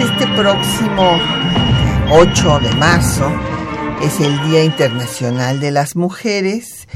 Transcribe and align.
Este 0.00 0.26
próximo 0.28 1.18
8 2.10 2.60
de 2.60 2.74
marzo 2.76 3.30
es 4.02 4.18
el 4.20 4.48
Día 4.48 4.64
Internacional 4.64 5.60
de 5.60 5.70
las 5.70 5.94
Mujeres, 5.94 6.88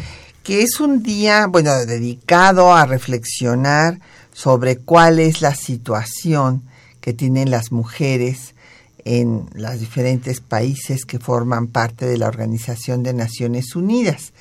que 0.42 0.62
es 0.62 0.80
un 0.80 1.02
día, 1.02 1.46
bueno, 1.46 1.84
dedicado 1.84 2.72
a 2.72 2.86
reflexionar 2.86 4.00
sobre 4.32 4.78
cuál 4.78 5.18
es 5.18 5.42
la 5.42 5.54
situación 5.54 6.62
que 7.02 7.12
tienen 7.12 7.50
las 7.50 7.72
mujeres 7.72 8.54
en 9.04 9.50
los 9.52 9.78
diferentes 9.78 10.40
países 10.40 11.04
que 11.04 11.18
forman 11.18 11.66
parte 11.66 12.06
de 12.06 12.16
la 12.16 12.28
Organización 12.28 13.02
de 13.02 13.12
Naciones 13.12 13.76
Unidas. 13.76 14.32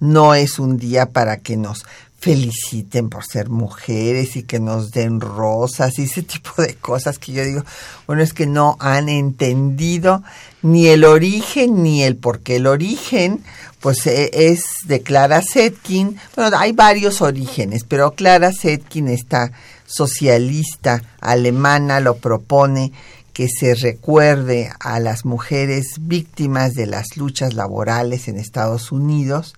No 0.00 0.34
es 0.34 0.58
un 0.58 0.78
día 0.78 1.10
para 1.10 1.38
que 1.38 1.58
nos 1.58 1.84
feliciten 2.20 3.10
por 3.10 3.24
ser 3.24 3.48
mujeres 3.48 4.34
y 4.34 4.42
que 4.42 4.58
nos 4.58 4.90
den 4.90 5.20
rosas 5.20 5.98
y 5.98 6.02
ese 6.02 6.22
tipo 6.22 6.60
de 6.60 6.74
cosas 6.74 7.18
que 7.18 7.32
yo 7.32 7.44
digo, 7.44 7.64
bueno, 8.06 8.22
es 8.22 8.32
que 8.32 8.46
no 8.46 8.76
han 8.80 9.08
entendido 9.08 10.24
ni 10.62 10.88
el 10.88 11.04
origen 11.04 11.82
ni 11.82 12.02
el 12.02 12.16
por 12.16 12.40
qué. 12.40 12.56
El 12.56 12.66
origen, 12.66 13.44
pues 13.80 14.04
e, 14.08 14.30
es 14.32 14.64
de 14.86 15.00
Clara 15.02 15.42
Zetkin. 15.42 16.18
Bueno, 16.34 16.56
hay 16.58 16.72
varios 16.72 17.22
orígenes, 17.22 17.84
pero 17.84 18.14
Clara 18.14 18.50
Zetkin, 18.52 19.08
esta 19.08 19.52
socialista 19.86 21.02
alemana, 21.20 22.00
lo 22.00 22.16
propone 22.16 22.92
que 23.32 23.46
se 23.48 23.76
recuerde 23.76 24.72
a 24.80 24.98
las 24.98 25.24
mujeres 25.24 25.86
víctimas 26.00 26.74
de 26.74 26.86
las 26.86 27.16
luchas 27.16 27.54
laborales 27.54 28.26
en 28.26 28.36
Estados 28.36 28.90
Unidos 28.90 29.54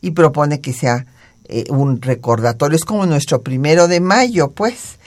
y 0.00 0.12
propone 0.12 0.60
que 0.60 0.72
sea 0.72 1.06
eh, 1.48 1.64
un 1.70 2.00
recordatorio. 2.00 2.76
Es 2.76 2.84
como 2.84 3.06
nuestro 3.06 3.42
primero 3.42 3.88
de 3.88 4.00
mayo, 4.00 4.50
pues. 4.50 4.98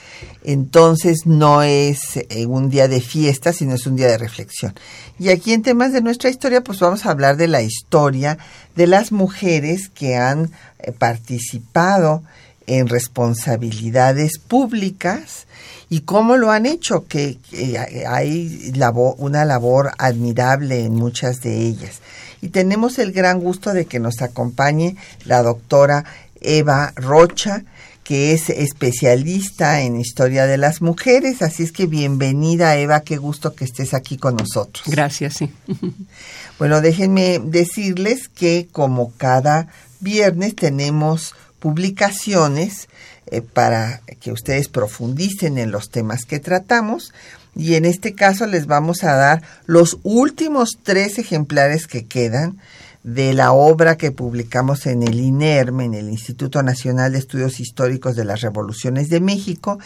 Entonces 0.42 1.26
no 1.26 1.62
es 1.62 2.16
eh, 2.16 2.46
un 2.46 2.70
día 2.70 2.88
de 2.88 3.00
fiesta, 3.00 3.52
sino 3.52 3.74
es 3.74 3.86
un 3.86 3.96
día 3.96 4.06
de 4.06 4.18
reflexión. 4.18 4.74
Y 5.18 5.28
aquí 5.28 5.52
en 5.52 5.62
temas 5.62 5.92
de 5.92 6.00
nuestra 6.00 6.30
historia, 6.30 6.62
pues 6.62 6.80
vamos 6.80 7.04
a 7.04 7.10
hablar 7.10 7.36
de 7.36 7.48
la 7.48 7.62
historia 7.62 8.38
de 8.74 8.86
las 8.86 9.12
mujeres 9.12 9.90
que 9.90 10.16
han 10.16 10.50
eh, 10.78 10.92
participado 10.92 12.22
en 12.66 12.88
responsabilidades 12.88 14.38
públicas 14.38 15.46
y 15.88 16.02
cómo 16.02 16.36
lo 16.36 16.52
han 16.52 16.66
hecho, 16.66 17.06
que, 17.06 17.38
hay 18.08 18.72
una 19.18 19.44
labor 19.44 19.90
admirable 19.98 20.84
en 20.84 20.94
muchas 20.94 21.40
de 21.40 21.66
ellas. 21.66 22.00
Y 22.40 22.50
tenemos 22.50 22.98
el 22.98 23.12
gran 23.12 23.40
gusto 23.40 23.72
de 23.72 23.86
que 23.86 23.98
nos 23.98 24.22
acompañe 24.22 24.96
la 25.24 25.42
doctora 25.42 26.04
Eva 26.40 26.92
Rocha, 26.96 27.64
que 28.04 28.32
es 28.32 28.50
especialista 28.50 29.82
en 29.82 30.00
historia 30.00 30.46
de 30.46 30.58
las 30.58 30.82
mujeres. 30.82 31.42
Así 31.42 31.62
es 31.62 31.72
que 31.72 31.86
bienvenida, 31.86 32.76
Eva, 32.76 33.02
qué 33.02 33.16
gusto 33.16 33.54
que 33.54 33.64
estés 33.64 33.94
aquí 33.94 34.16
con 34.16 34.36
nosotros. 34.36 34.84
Gracias, 34.86 35.34
sí. 35.38 35.50
Bueno, 36.58 36.82
déjenme 36.82 37.38
decirles 37.38 38.28
que 38.28 38.68
como 38.70 39.12
cada 39.16 39.68
viernes 40.00 40.56
tenemos 40.56 41.34
publicaciones 41.58 42.88
eh, 43.26 43.42
para 43.42 44.00
que 44.20 44.32
ustedes 44.32 44.68
profundicen 44.68 45.56
en 45.56 45.70
los 45.70 45.90
temas 45.90 46.24
que 46.24 46.40
tratamos. 46.40 47.14
Y 47.54 47.76
en 47.76 47.84
este 47.84 48.14
caso 48.14 48.46
les 48.46 48.66
vamos 48.66 49.04
a 49.04 49.14
dar 49.14 49.42
los 49.66 49.98
últimos 50.02 50.78
tres 50.82 51.18
ejemplares 51.18 51.86
que 51.86 52.06
quedan 52.06 52.58
de 53.02 53.32
la 53.32 53.52
obra 53.52 53.96
que 53.96 54.12
publicamos 54.12 54.86
en 54.86 55.02
el 55.02 55.18
INERM, 55.18 55.80
en 55.80 55.94
el 55.94 56.10
Instituto 56.10 56.62
Nacional 56.62 57.12
de 57.12 57.18
Estudios 57.18 57.60
Históricos 57.60 58.14
de 58.14 58.24
las 58.24 58.42
Revoluciones 58.42 59.08
de 59.08 59.20
México, 59.20 59.78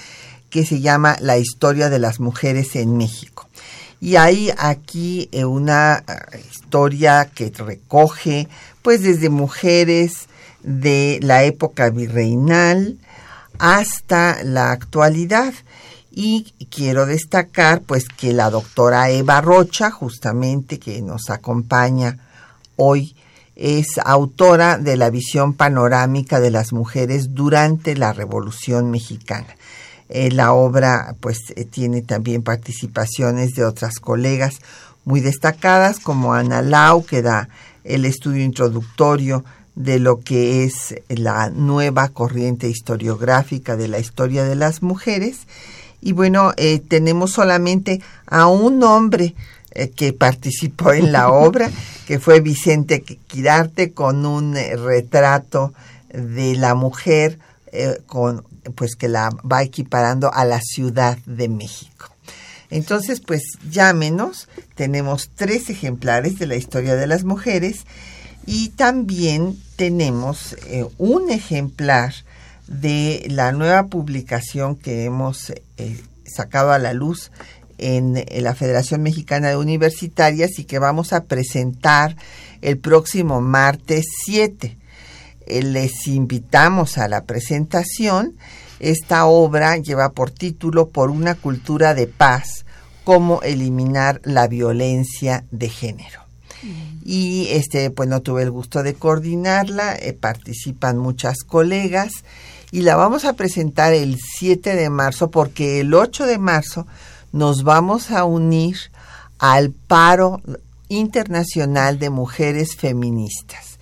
que 0.51 0.67
se 0.67 0.81
llama 0.81 1.17
La 1.21 1.39
historia 1.39 1.91
de 1.91 1.99
las 1.99 2.21
mujeres 2.21 2.77
en 2.77 2.97
México. 2.97 3.49
Y 4.01 4.17
hay 4.17 4.53
aquí 4.59 5.29
eh, 5.33 5.45
una 5.45 6.05
eh, 6.07 6.41
historia 6.51 7.31
que 7.33 7.51
recoge, 7.51 8.49
pues 8.83 9.03
desde 9.03 9.31
mujeres 9.31 10.29
de 10.63 11.21
la 11.23 11.45
época 11.45 11.91
virreinal, 11.91 12.99
hasta 13.59 14.43
la 14.43 14.73
actualidad. 14.73 15.55
Y 16.11 16.53
quiero 16.71 17.07
destacar 17.07 17.81
pues 17.83 18.05
que 18.09 18.33
la 18.33 18.51
doctora 18.51 19.11
Eva 19.11 19.41
Rocha, 19.41 19.91
justamente 19.91 20.79
que 20.79 21.01
nos 21.01 21.31
acompaña 21.31 22.19
hoy, 22.77 23.15
es 23.57 23.99
autora 24.05 24.79
de 24.79 24.97
la 24.97 25.11
visión 25.11 25.55
panorámica 25.55 26.41
de 26.41 26.51
las 26.51 26.73
mujeres 26.73 27.35
durante 27.35 27.97
la 27.97 28.13
Revolución 28.13 28.91
Mexicana. 28.91 29.57
Eh, 30.09 30.31
la 30.31 30.53
obra 30.53 31.15
pues 31.21 31.39
eh, 31.57 31.65
tiene 31.65 32.03
también 32.03 32.43
participaciones 32.43 33.55
de 33.55 33.65
otras 33.65 34.01
colegas 34.01 34.61
muy 35.05 35.21
destacadas 35.21 35.99
como 35.99 36.35
Ana 36.35 36.63
Lau, 36.63 37.05
que 37.05 37.23
da 37.23 37.49
el 37.85 38.05
estudio 38.05 38.43
introductorio 38.43 39.45
de 39.75 39.99
lo 39.99 40.21
que 40.21 40.65
es 40.65 40.95
la 41.09 41.51
nueva 41.51 42.09
corriente 42.09 42.69
historiográfica 42.69 43.77
de 43.77 43.89
la 43.89 43.99
historia 43.99 44.45
de 44.45 44.55
las 44.55 44.83
mujeres. 44.83 45.47
Y 46.01 46.13
bueno, 46.13 46.53
eh, 46.57 46.81
tenemos 46.81 47.33
solamente 47.33 48.01
a 48.27 48.47
un 48.47 48.83
hombre 48.83 49.35
eh, 49.75 49.91
que 49.91 50.13
participó 50.13 50.93
en 50.93 51.13
la 51.13 51.31
obra, 51.31 51.71
que 52.07 52.19
fue 52.19 52.41
Vicente 52.41 53.03
Quirarte, 53.03 53.93
con 53.93 54.27
un 54.27 54.57
eh, 54.57 54.77
retrato 54.77 55.75
de 56.13 56.55
la 56.57 56.75
mujer 56.75 57.39
con 58.07 58.45
pues 58.77 58.95
que 58.95 59.09
la 59.09 59.31
va 59.31 59.65
equiparando 59.65 60.33
a 60.33 60.45
la 60.45 60.61
Ciudad 60.61 61.19
de 61.27 61.49
México. 61.49 62.15
Entonces, 62.71 63.21
pues 63.21 63.43
llámenos, 63.71 64.49
tenemos 64.75 65.31
tres 65.35 65.71
ejemplares 65.71 66.39
de 66.39 66.47
la 66.47 66.57
historia 66.57 66.97
de 66.97 67.07
las 67.07 67.25
mujeres 67.25 67.85
y 68.47 68.71
también 68.71 69.57
tenemos 69.77 70.57
eh, 70.67 70.85
un 70.99 71.31
ejemplar 71.31 72.15
de 72.67 73.27
la 73.31 73.53
nueva 73.53 73.87
publicación 73.87 74.77
que 74.77 75.05
hemos 75.05 75.51
eh, 75.51 76.01
sacado 76.25 76.73
a 76.73 76.79
la 76.79 76.95
luz 76.95 77.31
en, 77.85 78.25
la 78.43 78.55
Federación 78.55 79.03
Mexicana 79.03 79.51
de 79.51 79.57
Universitarias 79.57 80.59
y 80.59 80.65
que 80.65 80.79
vamos 80.79 81.13
a 81.13 81.25
presentar 81.25 82.17
el 82.63 82.79
próximo 82.79 83.41
martes 83.41 84.07
7. 84.25 84.79
Eh, 85.47 85.63
les 85.63 86.07
invitamos 86.07 86.97
a 86.97 87.09
la 87.09 87.25
presentación. 87.25 88.37
Esta 88.81 89.27
obra 89.27 89.77
lleva 89.77 90.13
por 90.13 90.31
título 90.31 90.89
Por 90.89 91.11
una 91.11 91.35
cultura 91.35 91.95
de 91.95 92.07
paz, 92.07 92.65
cómo 93.05 93.43
eliminar 93.43 94.21
la 94.25 94.49
violencia 94.49 95.45
de 95.51 95.69
género 95.69 96.25
y 97.05 97.49
este 97.51 97.91
pues 97.91 98.09
no 98.09 98.23
tuve 98.23 98.43
el 98.43 98.51
gusto 98.51 98.83
de 98.83 98.95
coordinarla, 98.95 99.97
eh, 99.97 100.15
participan 100.15 100.97
muchas 100.97 101.43
colegas 101.45 102.25
y 102.71 102.81
la 102.81 102.97
vamos 102.97 103.27
a 103.27 103.35
presentar 103.35 103.93
el 103.93 104.19
7 104.19 104.75
de 104.75 104.89
marzo 104.89 105.31
porque 105.31 105.81
el 105.81 105.93
8 105.93 106.27
de 106.27 106.39
marzo 106.39 106.87
nos 107.35 107.65
vamos 107.65 108.13
a 108.13 108.23
unir 108.23 108.77
al 109.41 109.73
paro 109.73 110.41
internacional 110.87 111.99
de 111.99 112.09
mujeres 112.09 112.77
feministas. 112.77 113.81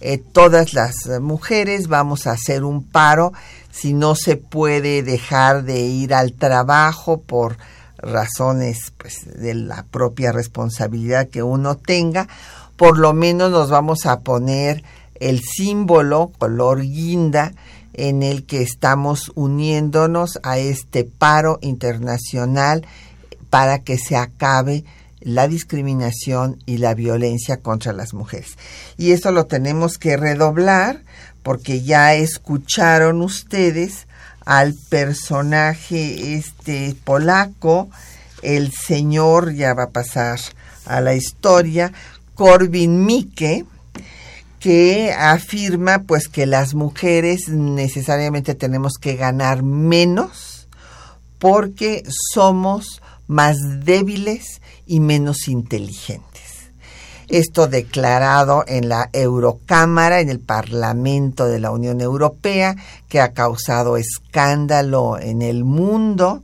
Eh, 0.00 0.18
todas 0.18 0.72
las 0.72 0.94
mujeres 1.20 1.88
vamos 1.88 2.28
a 2.28 2.32
hacer 2.32 2.62
un 2.62 2.84
paro 2.84 3.32
si 3.72 3.92
no 3.92 4.14
se 4.14 4.36
puede 4.36 5.02
dejar 5.02 5.64
de 5.64 5.80
ir 5.80 6.14
al 6.14 6.32
trabajo 6.34 7.20
por 7.20 7.56
razones 7.98 8.92
pues, 8.96 9.26
de 9.36 9.54
la 9.54 9.84
propia 9.90 10.30
responsabilidad 10.30 11.28
que 11.28 11.42
uno 11.42 11.76
tenga, 11.76 12.28
por 12.76 12.98
lo 12.98 13.14
menos 13.14 13.50
nos 13.50 13.68
vamos 13.68 14.06
a 14.06 14.20
poner 14.20 14.84
el 15.16 15.40
símbolo 15.40 16.30
color 16.38 16.82
guinda 16.82 17.52
en 17.94 18.22
el 18.22 18.44
que 18.44 18.62
estamos 18.62 19.32
uniéndonos 19.34 20.38
a 20.42 20.58
este 20.58 21.04
paro 21.04 21.58
internacional 21.62 22.86
para 23.50 23.80
que 23.80 23.98
se 23.98 24.16
acabe 24.16 24.84
la 25.20 25.46
discriminación 25.46 26.58
y 26.66 26.78
la 26.78 26.94
violencia 26.94 27.58
contra 27.58 27.92
las 27.92 28.14
mujeres. 28.14 28.56
Y 28.96 29.12
eso 29.12 29.30
lo 29.30 29.46
tenemos 29.46 29.98
que 29.98 30.16
redoblar 30.16 31.02
porque 31.42 31.82
ya 31.82 32.14
escucharon 32.14 33.22
ustedes 33.22 34.06
al 34.44 34.74
personaje 34.88 36.34
este 36.34 36.96
polaco, 37.04 37.88
el 38.42 38.72
señor 38.72 39.54
ya 39.54 39.74
va 39.74 39.84
a 39.84 39.90
pasar 39.90 40.40
a 40.86 41.00
la 41.00 41.14
historia, 41.14 41.92
Corbin 42.34 43.04
Mikke, 43.04 43.64
que 44.62 45.12
afirma 45.12 46.04
pues 46.06 46.28
que 46.28 46.46
las 46.46 46.74
mujeres 46.74 47.48
necesariamente 47.48 48.54
tenemos 48.54 48.92
que 48.94 49.16
ganar 49.16 49.64
menos 49.64 50.68
porque 51.40 52.04
somos 52.32 53.02
más 53.26 53.56
débiles 53.84 54.60
y 54.86 55.00
menos 55.00 55.48
inteligentes. 55.48 56.32
Esto 57.26 57.66
declarado 57.66 58.62
en 58.68 58.88
la 58.88 59.10
Eurocámara, 59.12 60.20
en 60.20 60.28
el 60.28 60.38
Parlamento 60.38 61.46
de 61.46 61.58
la 61.58 61.72
Unión 61.72 62.00
Europea, 62.00 62.76
que 63.08 63.20
ha 63.20 63.32
causado 63.32 63.96
escándalo 63.96 65.18
en 65.18 65.42
el 65.42 65.64
mundo. 65.64 66.42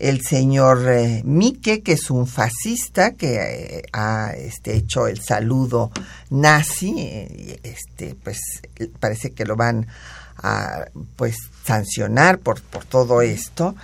El 0.00 0.22
señor 0.22 0.88
eh, 0.88 1.20
Mike, 1.26 1.82
que 1.82 1.92
es 1.92 2.10
un 2.10 2.26
fascista 2.26 3.12
que 3.12 3.34
eh, 3.34 3.82
ha 3.92 4.32
este, 4.32 4.74
hecho 4.74 5.06
el 5.06 5.20
saludo 5.20 5.92
nazi, 6.30 6.94
eh, 6.96 7.60
este, 7.62 8.14
pues 8.14 8.38
parece 8.98 9.32
que 9.32 9.44
lo 9.44 9.56
van 9.56 9.86
a 10.38 10.86
pues 11.16 11.36
sancionar 11.66 12.38
por, 12.38 12.62
por 12.62 12.86
todo 12.86 13.20
esto. 13.20 13.74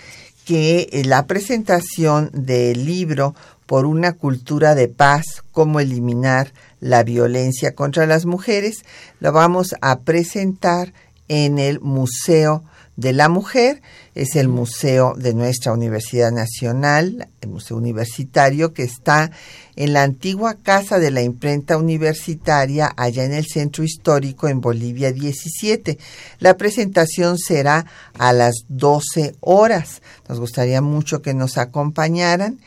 que 0.45 0.87
eh, 0.93 1.03
la 1.03 1.27
presentación 1.27 2.29
del 2.31 2.85
libro 2.85 3.35
por 3.67 3.85
una 3.85 4.13
cultura 4.13 4.73
de 4.73 4.87
paz, 4.87 5.43
cómo 5.51 5.79
eliminar 5.79 6.53
la 6.79 7.03
violencia 7.03 7.75
contra 7.75 8.07
las 8.07 8.25
mujeres, 8.25 8.83
lo 9.19 9.31
vamos 9.31 9.75
a 9.81 9.99
presentar 9.99 10.93
en 11.27 11.59
el 11.59 11.79
Museo 11.81 12.63
de 12.95 13.13
la 13.13 13.29
Mujer. 13.29 13.81
Es 14.15 14.35
el 14.35 14.47
museo 14.47 15.13
de 15.15 15.33
nuestra 15.33 15.71
Universidad 15.73 16.31
Nacional, 16.31 17.29
el 17.41 17.49
Museo 17.49 17.77
Universitario, 17.77 18.73
que 18.73 18.83
está 18.83 19.31
en 19.75 19.93
la 19.93 20.01
antigua 20.01 20.55
Casa 20.55 20.97
de 20.97 21.11
la 21.11 21.21
Imprenta 21.21 21.77
Universitaria, 21.77 22.91
allá 22.97 23.25
en 23.25 23.33
el 23.33 23.45
Centro 23.45 23.83
Histórico, 23.83 24.47
en 24.47 24.59
Bolivia 24.59 25.11
17. 25.11 25.99
La 26.39 26.57
presentación 26.57 27.37
será 27.37 27.85
a 28.17 28.33
las 28.33 28.55
12 28.69 29.35
horas. 29.39 30.01
Nos 30.27 30.39
gustaría 30.39 30.81
mucho 30.81 31.21
que 31.21 31.35
nos 31.35 31.59
acompañaran. 31.59 32.59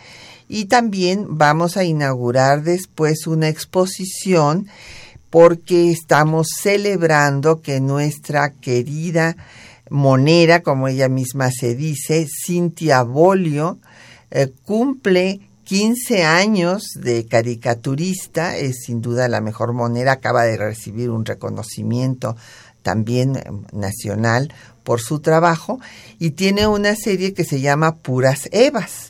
Y 0.52 0.64
también 0.64 1.38
vamos 1.38 1.76
a 1.76 1.84
inaugurar 1.84 2.64
después 2.64 3.28
una 3.28 3.48
exposición 3.48 4.66
porque 5.30 5.92
estamos 5.92 6.48
celebrando 6.60 7.62
que 7.62 7.80
nuestra 7.80 8.50
querida 8.50 9.36
monera, 9.90 10.64
como 10.64 10.88
ella 10.88 11.08
misma 11.08 11.52
se 11.52 11.76
dice, 11.76 12.26
Cintia 12.44 13.04
Bolio, 13.04 13.78
eh, 14.32 14.52
cumple 14.64 15.40
15 15.62 16.24
años 16.24 16.82
de 16.96 17.26
caricaturista, 17.26 18.56
es 18.56 18.80
sin 18.86 19.00
duda 19.02 19.28
la 19.28 19.40
mejor 19.40 19.72
monera, 19.72 20.10
acaba 20.10 20.42
de 20.42 20.56
recibir 20.56 21.10
un 21.10 21.24
reconocimiento 21.24 22.36
también 22.82 23.36
eh, 23.36 23.44
nacional 23.72 24.52
por 24.82 25.00
su 25.00 25.20
trabajo. 25.20 25.78
Y 26.18 26.30
tiene 26.30 26.66
una 26.66 26.96
serie 26.96 27.34
que 27.34 27.44
se 27.44 27.60
llama 27.60 27.98
Puras 27.98 28.48
Evas. 28.50 29.09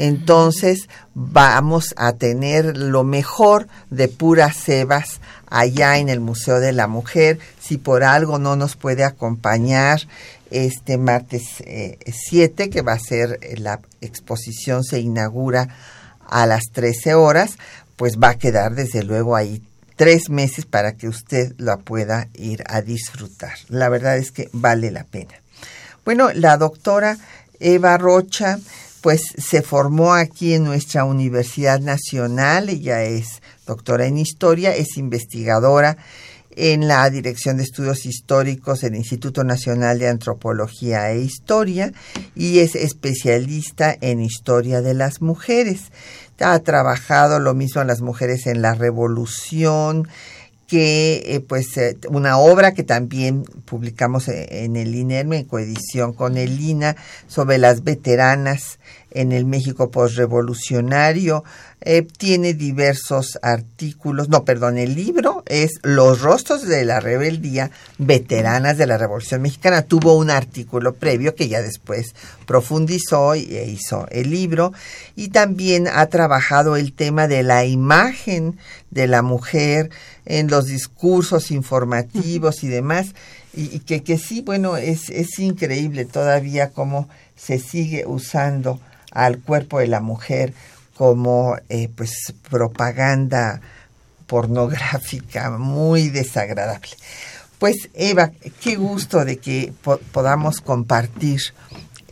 Entonces 0.00 0.88
vamos 1.12 1.92
a 1.98 2.14
tener 2.14 2.78
lo 2.78 3.04
mejor 3.04 3.68
de 3.90 4.08
Puras 4.08 4.66
Evas 4.66 5.20
allá 5.46 5.98
en 5.98 6.08
el 6.08 6.20
Museo 6.20 6.58
de 6.58 6.72
la 6.72 6.86
Mujer. 6.86 7.38
Si 7.60 7.76
por 7.76 8.02
algo 8.02 8.38
no 8.38 8.56
nos 8.56 8.76
puede 8.76 9.04
acompañar 9.04 10.00
este 10.50 10.96
martes 10.96 11.62
7, 12.30 12.62
eh, 12.62 12.70
que 12.70 12.80
va 12.80 12.94
a 12.94 12.98
ser 12.98 13.40
eh, 13.42 13.58
la 13.58 13.80
exposición, 14.00 14.84
se 14.84 15.00
inaugura 15.00 15.68
a 16.26 16.46
las 16.46 16.62
13 16.72 17.12
horas, 17.12 17.58
pues 17.96 18.16
va 18.16 18.30
a 18.30 18.38
quedar 18.38 18.74
desde 18.74 19.04
luego 19.04 19.36
ahí 19.36 19.62
tres 19.96 20.30
meses 20.30 20.64
para 20.64 20.92
que 20.92 21.08
usted 21.08 21.52
la 21.58 21.76
pueda 21.76 22.28
ir 22.32 22.64
a 22.68 22.80
disfrutar. 22.80 23.52
La 23.68 23.90
verdad 23.90 24.16
es 24.16 24.32
que 24.32 24.48
vale 24.54 24.90
la 24.90 25.04
pena. 25.04 25.34
Bueno, 26.06 26.30
la 26.32 26.56
doctora 26.56 27.18
Eva 27.58 27.98
Rocha, 27.98 28.58
pues 29.02 29.22
se 29.36 29.62
formó 29.62 30.14
aquí 30.14 30.54
en 30.54 30.64
nuestra 30.64 31.04
Universidad 31.04 31.80
Nacional, 31.80 32.68
ella 32.68 33.02
es 33.02 33.42
doctora 33.66 34.06
en 34.06 34.18
historia, 34.18 34.74
es 34.74 34.96
investigadora 34.96 35.96
en 36.56 36.88
la 36.88 37.08
Dirección 37.08 37.56
de 37.56 37.62
Estudios 37.62 38.06
Históricos 38.06 38.80
del 38.80 38.96
Instituto 38.96 39.44
Nacional 39.44 39.98
de 39.98 40.08
Antropología 40.08 41.10
e 41.10 41.20
Historia 41.20 41.92
y 42.34 42.58
es 42.58 42.74
especialista 42.74 43.96
en 44.00 44.20
historia 44.20 44.82
de 44.82 44.94
las 44.94 45.22
mujeres. 45.22 45.92
Ha 46.40 46.58
trabajado 46.60 47.38
lo 47.38 47.54
mismo 47.54 47.80
en 47.80 47.86
las 47.86 48.00
mujeres 48.00 48.46
en 48.46 48.62
la 48.62 48.74
Revolución, 48.74 50.08
que 50.70 51.34
eh, 51.34 51.40
pues 51.40 51.76
eh, 51.78 51.98
una 52.10 52.38
obra 52.38 52.74
que 52.74 52.84
también 52.84 53.42
publicamos 53.42 54.28
eh, 54.28 54.64
en 54.64 54.76
el 54.76 54.94
INERM 54.94 55.32
en 55.32 55.44
coedición 55.44 56.12
con 56.12 56.36
el 56.36 56.60
INA 56.60 56.94
sobre 57.26 57.58
las 57.58 57.82
veteranas 57.82 58.78
en 59.10 59.32
el 59.32 59.44
México 59.44 59.90
postrevolucionario. 59.90 61.44
Eh, 61.82 62.02
tiene 62.02 62.52
diversos 62.52 63.38
artículos, 63.40 64.28
no, 64.28 64.44
perdón, 64.44 64.76
el 64.76 64.94
libro 64.94 65.42
es 65.46 65.80
Los 65.82 66.20
rostros 66.20 66.66
de 66.66 66.84
la 66.84 67.00
rebeldía, 67.00 67.70
veteranas 67.96 68.76
de 68.76 68.86
la 68.86 68.98
Revolución 68.98 69.40
Mexicana. 69.40 69.82
Tuvo 69.82 70.18
un 70.18 70.30
artículo 70.30 70.92
previo 70.92 71.34
que 71.34 71.48
ya 71.48 71.62
después 71.62 72.14
profundizó 72.46 73.32
e 73.32 73.66
hizo 73.66 74.06
el 74.10 74.30
libro. 74.30 74.72
Y 75.16 75.28
también 75.28 75.88
ha 75.88 76.06
trabajado 76.06 76.76
el 76.76 76.92
tema 76.92 77.28
de 77.28 77.42
la 77.42 77.64
imagen 77.64 78.58
de 78.90 79.06
la 79.06 79.22
mujer 79.22 79.90
en 80.26 80.48
los 80.48 80.66
discursos 80.66 81.50
informativos 81.50 82.62
y 82.62 82.68
demás. 82.68 83.14
Y, 83.54 83.80
que, 83.80 84.02
que 84.02 84.18
sí, 84.18 84.42
bueno, 84.42 84.76
es, 84.76 85.08
es 85.08 85.38
increíble 85.38 86.04
todavía 86.04 86.70
cómo 86.70 87.08
se 87.36 87.58
sigue 87.58 88.04
usando 88.06 88.78
al 89.10 89.38
cuerpo 89.40 89.80
de 89.80 89.88
la 89.88 90.00
mujer 90.00 90.52
como 90.96 91.56
eh, 91.68 91.88
pues 91.94 92.34
propaganda 92.50 93.60
pornográfica 94.26 95.50
muy 95.50 96.08
desagradable. 96.08 96.90
Pues 97.58 97.88
Eva, 97.94 98.30
qué 98.60 98.76
gusto 98.76 99.24
de 99.24 99.38
que 99.38 99.72
podamos 100.12 100.60
compartir 100.60 101.40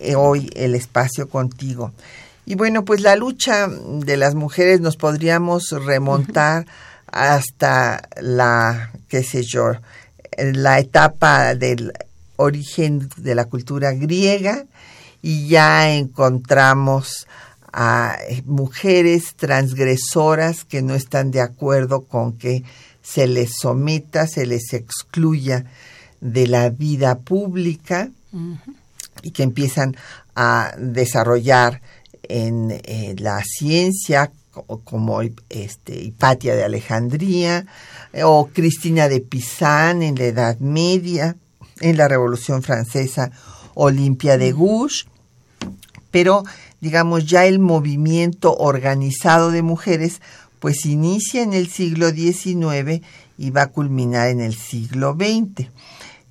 eh, 0.00 0.14
hoy 0.14 0.50
el 0.54 0.74
espacio 0.74 1.28
contigo. 1.28 1.92
Y 2.44 2.54
bueno, 2.54 2.84
pues 2.84 3.00
la 3.00 3.14
lucha 3.14 3.68
de 3.68 4.16
las 4.16 4.34
mujeres 4.34 4.80
nos 4.80 4.96
podríamos 4.96 5.70
remontar 5.70 6.66
hasta 7.06 8.02
la, 8.20 8.90
qué 9.08 9.22
sé 9.22 9.42
yo, 9.42 9.72
la 10.36 10.78
etapa 10.78 11.54
del 11.54 11.92
origen 12.36 13.08
de 13.16 13.34
la 13.34 13.44
cultura 13.44 13.92
griega 13.92 14.64
y 15.22 15.48
ya 15.48 15.92
encontramos 15.94 17.26
a 17.72 18.16
eh, 18.28 18.42
mujeres 18.46 19.34
transgresoras 19.36 20.64
que 20.64 20.82
no 20.82 20.94
están 20.94 21.30
de 21.30 21.40
acuerdo 21.40 22.02
con 22.04 22.32
que 22.32 22.64
se 23.02 23.26
les 23.26 23.52
someta, 23.60 24.26
se 24.26 24.46
les 24.46 24.72
excluya 24.72 25.64
de 26.20 26.46
la 26.46 26.70
vida 26.70 27.18
pública 27.18 28.10
y 29.22 29.30
que 29.30 29.42
empiezan 29.42 29.96
a 30.34 30.72
desarrollar 30.76 31.80
en 32.22 32.70
eh, 32.70 33.14
la 33.18 33.42
ciencia 33.44 34.30
como 34.84 35.20
este, 35.48 36.02
Hipatia 36.02 36.54
de 36.54 36.64
Alejandría 36.64 37.66
eh, 38.12 38.24
o 38.24 38.50
Cristina 38.52 39.08
de 39.08 39.20
Pizán 39.20 40.02
en 40.02 40.16
la 40.16 40.24
Edad 40.24 40.58
Media, 40.58 41.36
en 41.80 41.96
la 41.96 42.08
Revolución 42.08 42.62
Francesa 42.62 43.30
Olimpia 43.80 44.36
de 44.38 44.50
Gouges, 44.50 45.06
pero 46.10 46.42
digamos 46.80 47.26
ya 47.26 47.46
el 47.46 47.60
movimiento 47.60 48.56
organizado 48.56 49.52
de 49.52 49.62
mujeres 49.62 50.20
pues 50.58 50.84
inicia 50.84 51.42
en 51.42 51.52
el 51.52 51.68
siglo 51.68 52.10
XIX 52.10 53.02
y 53.38 53.50
va 53.50 53.62
a 53.62 53.66
culminar 53.68 54.28
en 54.30 54.40
el 54.40 54.56
siglo 54.56 55.14
XX. 55.14 55.68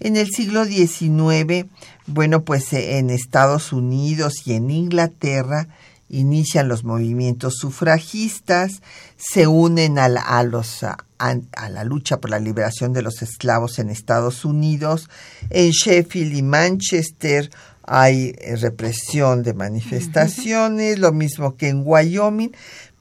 En 0.01 0.17
el 0.17 0.29
siglo 0.29 0.65
XIX, 0.65 1.65
bueno, 2.05 2.43
pues 2.43 2.73
eh, 2.73 2.97
en 2.97 3.09
Estados 3.09 3.71
Unidos 3.71 4.45
y 4.45 4.53
en 4.53 4.69
Inglaterra 4.69 5.69
inician 6.09 6.67
los 6.67 6.83
movimientos 6.83 7.55
sufragistas, 7.57 8.81
se 9.15 9.47
unen 9.47 9.99
a 9.99 10.09
la, 10.09 10.43
los, 10.43 10.83
a, 11.19 11.69
la 11.69 11.83
lucha 11.83 12.19
por 12.19 12.29
la 12.29 12.39
liberación 12.39 12.93
de 12.93 13.01
los 13.01 13.21
esclavos 13.21 13.79
en 13.79 13.89
Estados 13.89 14.45
Unidos, 14.45 15.09
en 15.49 15.71
Sheffield 15.71 16.35
y 16.35 16.41
Manchester 16.41 17.49
hay 17.83 18.35
eh, 18.39 18.57
represión 18.57 19.43
de 19.43 19.53
manifestaciones, 19.53 20.99
lo 20.99 21.13
mismo 21.13 21.55
que 21.55 21.69
en 21.69 21.83
Wyoming, 21.85 22.51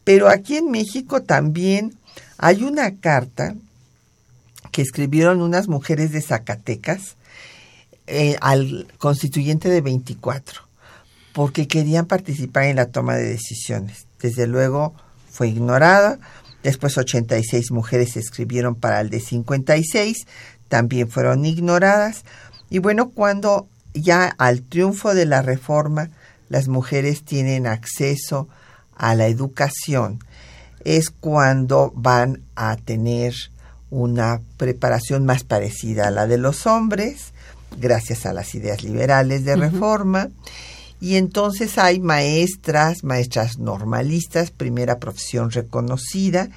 pero 0.05 0.29
aquí 0.29 0.57
en 0.57 0.71
México 0.71 1.23
también 1.23 1.95
hay 2.39 2.63
una 2.63 2.95
carta 2.95 3.55
que 4.71 4.83
escribieron 4.83 5.43
unas 5.43 5.69
mujeres 5.69 6.13
de 6.13 6.23
Zacatecas 6.23 7.17
eh, 8.07 8.37
al 8.41 8.87
constituyente 8.99 9.69
de 9.69 9.81
24, 9.81 10.61
porque 11.33 11.67
querían 11.67 12.07
participar 12.07 12.65
en 12.65 12.77
la 12.77 12.87
toma 12.87 13.17
de 13.17 13.25
decisiones. 13.25 14.07
Desde 14.21 14.47
luego 14.47 14.95
fue 15.29 15.49
ignorada. 15.49 16.19
Después 16.67 16.99
86 16.99 17.71
mujeres 17.71 18.17
escribieron 18.17 18.75
para 18.75 19.01
el 19.01 19.09
de 19.09 19.21
56, 19.21 20.27
también 20.69 21.09
fueron 21.09 21.45
ignoradas. 21.45 22.25
Y 22.71 22.81
bueno, 22.81 23.11
cuando 23.11 23.69
ya 23.95 24.35
al 24.37 24.63
triunfo 24.63 25.15
de 25.15 25.27
la 25.27 25.43
reforma 25.43 26.11
las 26.49 26.67
mujeres 26.67 27.23
tienen 27.23 27.69
acceso 27.69 28.49
a 28.97 29.15
la 29.15 29.29
educación, 29.29 30.19
es 30.83 31.11
cuando 31.11 31.93
van 31.95 32.43
a 32.57 32.75
tener 32.75 33.33
una 33.91 34.41
preparación 34.57 35.25
más 35.25 35.45
parecida 35.45 36.09
a 36.09 36.11
la 36.11 36.27
de 36.27 36.39
los 36.39 36.67
hombres, 36.67 37.33
gracias 37.79 38.27
a 38.27 38.33
las 38.33 38.57
ideas 38.57 38.83
liberales 38.83 39.45
de 39.45 39.55
reforma. 39.55 40.31
Y 41.01 41.17
entonces 41.17 41.79
hay 41.79 42.01
maestras, 42.01 43.05
maestras 43.05 43.59
normalistas, 43.59 44.51
primera 44.51 44.99
profesión 44.99 45.51
reconocida, 45.51 46.49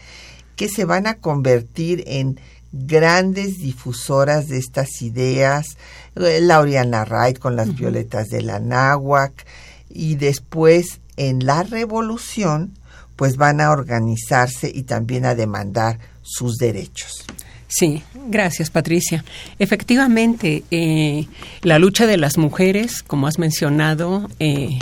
que 0.56 0.70
se 0.70 0.86
van 0.86 1.08
a 1.08 1.16
convertir 1.16 2.04
en 2.08 2.40
grandes 2.72 3.58
difusoras 3.58 4.48
de 4.48 4.58
estas 4.58 5.02
ideas, 5.02 5.78
eh, 6.16 6.40
Lauriana 6.42 7.04
Wright 7.06 7.40
con 7.40 7.56
las 7.56 7.76
violetas 7.76 8.28
de 8.28 8.42
la 8.42 8.60
náhuac, 8.60 9.46
y 9.90 10.16
después 10.16 11.00
en 11.18 11.46
la 11.46 11.64
revolución, 11.64 12.78
pues 13.16 13.36
van 13.36 13.60
a 13.60 13.72
organizarse 13.72 14.72
y 14.74 14.84
también 14.84 15.26
a 15.26 15.36
demandar 15.36 16.00
sus 16.22 16.58
derechos. 16.58 17.26
Sí, 17.70 18.02
gracias 18.28 18.72
Patricia. 18.72 19.24
Efectivamente, 19.60 20.64
eh, 20.72 21.28
la 21.62 21.78
lucha 21.78 22.08
de 22.08 22.18
las 22.18 22.40
mujeres, 22.40 23.04
como 23.04 23.28
has 23.28 23.38
mencionado, 23.38 24.28
eh, 24.40 24.80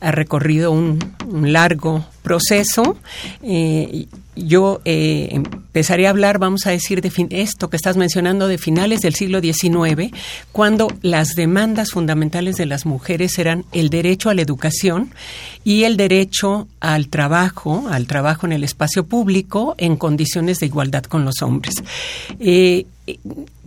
ha 0.00 0.12
recorrido 0.12 0.70
un, 0.70 1.00
largo 1.42 2.06
proceso. 2.22 2.96
Eh, 3.42 4.06
yo 4.36 4.80
eh, 4.84 5.28
empezaré 5.30 6.06
a 6.06 6.10
hablar, 6.10 6.38
vamos 6.38 6.66
a 6.66 6.70
decir, 6.70 7.00
de 7.00 7.10
esto 7.30 7.70
que 7.70 7.76
estás 7.76 7.96
mencionando 7.96 8.48
de 8.48 8.58
finales 8.58 9.00
del 9.00 9.14
siglo 9.14 9.40
XIX, 9.40 10.12
cuando 10.52 10.88
las 11.02 11.34
demandas 11.34 11.90
fundamentales 11.90 12.56
de 12.56 12.66
las 12.66 12.86
mujeres 12.86 13.38
eran 13.38 13.64
el 13.72 13.90
derecho 13.90 14.30
a 14.30 14.34
la 14.34 14.42
educación 14.42 15.12
y 15.64 15.84
el 15.84 15.96
derecho 15.96 16.68
al 16.80 17.08
trabajo, 17.08 17.86
al 17.90 18.06
trabajo 18.06 18.46
en 18.46 18.52
el 18.52 18.64
espacio 18.64 19.04
público 19.04 19.74
en 19.78 19.96
condiciones 19.96 20.58
de 20.58 20.66
igualdad 20.66 21.04
con 21.04 21.24
los 21.24 21.42
hombres. 21.42 21.74
Eh, 22.40 22.86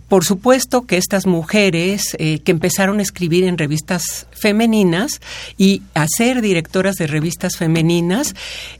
por 0.08 0.24
supuesto 0.24 0.86
que 0.86 0.96
estas 0.96 1.26
mujeres 1.26 2.16
eh, 2.18 2.40
que 2.40 2.52
empezaron 2.52 2.98
a 2.98 3.02
escribir 3.02 3.44
en 3.44 3.58
revistas 3.58 4.26
femeninas 4.32 5.20
y 5.58 5.82
a 5.94 6.06
ser 6.08 6.40
directoras 6.40 6.96
de 6.96 7.06
revistas 7.06 7.56
femeninas, 7.56 8.34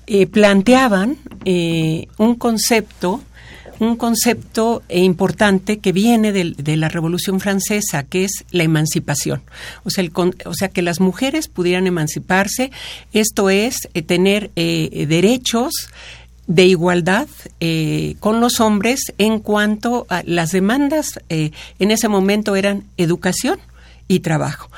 eh, 0.07 0.27
planteaban 0.27 1.19
eh, 1.45 2.09
un 2.17 2.35
concepto 2.35 3.23
un 3.81 3.95
concepto 3.95 4.83
importante 4.89 5.79
que 5.79 5.93
viene 5.93 6.33
de, 6.33 6.77
la 6.77 6.89
Revolución 6.89 7.39
Francesa, 7.39 8.03
que 8.03 8.25
es 8.25 8.45
la 8.51 8.65
emancipación. 8.65 9.41
O 9.85 9.91
sea, 9.91 10.05
o 10.47 10.55
sea, 10.55 10.69
que 10.69 10.83
las 10.83 10.99
mujeres 10.99 11.47
pudieran 11.47 11.87
emanciparse, 11.87 12.73
esto 13.13 13.51
es, 13.51 13.89
tener 14.05 14.51
derechos 14.57 15.91
de 16.49 16.65
igualdad 16.65 17.29
eh, 17.61 18.17
con 18.19 18.41
los 18.41 18.59
hombres 18.59 19.13
en 19.19 19.39
cuanto 19.39 20.07
a 20.09 20.23
las 20.25 20.51
demandas 20.51 21.21
eh, 21.29 21.53
en 21.79 21.91
ese 21.91 22.09
momento 22.09 22.57
eran 22.57 22.85
educación 22.97 23.61
y 24.09 24.21
trabajo. 24.21 24.71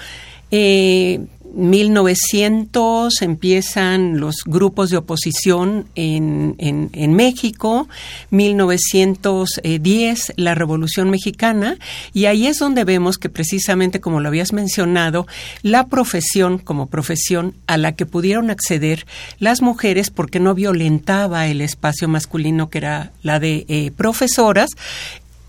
Eh, 0.50 1.20
1900 1.54 3.22
empiezan 3.22 4.20
los 4.20 4.36
grupos 4.44 4.90
de 4.90 4.96
oposición 4.96 5.86
en, 5.94 6.54
en, 6.58 7.14
México, 7.14 7.88
1910 8.30 10.32
la 10.36 10.54
Revolución 10.54 11.10
Mexicana, 11.10 11.76
y 12.12 12.26
ahí 12.26 12.46
es 12.46 12.58
donde 12.58 12.84
vemos 12.84 13.18
que 13.18 13.28
precisamente, 13.28 14.00
como 14.00 14.20
lo 14.20 14.28
habías 14.28 14.52
mencionado, 14.52 15.26
la 15.62 15.86
profesión 15.86 16.58
como 16.58 16.86
profesión 16.86 17.54
a 17.66 17.76
la 17.76 17.92
que 17.92 18.06
pudieron 18.06 18.50
acceder 18.50 19.06
las 19.38 19.62
mujeres 19.62 20.10
porque 20.10 20.40
no 20.40 20.54
violentaba 20.54 21.46
el 21.46 21.60
espacio 21.60 22.08
masculino 22.08 22.70
que 22.70 22.78
era 22.78 23.12
la 23.22 23.40
de 23.40 23.66
eh, 23.68 23.90
profesoras, 23.96 24.70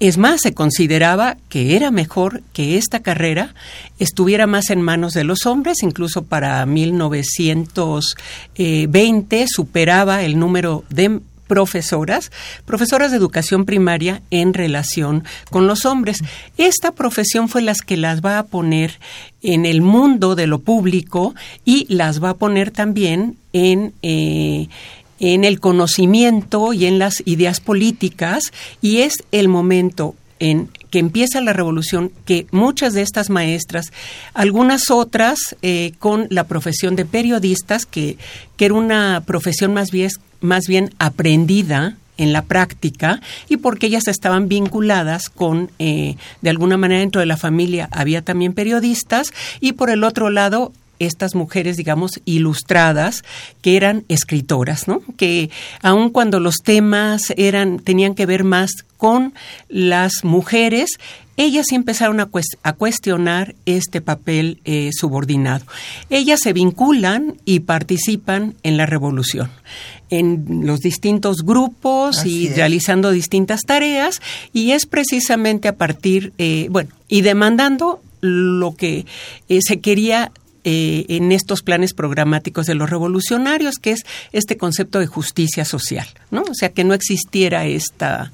es 0.01 0.17
más, 0.17 0.41
se 0.41 0.53
consideraba 0.55 1.37
que 1.47 1.75
era 1.75 1.91
mejor 1.91 2.41
que 2.53 2.77
esta 2.77 3.01
carrera 3.01 3.53
estuviera 3.99 4.47
más 4.47 4.71
en 4.71 4.81
manos 4.81 5.13
de 5.13 5.23
los 5.23 5.45
hombres, 5.45 5.83
incluso 5.83 6.23
para 6.23 6.65
1920 6.65 9.45
superaba 9.47 10.23
el 10.23 10.39
número 10.39 10.83
de 10.89 11.19
profesoras, 11.45 12.31
profesoras 12.65 13.11
de 13.11 13.17
educación 13.17 13.65
primaria 13.65 14.23
en 14.31 14.55
relación 14.55 15.23
con 15.51 15.67
los 15.67 15.85
hombres. 15.85 16.23
Esta 16.57 16.93
profesión 16.93 17.47
fue 17.47 17.61
las 17.61 17.81
que 17.81 17.95
las 17.95 18.21
va 18.21 18.39
a 18.39 18.45
poner 18.45 18.99
en 19.43 19.67
el 19.67 19.81
mundo 19.81 20.33
de 20.33 20.47
lo 20.47 20.57
público 20.59 21.35
y 21.63 21.85
las 21.93 22.23
va 22.23 22.31
a 22.31 22.37
poner 22.37 22.71
también 22.71 23.37
en... 23.53 23.93
Eh, 24.01 24.67
en 25.21 25.43
el 25.43 25.59
conocimiento 25.59 26.73
y 26.73 26.87
en 26.87 26.99
las 26.99 27.21
ideas 27.25 27.61
políticas 27.61 28.51
y 28.81 29.01
es 29.01 29.23
el 29.31 29.47
momento 29.47 30.15
en 30.39 30.69
que 30.89 30.97
empieza 30.97 31.39
la 31.39 31.53
revolución, 31.53 32.11
que 32.25 32.47
muchas 32.51 32.93
de 32.93 33.03
estas 33.03 33.29
maestras, 33.29 33.93
algunas 34.33 34.89
otras 34.89 35.55
eh, 35.61 35.93
con 35.99 36.25
la 36.31 36.45
profesión 36.45 36.95
de 36.95 37.05
periodistas, 37.05 37.85
que, 37.85 38.17
que 38.57 38.65
era 38.65 38.73
una 38.73 39.23
profesión 39.25 39.73
más 39.73 39.91
bien, 39.91 40.09
más 40.41 40.65
bien 40.67 40.89
aprendida 40.97 41.97
en 42.17 42.33
la 42.33 42.41
práctica 42.41 43.21
y 43.47 43.57
porque 43.57 43.87
ellas 43.87 44.07
estaban 44.07 44.47
vinculadas 44.47 45.29
con, 45.29 45.71
eh, 45.79 46.15
de 46.41 46.49
alguna 46.49 46.77
manera 46.77 46.99
dentro 46.99 47.19
de 47.19 47.27
la 47.27 47.37
familia 47.37 47.87
había 47.91 48.21
también 48.21 48.53
periodistas 48.53 49.31
y 49.59 49.73
por 49.73 49.89
el 49.89 50.03
otro 50.03 50.29
lado 50.29 50.73
estas 51.05 51.35
mujeres, 51.35 51.77
digamos, 51.77 52.21
ilustradas, 52.25 53.23
que 53.61 53.75
eran 53.77 54.03
escritoras, 54.07 54.87
¿no? 54.87 55.01
Que 55.17 55.49
aun 55.81 56.09
cuando 56.09 56.39
los 56.39 56.57
temas 56.63 57.33
eran, 57.37 57.79
tenían 57.79 58.15
que 58.15 58.25
ver 58.25 58.43
más 58.43 58.71
con 58.97 59.33
las 59.67 60.23
mujeres, 60.23 60.99
ellas 61.37 61.65
sí 61.69 61.75
empezaron 61.75 62.19
a, 62.19 62.27
cuestionar 62.73 63.55
este 63.65 63.99
papel 63.99 64.59
eh, 64.63 64.91
subordinado. 64.91 65.65
Ellas 66.09 66.39
se 66.43 66.53
vinculan 66.53 67.37
y 67.45 67.61
participan 67.61 68.55
en 68.63 68.77
la 68.77 68.85
revolución 68.85 69.49
en 70.11 70.67
los 70.67 70.81
distintos 70.81 71.37
grupos 71.43 72.25
y 72.25 72.49
realizando 72.49 73.11
distintas 73.11 73.61
tareas 73.61 74.21
y 74.53 74.71
es 74.71 74.85
precisamente 74.85 75.69
a 75.69 75.77
partir, 75.77 76.33
eh, 76.37 76.67
bueno, 76.69 76.89
y 77.07 77.21
demandando 77.21 78.01
lo 78.19 78.75
que 78.75 79.05
eh, 79.49 79.59
se 79.61 79.79
quería 79.79 80.31
eh, 80.63 81.05
en 81.09 81.31
estos 81.31 81.61
planes 81.63 81.93
programáticos 81.93 82.67
de 82.67 82.75
los 82.75 82.89
revolucionarios, 82.89 83.75
que 83.77 83.91
es 83.91 84.05
este 84.31 84.57
concepto 84.57 84.99
de 84.99 85.07
justicia 85.07 85.65
social, 85.65 86.07
¿no? 86.29 86.43
O 86.43 86.53
sea, 86.53 86.69
que 86.69 86.83
no 86.83 86.93
existiera 86.93 87.65
esta, 87.65 88.31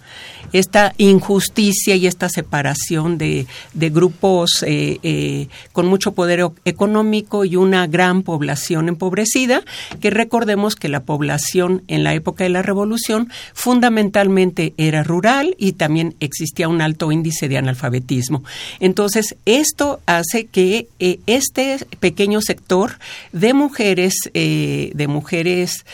esta 0.54 0.94
injusticia 0.98 1.96
y 1.96 2.08
esta 2.08 2.30
separación 2.30 3.18
de, 3.18 3.48
de 3.74 3.90
grupos 3.90 4.64
eh, 4.66 5.00
eh, 5.04 5.48
con 5.72 5.88
mucho 5.88 6.14
poder 6.14 6.48
económico 6.66 7.46
y 7.46 7.56
una 7.56 7.88
gran 7.88 8.24
población 8.24 8.90
empobrecida, 8.90 9.62
que 10.00 10.10
recordemos 10.10 10.76
que 10.76 10.90
la 10.90 11.04
población 11.04 11.84
en 11.88 12.04
la 12.04 12.14
época 12.14 12.44
de 12.44 12.50
la 12.50 12.62
revolución 12.62 13.30
fundamentalmente 13.54 14.74
era 14.78 15.04
rural 15.04 15.56
y 15.58 15.74
también 15.74 16.16
existía 16.20 16.68
un 16.68 16.82
alto 16.82 17.12
índice 17.12 17.48
de 17.48 17.58
analfabetismo. 17.58 18.44
Entonces, 18.80 19.36
esto 19.46 20.00
hace 20.06 20.46
que 20.46 20.88
eh, 21.00 21.20
este 21.28 21.78
pequeño 22.00 22.42
sector 22.42 23.00
de 23.32 23.54
mujeres, 23.54 24.16
de 24.34 25.06
mujeres 25.08 25.86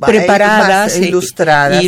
preparadas, 0.00 0.98
ilustradas, 0.98 1.82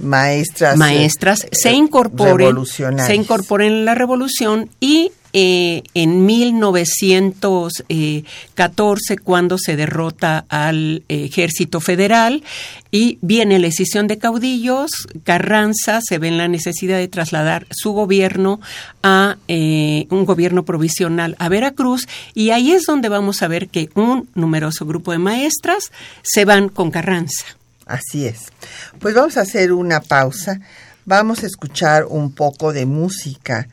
maestras, 0.00 0.76
maestras 0.76 1.46
se 1.52 1.72
incorporen, 1.72 2.56
se 2.66 3.14
incorporen 3.14 3.72
en 3.72 3.84
la 3.84 3.94
revolución 3.94 4.68
y 4.80 5.12
eh, 5.32 5.84
en 5.94 6.26
1914 6.26 9.18
cuando 9.18 9.58
se 9.58 9.76
derrota 9.76 10.44
al 10.48 11.04
ejército 11.08 11.78
federal 11.80 12.42
y 12.90 13.18
viene 13.22 13.60
la 13.60 13.68
decisión 13.68 14.08
de 14.08 14.18
caudillos, 14.18 14.90
Carranza 15.22 16.00
se 16.02 16.18
ve 16.18 16.26
en 16.26 16.36
la 16.36 16.48
necesidad 16.48 16.98
de 16.98 17.06
trasladar 17.06 17.68
su 17.70 17.92
gobierno 17.92 18.60
a 19.04 19.36
eh, 19.46 20.08
un 20.10 20.24
gobierno 20.24 20.64
provisional 20.64 21.36
a 21.38 21.48
Veracruz 21.48 22.08
y 22.34 22.50
ahí 22.50 22.72
es 22.72 22.86
donde 22.86 23.08
vamos 23.08 23.42
a 23.42 23.48
ver 23.48 23.68
que 23.68 23.88
un 23.94 24.28
numeroso 24.34 24.84
grupo 24.84 25.12
de 25.12 25.18
maestras 25.18 25.92
se 26.22 26.44
van 26.44 26.68
con 26.68 26.90
Carranza. 26.90 27.44
Así 27.90 28.24
es. 28.24 28.52
Pues 29.00 29.16
vamos 29.16 29.36
a 29.36 29.40
hacer 29.40 29.72
una 29.72 30.00
pausa, 30.00 30.60
vamos 31.06 31.42
a 31.42 31.46
escuchar 31.46 32.04
un 32.04 32.32
poco 32.32 32.72
de 32.72 32.86
música 32.86 33.66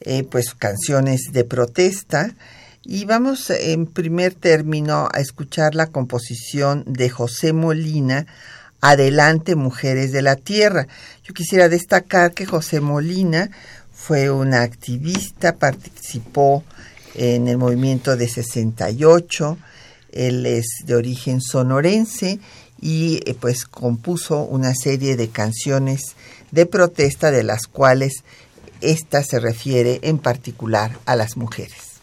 eh, 0.00 0.22
pues 0.22 0.54
canciones 0.54 1.30
de 1.32 1.44
protesta 1.44 2.34
y 2.82 3.06
vamos 3.06 3.48
en 3.48 3.86
primer 3.86 4.34
término 4.34 5.08
a 5.10 5.20
escuchar 5.20 5.74
la 5.74 5.86
composición 5.86 6.84
de 6.86 7.08
José 7.08 7.54
Molina, 7.54 8.26
Adelante 8.82 9.54
Mujeres 9.56 10.12
de 10.12 10.20
la 10.20 10.36
Tierra. 10.36 10.86
Yo 11.22 11.32
quisiera 11.32 11.70
destacar 11.70 12.34
que 12.34 12.44
José 12.44 12.80
Molina 12.80 13.50
fue 13.94 14.30
una 14.30 14.60
activista, 14.60 15.56
participó 15.56 16.64
en 17.14 17.48
el 17.48 17.56
movimiento 17.56 18.14
de 18.14 18.28
68, 18.28 19.56
él 20.12 20.44
es 20.44 20.66
de 20.84 20.94
origen 20.94 21.40
sonorense 21.40 22.40
y 22.80 23.20
eh, 23.24 23.34
pues 23.38 23.64
compuso 23.64 24.42
una 24.42 24.74
serie 24.74 25.16
de 25.16 25.28
canciones 25.28 26.16
de 26.50 26.66
protesta 26.66 27.30
de 27.30 27.42
las 27.42 27.66
cuales 27.66 28.24
esta 28.80 29.22
se 29.22 29.40
refiere 29.40 30.00
en 30.02 30.18
particular 30.18 30.98
a 31.06 31.16
las 31.16 31.36
mujeres. 31.36 31.94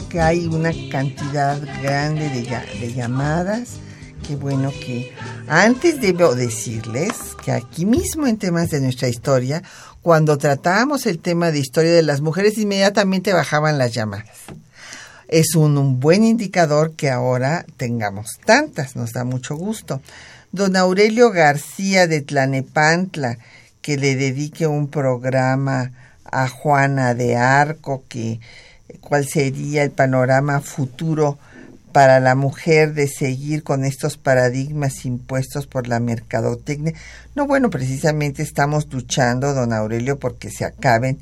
Que 0.00 0.20
hay 0.20 0.46
una 0.46 0.72
cantidad 0.90 1.60
grande 1.82 2.28
de, 2.28 2.92
llamadas. 2.92 3.74
Qué 4.26 4.34
bueno 4.34 4.72
que... 4.72 5.14
Antes 5.46 6.00
debo 6.00 6.34
decirles 6.34 7.12
que 7.44 7.52
aquí 7.52 7.86
mismo 7.86 8.26
en 8.26 8.36
temas 8.36 8.70
de 8.70 8.80
nuestra 8.80 9.08
historia, 9.08 9.62
cuando 10.02 10.36
tratábamos 10.36 11.06
el 11.06 11.20
tema 11.20 11.52
de 11.52 11.60
historia 11.60 11.92
de 11.92 12.02
las 12.02 12.22
mujeres, 12.22 12.58
inmediatamente 12.58 13.32
bajaban 13.32 13.78
las 13.78 13.92
llamadas. 13.92 14.36
Es 15.28 15.54
un, 15.54 15.78
un 15.78 16.00
buen 16.00 16.24
indicador 16.24 16.94
que 16.94 17.10
ahora 17.10 17.64
tengamos 17.76 18.38
tantas, 18.44 18.96
nos 18.96 19.12
da 19.12 19.24
mucho 19.24 19.54
gusto. 19.54 20.00
Don 20.50 20.76
Aurelio 20.76 21.30
García 21.30 22.08
de 22.08 22.20
Tlanepantla, 22.20 23.38
que 23.80 23.96
le 23.96 24.16
dedique 24.16 24.66
un 24.66 24.88
programa 24.88 25.92
a 26.24 26.48
Juana 26.48 27.14
de 27.14 27.36
Arco, 27.36 28.02
que 28.08 28.40
cuál 29.00 29.26
sería 29.26 29.82
el 29.82 29.90
panorama 29.90 30.60
futuro 30.60 31.38
para 31.92 32.18
la 32.18 32.34
mujer 32.34 32.92
de 32.94 33.06
seguir 33.06 33.62
con 33.62 33.84
estos 33.84 34.16
paradigmas 34.16 35.04
impuestos 35.04 35.68
por 35.68 35.86
la 35.86 36.00
mercadotecnia. 36.00 36.92
No, 37.36 37.46
bueno, 37.46 37.70
precisamente 37.70 38.42
estamos 38.42 38.92
luchando, 38.92 39.54
don 39.54 39.72
Aurelio, 39.72 40.18
porque 40.18 40.50
se 40.50 40.64
acaben 40.64 41.20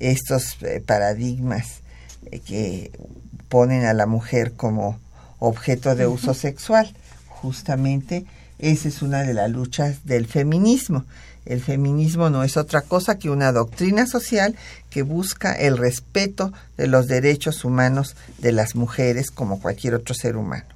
estos 0.00 0.56
eh, 0.62 0.82
paradigmas 0.84 1.80
eh, 2.30 2.40
que 2.40 2.92
ponen 3.48 3.84
a 3.84 3.92
la 3.92 4.06
mujer 4.06 4.54
como 4.54 4.98
objeto 5.38 5.94
de 5.94 6.06
uso 6.06 6.32
sexual. 6.32 6.94
Justamente 7.28 8.24
esa 8.58 8.88
es 8.88 9.02
una 9.02 9.22
de 9.22 9.34
las 9.34 9.50
luchas 9.50 10.06
del 10.06 10.26
feminismo. 10.26 11.04
El 11.46 11.62
feminismo 11.62 12.28
no 12.28 12.42
es 12.42 12.56
otra 12.56 12.82
cosa 12.82 13.18
que 13.18 13.30
una 13.30 13.52
doctrina 13.52 14.06
social 14.06 14.56
que 14.90 15.02
busca 15.02 15.52
el 15.52 15.78
respeto 15.78 16.52
de 16.76 16.88
los 16.88 17.06
derechos 17.06 17.64
humanos 17.64 18.16
de 18.38 18.50
las 18.50 18.74
mujeres 18.74 19.30
como 19.30 19.60
cualquier 19.60 19.94
otro 19.94 20.14
ser 20.14 20.36
humano. 20.36 20.66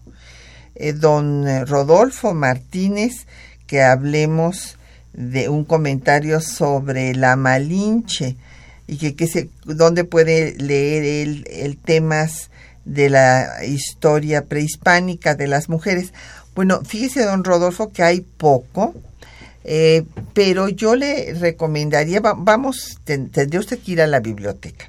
Eh, 0.77 0.93
don 0.93 1.47
eh, 1.47 1.65
Rodolfo 1.65 2.33
Martínez, 2.35 3.27
que 3.67 3.83
hablemos 3.83 4.77
de 5.13 5.49
un 5.49 5.65
comentario 5.65 6.41
sobre 6.41 7.15
la 7.15 7.35
Malinche. 7.35 8.37
y 8.87 9.13
que, 9.13 9.27
se, 9.27 9.51
dónde 9.65 10.05
puede 10.05 10.55
leer 10.57 11.05
el, 11.05 11.47
el 11.51 11.77
temas 11.77 12.51
de 12.85 13.11
la 13.11 13.65
historia 13.65 14.45
prehispánica 14.45 15.35
de 15.35 15.49
las 15.49 15.69
mujeres. 15.69 16.13
Bueno, 16.55 16.81
fíjese, 16.85 17.25
don 17.25 17.45
Rodolfo, 17.45 17.93
que 17.93 18.03
hay 18.03 18.21
poco, 18.21 18.95
eh, 19.65 20.05
pero 20.33 20.69
yo 20.69 20.95
le 20.97 21.35
recomendaría, 21.35 22.21
vamos, 22.21 22.99
tendría 23.05 23.61
usted 23.61 23.79
que 23.79 23.93
ir 23.93 24.01
a 24.03 24.07
la 24.07 24.21
biblioteca, 24.21 24.89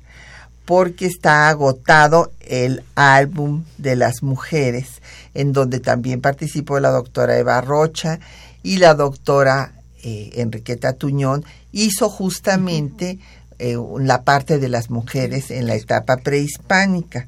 porque 0.65 1.05
está 1.05 1.49
agotado 1.49 2.31
el 2.39 2.83
álbum 2.95 3.65
de 3.77 3.95
las 3.95 4.23
mujeres, 4.23 5.01
en 5.33 5.53
donde 5.53 5.79
también 5.79 6.21
participó 6.21 6.79
la 6.79 6.89
doctora 6.89 7.37
Eva 7.37 7.59
Rocha 7.61 8.19
y 8.63 8.77
la 8.77 8.93
doctora 8.93 9.73
eh, 10.03 10.31
Enriqueta 10.35 10.93
Tuñón, 10.93 11.43
hizo 11.71 12.09
justamente 12.09 13.19
eh, 13.59 13.77
la 13.99 14.23
parte 14.23 14.57
de 14.57 14.69
las 14.69 14.89
mujeres 14.89 15.51
en 15.51 15.67
la 15.67 15.75
etapa 15.75 16.17
prehispánica. 16.17 17.27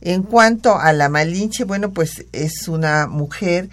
En 0.00 0.22
cuanto 0.22 0.78
a 0.78 0.92
la 0.92 1.08
Malinche, 1.08 1.64
bueno, 1.64 1.90
pues 1.90 2.24
es 2.32 2.68
una 2.68 3.06
mujer 3.08 3.68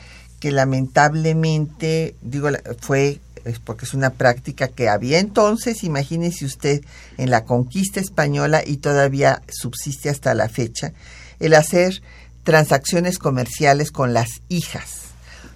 que 0.46 0.52
lamentablemente, 0.52 2.14
digo, 2.22 2.50
fue 2.80 3.20
porque 3.64 3.86
es 3.86 3.96
una 3.96 4.12
práctica 4.12 4.68
que 4.68 4.90
había 4.90 5.18
entonces, 5.18 5.84
imagínese 5.84 6.46
usted, 6.46 6.86
en 7.18 7.32
la 7.32 7.46
conquista 7.46 8.00
española 8.00 8.62
y 8.64 8.78
todavía 8.78 9.42
subsiste 9.50 10.08
hasta 10.08 10.36
la 10.36 10.48
fecha, 10.48 10.94
el 11.40 11.56
hacer 11.56 12.04
transacciones 12.44 13.18
comerciales 13.18 13.90
con 13.90 14.14
las 14.14 14.30
hijas. 14.48 15.06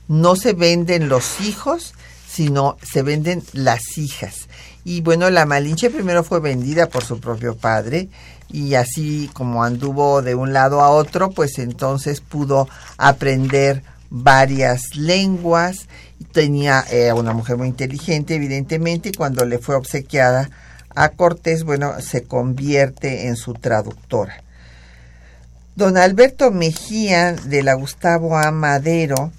No 0.07 0.35
se 0.35 0.53
venden 0.53 1.07
los 1.07 1.39
hijos, 1.39 1.93
sino 2.27 2.75
se 2.81 3.03
venden 3.03 3.43
las 3.53 3.95
hijas. 3.95 4.47
Y 4.85 5.01
bueno, 5.01 5.29
la 5.29 5.45
Malinche 5.45 5.91
primero 5.91 6.23
fue 6.23 6.39
vendida 6.39 6.89
por 6.89 7.05
su 7.05 7.19
propio 7.19 7.55
padre 7.55 8.09
y 8.51 8.73
así 8.73 9.29
como 9.33 9.63
anduvo 9.63 10.23
de 10.23 10.33
un 10.33 10.51
lado 10.51 10.81
a 10.81 10.89
otro, 10.89 11.29
pues 11.29 11.59
entonces 11.59 12.21
pudo 12.21 12.67
aprender 12.97 13.83
varias 14.09 14.95
lenguas. 14.95 15.87
Tenía 16.31 16.83
eh, 16.91 17.13
una 17.13 17.33
mujer 17.33 17.57
muy 17.57 17.67
inteligente, 17.67 18.35
evidentemente, 18.35 19.09
y 19.09 19.13
cuando 19.13 19.45
le 19.45 19.59
fue 19.59 19.75
obsequiada 19.75 20.49
a 20.95 21.09
Cortés, 21.09 21.63
bueno, 21.63 22.01
se 22.01 22.23
convierte 22.23 23.27
en 23.27 23.35
su 23.35 23.53
traductora. 23.53 24.43
Don 25.75 25.97
Alberto 25.97 26.51
Mejía 26.51 27.33
de 27.33 27.63
la 27.63 27.73
Gustavo 27.75 28.37
A. 28.37 28.51
Madero, 28.51 29.31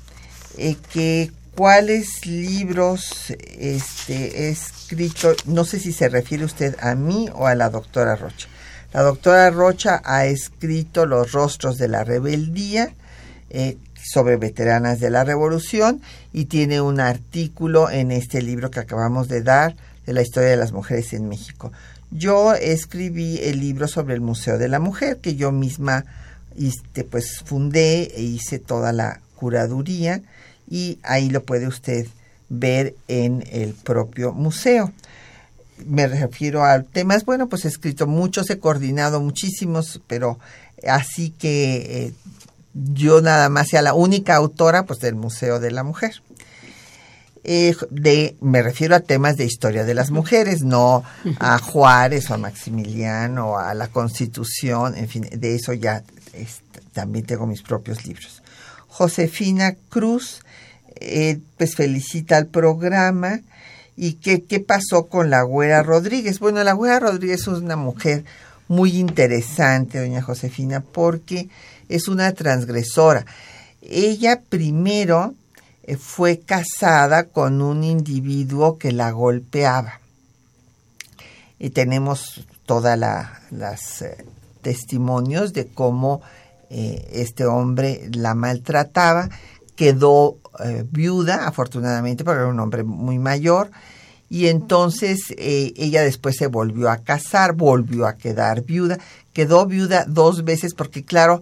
eh, 0.56 0.76
que 0.92 1.30
cuáles 1.54 2.24
libros 2.24 3.34
este, 3.58 4.48
escrito, 4.48 5.34
no 5.44 5.64
sé 5.64 5.78
si 5.78 5.92
se 5.92 6.08
refiere 6.08 6.44
usted 6.44 6.76
a 6.80 6.94
mí 6.94 7.28
o 7.34 7.46
a 7.46 7.54
la 7.54 7.68
doctora 7.68 8.16
Rocha. 8.16 8.48
La 8.92 9.02
doctora 9.02 9.50
Rocha 9.50 10.00
ha 10.04 10.24
escrito 10.24 11.06
Los 11.06 11.32
rostros 11.32 11.76
de 11.76 11.88
la 11.88 12.04
rebeldía 12.04 12.94
eh, 13.50 13.76
sobre 14.12 14.36
veteranas 14.36 15.00
de 15.00 15.10
la 15.10 15.24
revolución 15.24 16.00
y 16.32 16.46
tiene 16.46 16.80
un 16.80 17.00
artículo 17.00 17.90
en 17.90 18.10
este 18.10 18.42
libro 18.42 18.70
que 18.70 18.80
acabamos 18.80 19.28
de 19.28 19.42
dar 19.42 19.76
de 20.06 20.12
la 20.12 20.22
historia 20.22 20.50
de 20.50 20.56
las 20.56 20.72
mujeres 20.72 21.12
en 21.12 21.28
México. 21.28 21.72
Yo 22.10 22.54
escribí 22.54 23.38
el 23.42 23.60
libro 23.60 23.86
sobre 23.86 24.14
el 24.14 24.20
Museo 24.20 24.58
de 24.58 24.68
la 24.68 24.80
Mujer 24.80 25.18
que 25.18 25.36
yo 25.36 25.52
misma 25.52 26.04
este, 26.58 27.04
pues 27.04 27.38
fundé 27.44 28.12
e 28.16 28.22
hice 28.22 28.58
toda 28.58 28.92
la 28.92 29.20
curaduría 29.36 30.22
y 30.68 30.98
ahí 31.02 31.30
lo 31.30 31.42
puede 31.42 31.66
usted 31.68 32.06
ver 32.48 32.94
en 33.06 33.44
el 33.52 33.74
propio 33.74 34.32
museo 34.32 34.92
me 35.86 36.06
refiero 36.06 36.64
a 36.64 36.82
temas, 36.82 37.24
bueno, 37.24 37.48
pues 37.48 37.64
he 37.64 37.68
escrito 37.68 38.06
muchos, 38.06 38.50
he 38.50 38.58
coordinado 38.58 39.20
muchísimos, 39.20 40.00
pero 40.06 40.38
así 40.86 41.30
que 41.30 42.06
eh, 42.06 42.12
yo 42.74 43.20
nada 43.20 43.48
más 43.48 43.68
sea 43.68 43.82
la 43.82 43.94
única 43.94 44.36
autora 44.36 44.84
pues 44.84 45.00
del 45.00 45.14
Museo 45.14 45.60
de 45.60 45.70
la 45.70 45.82
Mujer. 45.82 46.22
Eh, 47.42 47.74
de, 47.90 48.36
me 48.40 48.62
refiero 48.62 48.94
a 48.94 49.00
temas 49.00 49.36
de 49.36 49.46
historia 49.46 49.84
de 49.84 49.94
las 49.94 50.10
mujeres, 50.10 50.62
no 50.62 51.02
a 51.38 51.58
Juárez 51.58 52.30
o 52.30 52.34
a 52.34 52.38
Maximiliano 52.38 53.52
o 53.52 53.58
a 53.58 53.72
la 53.72 53.88
Constitución, 53.88 54.94
en 54.96 55.08
fin, 55.08 55.26
de 55.32 55.54
eso 55.54 55.72
ya 55.72 56.02
también 56.92 57.24
tengo 57.24 57.46
mis 57.46 57.62
propios 57.62 58.04
libros. 58.04 58.42
Josefina 58.88 59.74
Cruz, 59.88 60.42
eh, 60.96 61.38
pues 61.56 61.76
felicita 61.76 62.36
al 62.36 62.48
programa 62.48 63.40
¿Y 64.02 64.14
qué, 64.14 64.44
qué 64.44 64.60
pasó 64.60 65.08
con 65.08 65.28
la 65.28 65.42
Güera 65.42 65.82
Rodríguez? 65.82 66.38
Bueno, 66.38 66.64
la 66.64 66.72
Güera 66.72 67.00
Rodríguez 67.00 67.42
es 67.42 67.48
una 67.48 67.76
mujer 67.76 68.24
muy 68.66 68.96
interesante, 68.96 69.98
doña 69.98 70.22
Josefina, 70.22 70.80
porque 70.80 71.50
es 71.90 72.08
una 72.08 72.32
transgresora. 72.32 73.26
Ella 73.82 74.40
primero 74.48 75.34
eh, 75.82 75.96
fue 75.96 76.38
casada 76.38 77.24
con 77.24 77.60
un 77.60 77.82
individuo 77.82 78.78
que 78.78 78.92
la 78.92 79.10
golpeaba. 79.10 80.00
Y 81.58 81.70
tenemos 81.70 82.46
todas 82.64 82.98
las 82.98 84.02
eh, 84.02 84.24
testimonios 84.62 85.52
de 85.52 85.66
cómo 85.66 86.22
eh, 86.70 87.08
este 87.12 87.44
hombre 87.44 88.08
la 88.12 88.34
maltrataba. 88.34 89.28
Quedó 89.76 90.36
viuda, 90.90 91.46
afortunadamente, 91.46 92.22
porque 92.22 92.40
era 92.40 92.48
un 92.48 92.60
hombre 92.60 92.82
muy 92.82 93.18
mayor 93.18 93.70
y 94.28 94.48
entonces 94.48 95.34
ella 95.38 96.02
después 96.02 96.36
se 96.36 96.48
volvió 96.48 96.90
a 96.90 96.98
casar, 96.98 97.54
volvió 97.54 98.06
a 98.06 98.16
quedar 98.16 98.62
viuda, 98.62 98.98
quedó 99.32 99.64
viuda 99.64 100.04
dos 100.06 100.44
veces 100.44 100.74
porque 100.74 101.02
claro, 101.02 101.40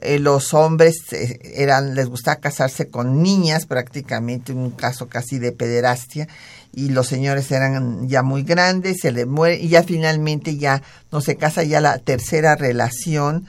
eh, 0.00 0.18
los 0.18 0.54
hombres 0.54 1.12
eh, 1.12 1.38
eran 1.54 1.94
les 1.94 2.08
gustaba 2.08 2.36
casarse 2.36 2.88
con 2.88 3.22
niñas 3.22 3.66
prácticamente, 3.66 4.52
un 4.52 4.70
caso 4.70 5.08
casi 5.08 5.38
de 5.38 5.52
pederastia 5.52 6.28
y 6.72 6.90
los 6.90 7.06
señores 7.06 7.50
eran 7.50 8.08
ya 8.08 8.22
muy 8.22 8.42
grandes, 8.42 8.98
se 9.00 9.12
le 9.12 9.26
muere 9.26 9.56
y 9.56 9.68
ya 9.68 9.82
finalmente 9.82 10.56
ya 10.56 10.82
no 11.10 11.20
se 11.20 11.36
casa, 11.36 11.62
ya 11.62 11.80
la 11.80 11.98
tercera 11.98 12.56
relación 12.56 13.46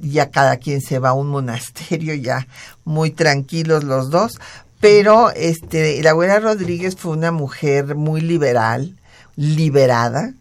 ya 0.00 0.30
cada 0.30 0.56
quien 0.56 0.80
se 0.80 0.98
va 0.98 1.10
a 1.10 1.12
un 1.12 1.26
monasterio, 1.26 2.14
ya 2.14 2.46
muy 2.84 3.10
tranquilos 3.10 3.84
los 3.84 4.08
dos, 4.08 4.38
pero 4.84 5.30
este, 5.30 6.02
la 6.02 6.10
abuela 6.10 6.40
Rodríguez 6.40 6.94
fue 6.94 7.12
una 7.12 7.32
mujer 7.32 7.94
muy 7.94 8.20
liberal, 8.20 8.94
liberada, 9.34 10.34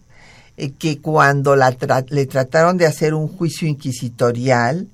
eh, 0.58 0.72
que 0.72 1.00
cuando 1.00 1.56
la 1.56 1.74
le 2.10 2.26
trataron 2.26 2.78
de 2.78 2.86
hacer 2.86 3.13
un 3.13 3.30
juicio 3.30 3.70
inquisitorial, 3.70 4.88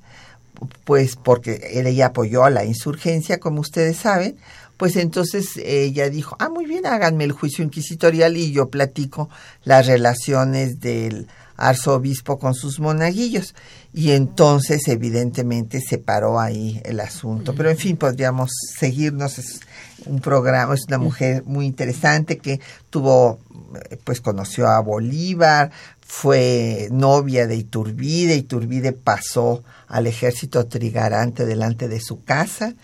pues 0.84 1.16
porque 1.16 1.62
ella 1.72 2.08
apoyó 2.08 2.44
a 2.44 2.50
la 2.50 2.66
insurgencia, 2.66 3.40
como 3.40 3.62
ustedes 3.62 3.98
saben, 3.98 4.38
pues 4.78 4.96
entonces 4.96 5.58
ella 5.58 6.10
dijo, 6.10 6.38
ah, 6.40 6.50
muy 6.50 6.66
bien, 6.66 6.86
háganme 6.86 7.26
el 7.26 7.34
juicio 7.34 7.66
inquisitorial 7.66 8.38
y 8.38 8.52
yo 8.52 8.70
platico 8.70 9.30
las 9.66 9.88
relaciones 9.88 10.80
del 10.80 11.28
arzobispo 11.58 12.40
con 12.40 12.56
sus 12.56 12.80
monaguillos. 12.80 13.54
Y 13.94 14.12
entonces, 14.12 14.88
evidentemente, 14.88 15.82
se 15.82 15.98
paró 15.98 16.40
ahí 16.40 16.82
el 16.86 17.02
asunto. 17.02 17.54
Pero, 17.56 17.70
en 17.70 17.78
fin, 17.78 17.98
podríamos 17.98 18.52
seguirnos. 18.78 19.38
Es 19.38 19.60
un 20.06 20.20
programa, 20.22 20.74
es 20.74 20.86
una 20.88 20.98
mujer 20.98 21.44
muy 21.46 21.66
interesante 21.66 22.38
que 22.38 22.62
tuvo, 22.90 23.40
pues 24.06 24.22
conoció 24.22 24.68
a 24.68 24.80
Bolívar, 24.80 25.72
fue 26.00 26.88
novia 26.92 27.46
de 27.48 27.56
Iturbide, 27.56 28.36
Iturbide 28.36 28.94
pasó 28.94 29.64
al 29.90 30.08
ejército 30.08 30.68
trigarante 30.68 31.46
delante 31.46 31.90
de 31.90 32.00
su 32.00 32.24
casa 32.24 32.76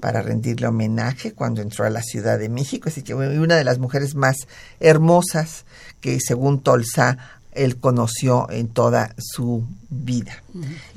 para 0.00 0.22
rendirle 0.22 0.66
homenaje 0.66 1.32
cuando 1.32 1.60
entró 1.60 1.84
a 1.84 1.90
la 1.90 2.02
Ciudad 2.02 2.38
de 2.38 2.48
México, 2.48 2.88
así 2.88 3.02
que 3.02 3.14
una 3.14 3.56
de 3.56 3.64
las 3.64 3.78
mujeres 3.78 4.14
más 4.14 4.48
hermosas 4.80 5.64
que 6.00 6.18
según 6.20 6.60
Tolsa 6.62 7.18
él 7.52 7.76
conoció 7.76 8.50
en 8.50 8.68
toda 8.68 9.14
su 9.18 9.66
vida. 9.90 10.42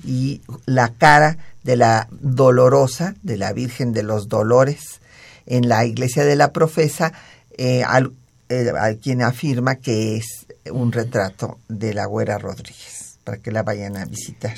Y 0.05 0.41
la 0.65 0.89
cara 0.89 1.37
de 1.63 1.75
la 1.75 2.07
dolorosa, 2.11 3.15
de 3.23 3.37
la 3.37 3.51
Virgen 3.53 3.91
de 3.91 4.03
los 4.03 4.29
Dolores, 4.29 5.01
en 5.45 5.67
la 5.67 5.85
iglesia 5.85 6.23
de 6.23 6.35
la 6.35 6.53
profesa, 6.53 7.11
eh, 7.57 7.83
al, 7.83 8.13
eh, 8.49 8.97
quien 9.01 9.21
afirma 9.21 9.75
que 9.75 10.17
es 10.17 10.47
un 10.71 10.91
retrato 10.91 11.59
de 11.67 11.93
la 11.93 12.05
Güera 12.05 12.37
Rodríguez, 12.37 13.19
para 13.23 13.37
que 13.37 13.51
la 13.51 13.63
vayan 13.63 13.97
a 13.97 14.05
visitar. 14.05 14.55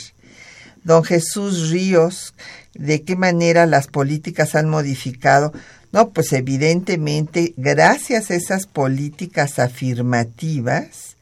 Don 0.88 1.04
Jesús 1.04 1.70
Ríos, 1.70 2.34
¿de 2.74 3.04
qué 3.04 3.18
manera 3.18 3.66
las 3.66 3.88
políticas 3.88 4.56
han 4.56 4.70
modificado? 4.70 5.52
No, 5.92 6.12
pues 6.12 6.32
evidentemente, 6.32 7.54
gracias 7.58 8.32
a 8.32 8.36
esas 8.36 8.68
políticas 8.68 9.60
afirmativas, 9.60 11.18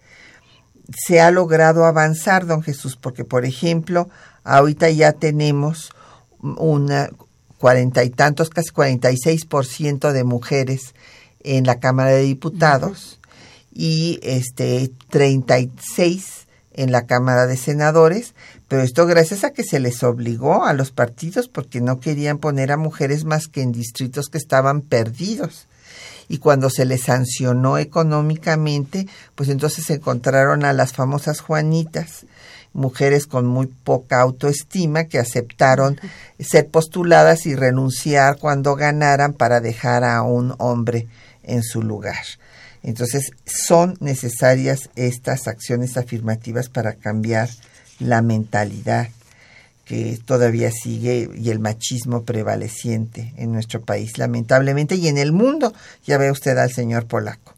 se 0.96 1.20
ha 1.20 1.32
logrado 1.32 1.86
avanzar, 1.86 2.46
don 2.46 2.62
Jesús, 2.62 2.96
porque 2.96 3.26
por 3.26 3.44
ejemplo, 3.44 4.08
ahorita 4.44 4.92
ya 4.92 5.14
tenemos 5.14 5.90
una 6.42 7.10
cuarenta 7.58 8.04
y 8.04 8.12
tantos, 8.12 8.52
casi 8.52 8.70
cuarenta 8.70 9.12
y 9.12 9.18
seis 9.18 9.46
por 9.46 9.66
ciento 9.66 10.14
de 10.14 10.26
mujeres 10.26 10.94
en 11.40 11.66
la 11.66 11.80
Cámara 11.80 12.12
de 12.12 12.22
Diputados 12.22 13.20
y 13.74 14.20
este 14.22 14.92
36 15.10 16.46
en 16.76 16.92
la 16.92 17.08
Cámara 17.08 17.48
de 17.48 17.58
Senadores, 17.58 18.36
pero 18.68 18.82
esto 18.82 19.06
gracias 19.06 19.44
a 19.44 19.52
que 19.52 19.64
se 19.64 19.80
les 19.80 20.04
obligó 20.04 20.66
a 20.66 20.74
los 20.74 20.92
partidos 20.92 21.48
porque 21.48 21.82
no 21.82 22.00
querían 22.00 22.40
poner 22.40 22.72
a 22.72 22.78
mujeres 22.78 23.24
más 23.24 23.48
que 23.48 23.62
en 23.62 23.72
distritos 23.72 24.30
que 24.30 24.38
estaban 24.38 24.82
perdidos. 24.82 25.68
Y 26.28 26.40
cuando 26.40 26.72
se 26.72 26.86
les 26.86 27.04
sancionó 27.04 27.78
económicamente, 27.78 29.08
pues 29.36 29.50
entonces 29.50 29.88
encontraron 29.92 30.66
a 30.66 30.74
las 30.74 30.94
famosas 30.94 31.40
Juanitas, 31.40 32.26
mujeres 32.74 33.28
con 33.28 33.46
muy 33.46 33.68
poca 33.68 34.22
autoestima 34.22 35.04
que 35.04 35.20
aceptaron 35.20 36.00
ser 36.40 36.68
postuladas 36.68 37.46
y 37.46 37.56
renunciar 37.56 38.38
cuando 38.40 38.76
ganaran 38.76 39.34
para 39.34 39.62
dejar 39.62 40.04
a 40.04 40.24
un 40.24 40.56
hombre 40.58 41.08
en 41.44 41.62
su 41.62 41.84
lugar. 41.84 42.24
Entonces, 42.82 43.32
son 43.46 43.98
necesarias 44.00 44.90
estas 44.96 45.48
acciones 45.48 45.98
afirmativas 45.98 46.70
para 46.70 46.94
cambiar 46.94 47.50
la 48.00 48.22
mentalidad 48.22 49.10
que 49.86 50.18
todavía 50.26 50.72
sigue 50.72 51.30
y 51.36 51.50
el 51.52 51.60
machismo 51.60 52.24
prevaleciente 52.24 53.34
en 53.38 53.52
nuestro 53.52 53.82
país, 53.82 54.18
lamentablemente, 54.18 54.96
y 54.96 55.08
en 55.08 55.18
el 55.18 55.32
mundo. 55.32 55.74
Ya 56.06 56.18
ve 56.18 56.32
usted 56.32 56.58
al 56.58 56.72
señor 56.72 57.06
polaco. 57.06 57.54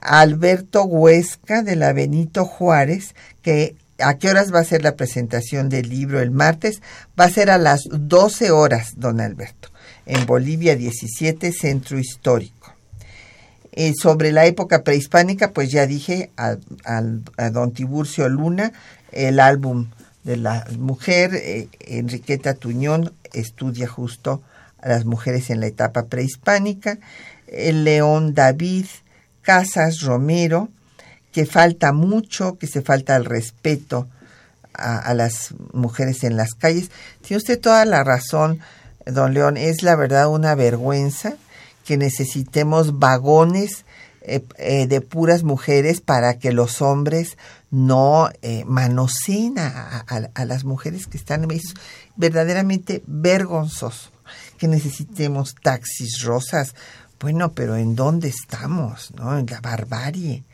Alberto 0.00 0.84
Huesca 0.84 1.62
de 1.62 1.76
la 1.76 1.92
Benito 1.92 2.44
Juárez, 2.44 3.14
que 3.42 3.76
¿A 4.02 4.14
qué 4.14 4.30
horas 4.30 4.52
va 4.52 4.60
a 4.60 4.64
ser 4.64 4.82
la 4.82 4.96
presentación 4.96 5.68
del 5.68 5.88
libro 5.88 6.20
el 6.20 6.30
martes? 6.30 6.80
Va 7.18 7.24
a 7.24 7.30
ser 7.30 7.50
a 7.50 7.58
las 7.58 7.82
12 7.90 8.50
horas, 8.50 8.94
don 8.96 9.20
Alberto, 9.20 9.68
en 10.06 10.26
Bolivia 10.26 10.76
17, 10.76 11.52
Centro 11.52 11.98
Histórico. 11.98 12.74
Eh, 13.72 13.92
sobre 13.94 14.32
la 14.32 14.46
época 14.46 14.82
prehispánica, 14.82 15.52
pues 15.52 15.70
ya 15.70 15.86
dije 15.86 16.30
a, 16.36 16.56
don 17.50 17.72
Tiburcio 17.72 18.28
Luna, 18.28 18.72
el 19.12 19.40
álbum 19.40 19.88
de 20.24 20.36
la 20.36 20.66
mujer, 20.78 21.34
eh, 21.34 21.68
Enriqueta 21.80 22.54
Tuñón 22.54 23.12
estudia 23.32 23.88
justo 23.88 24.42
a 24.80 24.88
las 24.88 25.04
mujeres 25.04 25.50
en 25.50 25.60
la 25.60 25.66
etapa 25.66 26.06
prehispánica, 26.06 26.98
el 27.46 27.84
León 27.84 28.34
David 28.34 28.86
Casas 29.42 30.00
Romero, 30.02 30.68
que 31.32 31.46
falta 31.46 31.92
mucho, 31.92 32.58
que 32.58 32.66
se 32.66 32.82
falta 32.82 33.16
el 33.16 33.24
respeto 33.24 34.08
a, 34.72 35.12
las 35.14 35.54
mujeres 35.72 36.24
en 36.24 36.36
las 36.36 36.54
calles. 36.54 36.90
Tiene 37.22 37.38
usted 37.38 37.60
toda 37.60 37.84
la 37.84 38.02
razón, 38.02 38.60
don 39.06 39.34
León, 39.34 39.56
es 39.56 39.82
la 39.82 39.96
verdad 39.96 40.28
una 40.28 40.54
vergüenza 40.54 41.34
que 41.84 41.96
necesitemos 41.96 42.98
vagones 42.98 43.84
eh, 44.22 44.42
eh, 44.58 44.86
de 44.86 45.00
puras 45.00 45.42
mujeres 45.42 46.00
para 46.00 46.38
que 46.38 46.52
los 46.52 46.82
hombres 46.82 47.36
no 47.70 48.28
eh, 48.42 48.64
manoseen 48.66 49.58
a, 49.58 50.04
a, 50.34 50.44
las 50.44 50.64
mujeres 50.64 51.06
que 51.06 51.16
están 51.16 51.50
es 51.50 51.74
verdaderamente 52.16 53.02
vergonzoso 53.06 54.10
que 54.58 54.68
necesitemos 54.68 55.54
taxis 55.62 56.22
rosas. 56.22 56.74
Bueno, 57.18 57.52
pero 57.52 57.76
¿en 57.76 57.96
dónde 57.96 58.28
estamos? 58.28 59.12
¿No? 59.14 59.38
En 59.38 59.46
la 59.46 59.60
barbarie. 59.60 60.44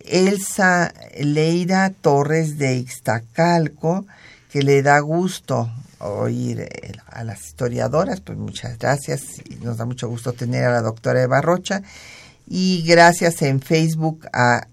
Elsa 0.00 0.92
Leira 1.18 1.90
Torres 1.90 2.58
de 2.58 2.76
Ixtacalco, 2.76 4.06
que 4.50 4.62
le 4.62 4.82
da 4.82 5.00
gusto 5.00 5.70
oír 5.98 6.60
eh, 6.60 6.92
a 7.06 7.24
las 7.24 7.46
historiadoras, 7.46 8.20
pues 8.20 8.38
muchas 8.38 8.78
gracias 8.78 9.22
nos 9.60 9.76
da 9.76 9.84
mucho 9.84 10.08
gusto 10.08 10.32
tener 10.32 10.64
a 10.64 10.72
la 10.72 10.80
doctora 10.80 11.22
Eva 11.22 11.42
Rocha 11.42 11.82
y 12.48 12.82
gracias 12.86 13.42
en 13.42 13.60
Facebook 13.60 14.26
a 14.32 14.66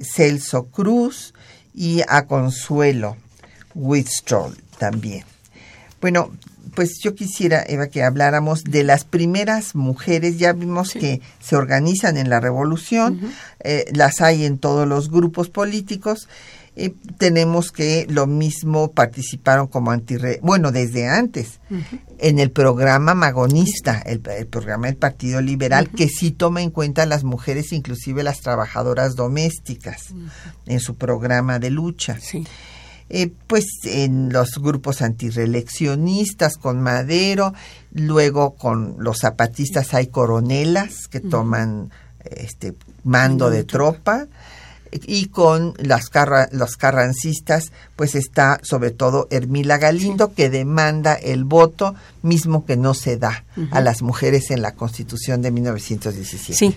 Celso 0.00 0.66
Cruz 0.66 1.34
y 1.74 2.02
a 2.08 2.26
Consuelo 2.26 3.16
Whitstroll 3.74 4.56
también. 4.78 5.24
Bueno, 6.00 6.30
pues 6.74 6.98
yo 7.02 7.14
quisiera, 7.14 7.62
Eva, 7.66 7.88
que 7.88 8.02
habláramos 8.02 8.64
de 8.64 8.84
las 8.84 9.04
primeras 9.04 9.74
mujeres. 9.74 10.38
Ya 10.38 10.52
vimos 10.52 10.92
que 10.92 11.20
se 11.40 11.56
organizan 11.56 12.16
en 12.16 12.30
la 12.30 12.40
revolución, 12.40 13.20
eh, 13.60 13.84
las 13.92 14.20
hay 14.20 14.44
en 14.44 14.58
todos 14.58 14.86
los 14.86 15.10
grupos 15.10 15.48
políticos. 15.48 16.28
Eh, 16.76 16.94
tenemos 17.18 17.72
que 17.72 18.06
lo 18.08 18.28
mismo 18.28 18.92
participaron 18.92 19.66
como 19.66 19.90
anti 19.90 20.16
bueno 20.40 20.70
desde 20.70 21.08
antes 21.08 21.58
en 22.18 22.38
el 22.38 22.52
programa 22.52 23.12
magonista 23.14 23.98
el, 23.98 24.20
programa 24.20 24.86
del 24.86 24.96
Partido 24.96 25.40
Liberal 25.40 25.90
que 25.90 26.08
sí 26.08 26.30
toma 26.30 26.62
en 26.62 26.70
cuenta 26.70 27.02
a 27.02 27.06
las 27.06 27.24
mujeres 27.24 27.72
inclusive 27.72 28.22
las 28.22 28.40
trabajadoras 28.40 29.16
domésticas 29.16 30.14
en 30.66 30.78
su 30.78 30.94
programa 30.94 31.58
de 31.58 31.70
lucha. 31.70 32.18
Sí. 32.20 32.46
Eh, 33.12 33.32
pues 33.48 33.64
en 33.82 34.32
los 34.32 34.50
grupos 34.60 35.02
antireleccionistas 35.02 36.56
con 36.56 36.80
Madero, 36.80 37.52
luego 37.92 38.54
con 38.54 38.94
los 39.00 39.18
zapatistas 39.18 39.92
hay 39.94 40.06
coronelas 40.06 41.08
que 41.08 41.18
toman 41.18 41.90
este 42.24 42.74
mando 43.02 43.50
de 43.50 43.64
tropa 43.64 44.28
y 44.92 45.26
con 45.26 45.74
las 45.78 46.10
los 46.52 46.76
carrancistas 46.76 47.72
pues 47.96 48.14
está 48.14 48.60
sobre 48.62 48.90
todo 48.90 49.28
Hermila 49.30 49.78
Galindo 49.78 50.32
que 50.34 50.50
demanda 50.50 51.14
el 51.14 51.44
voto 51.44 51.94
mismo 52.22 52.64
que 52.64 52.76
no 52.76 52.94
se 52.94 53.16
da 53.16 53.44
a 53.70 53.80
las 53.80 54.02
mujeres 54.02 54.50
en 54.50 54.62
la 54.62 54.74
Constitución 54.74 55.42
de 55.42 55.50
1917. 55.50 56.54
Sí. 56.54 56.74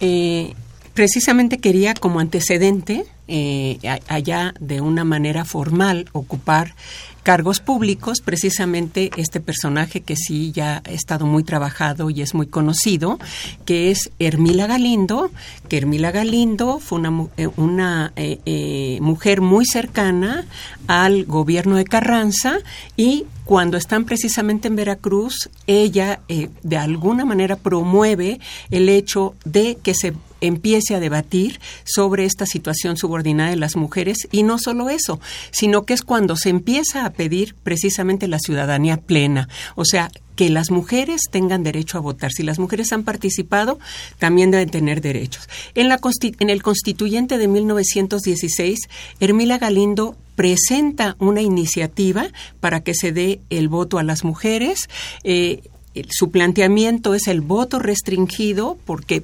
Eh, 0.00 0.54
precisamente 0.94 1.58
quería 1.58 1.94
como 1.94 2.20
antecedente 2.20 3.04
eh, 3.28 3.78
allá 4.08 4.54
de 4.60 4.80
una 4.80 5.04
manera 5.04 5.44
formal 5.44 6.08
ocupar 6.12 6.74
cargos 7.22 7.60
públicos, 7.60 8.20
precisamente 8.20 9.10
este 9.16 9.40
personaje 9.40 10.00
que 10.00 10.16
sí 10.16 10.52
ya 10.52 10.82
ha 10.84 10.90
estado 10.90 11.26
muy 11.26 11.44
trabajado 11.44 12.10
y 12.10 12.22
es 12.22 12.34
muy 12.34 12.46
conocido, 12.46 13.18
que 13.64 13.90
es 13.90 14.10
Hermila 14.18 14.66
Galindo, 14.66 15.30
que 15.68 15.78
Hermila 15.78 16.10
Galindo 16.10 16.78
fue 16.78 16.98
una, 16.98 17.28
eh, 17.36 17.48
una 17.56 18.12
eh, 18.16 18.98
mujer 19.00 19.40
muy 19.40 19.64
cercana 19.64 20.44
al 20.86 21.24
gobierno 21.24 21.76
de 21.76 21.84
Carranza 21.84 22.58
y 22.96 23.26
cuando 23.44 23.76
están 23.76 24.04
precisamente 24.04 24.68
en 24.68 24.76
Veracruz, 24.76 25.50
ella 25.66 26.20
de 26.28 26.76
alguna 26.76 27.24
manera 27.24 27.56
promueve 27.56 28.40
el 28.70 28.88
hecho 28.88 29.34
de 29.44 29.78
que 29.82 29.94
se 29.94 30.14
empiece 30.42 30.94
a 30.94 31.00
debatir 31.00 31.60
sobre 31.84 32.24
esta 32.24 32.46
situación 32.46 32.96
subordinada 32.96 33.50
de 33.50 33.56
las 33.56 33.76
mujeres 33.76 34.28
y 34.30 34.42
no 34.42 34.58
solo 34.58 34.90
eso, 34.90 35.20
sino 35.50 35.84
que 35.84 35.94
es 35.94 36.02
cuando 36.02 36.36
se 36.36 36.50
empieza 36.50 37.06
a 37.06 37.10
pedir 37.10 37.54
precisamente 37.62 38.28
la 38.28 38.38
ciudadanía 38.38 38.98
plena, 38.98 39.48
o 39.74 39.84
sea, 39.84 40.10
que 40.36 40.50
las 40.50 40.70
mujeres 40.70 41.22
tengan 41.30 41.62
derecho 41.62 41.98
a 41.98 42.00
votar. 42.00 42.32
Si 42.32 42.42
las 42.42 42.58
mujeres 42.58 42.92
han 42.92 43.04
participado, 43.04 43.78
también 44.18 44.50
deben 44.50 44.70
tener 44.70 45.00
derechos. 45.00 45.48
En, 45.74 45.88
la, 45.88 46.00
en 46.22 46.50
el 46.50 46.62
constituyente 46.62 47.38
de 47.38 47.48
1916, 47.48 48.78
Hermila 49.20 49.58
Galindo 49.58 50.16
presenta 50.34 51.16
una 51.18 51.42
iniciativa 51.42 52.28
para 52.60 52.80
que 52.80 52.94
se 52.94 53.12
dé 53.12 53.40
el 53.50 53.68
voto 53.68 53.98
a 53.98 54.02
las 54.02 54.24
mujeres. 54.24 54.88
Eh, 55.22 55.62
su 56.08 56.30
planteamiento 56.30 57.14
es 57.14 57.26
el 57.26 57.42
voto 57.42 57.78
restringido 57.78 58.78
porque 58.86 59.22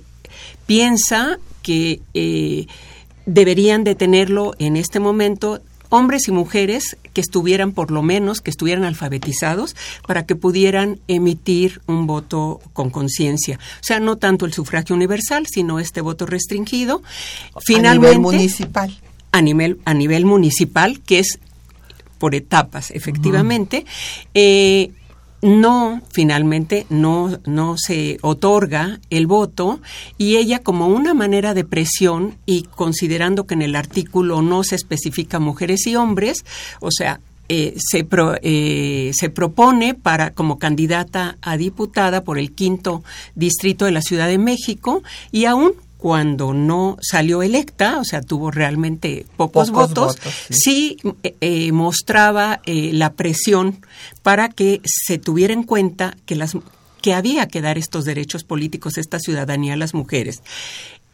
piensa 0.66 1.38
que 1.62 2.00
eh, 2.14 2.66
deberían 3.26 3.84
de 3.84 3.94
tenerlo 3.94 4.54
en 4.58 4.76
este 4.76 5.00
momento 5.00 5.60
hombres 5.90 6.28
y 6.28 6.32
mujeres 6.32 6.96
que 7.12 7.20
estuvieran 7.20 7.72
por 7.72 7.90
lo 7.90 8.02
menos, 8.02 8.40
que 8.40 8.50
estuvieran 8.50 8.84
alfabetizados 8.84 9.74
para 10.06 10.26
que 10.26 10.36
pudieran 10.36 11.00
emitir 11.08 11.80
un 11.86 12.06
voto 12.06 12.60
con 12.72 12.90
conciencia. 12.90 13.58
O 13.80 13.84
sea, 13.84 14.00
no 14.00 14.16
tanto 14.16 14.46
el 14.46 14.52
sufragio 14.52 14.94
universal, 14.94 15.46
sino 15.46 15.78
este 15.78 16.00
voto 16.00 16.26
restringido. 16.26 17.02
Finalmente, 17.64 18.08
a 18.08 18.10
nivel 18.10 18.20
municipal. 18.20 19.00
A 19.30 19.42
nivel, 19.42 19.78
a 19.84 19.94
nivel 19.94 20.24
municipal, 20.24 21.00
que 21.00 21.18
es 21.20 21.38
por 22.18 22.34
etapas, 22.34 22.90
efectivamente 22.90 23.86
no, 25.42 26.02
finalmente, 26.10 26.86
no, 26.90 27.38
no 27.46 27.76
se 27.78 28.18
otorga 28.22 29.00
el 29.10 29.26
voto 29.26 29.80
y 30.16 30.36
ella 30.36 30.60
como 30.60 30.88
una 30.88 31.14
manera 31.14 31.54
de 31.54 31.64
presión 31.64 32.36
y 32.44 32.62
considerando 32.62 33.46
que 33.46 33.54
en 33.54 33.62
el 33.62 33.76
artículo 33.76 34.42
no 34.42 34.64
se 34.64 34.74
especifica 34.74 35.38
mujeres 35.38 35.86
y 35.86 35.96
hombres, 35.96 36.44
o 36.80 36.90
sea, 36.90 37.20
eh, 37.50 37.74
se, 37.78 38.06
eh, 38.42 39.10
se 39.14 39.30
propone 39.30 39.94
para 39.94 40.32
como 40.32 40.58
candidata 40.58 41.38
a 41.40 41.56
diputada 41.56 42.22
por 42.22 42.38
el 42.38 42.52
quinto 42.52 43.02
distrito 43.36 43.86
de 43.86 43.92
la 43.92 44.02
Ciudad 44.02 44.28
de 44.28 44.36
México 44.36 45.02
y 45.32 45.46
aún 45.46 45.72
cuando 45.98 46.54
no 46.54 46.96
salió 47.02 47.42
electa, 47.42 47.98
o 47.98 48.04
sea, 48.04 48.22
tuvo 48.22 48.52
realmente 48.52 49.26
pocos, 49.36 49.70
votos, 49.70 50.16
sí, 50.48 50.96
eh, 51.24 51.34
eh, 51.40 51.72
mostraba 51.72 52.60
eh, 52.64 52.92
la 52.92 53.14
presión 53.14 53.84
para 54.22 54.48
que 54.48 54.80
se 54.84 55.18
tuviera 55.18 55.52
en 55.52 55.64
cuenta 55.64 56.16
que 56.24 56.36
las 56.36 56.56
que 57.02 57.14
había 57.14 57.46
que 57.48 57.60
dar 57.60 57.78
estos 57.78 58.04
derechos 58.04 58.44
políticos, 58.44 58.98
esta 58.98 59.18
ciudadanía 59.18 59.74
a 59.74 59.76
las 59.76 59.94
mujeres. 59.94 60.42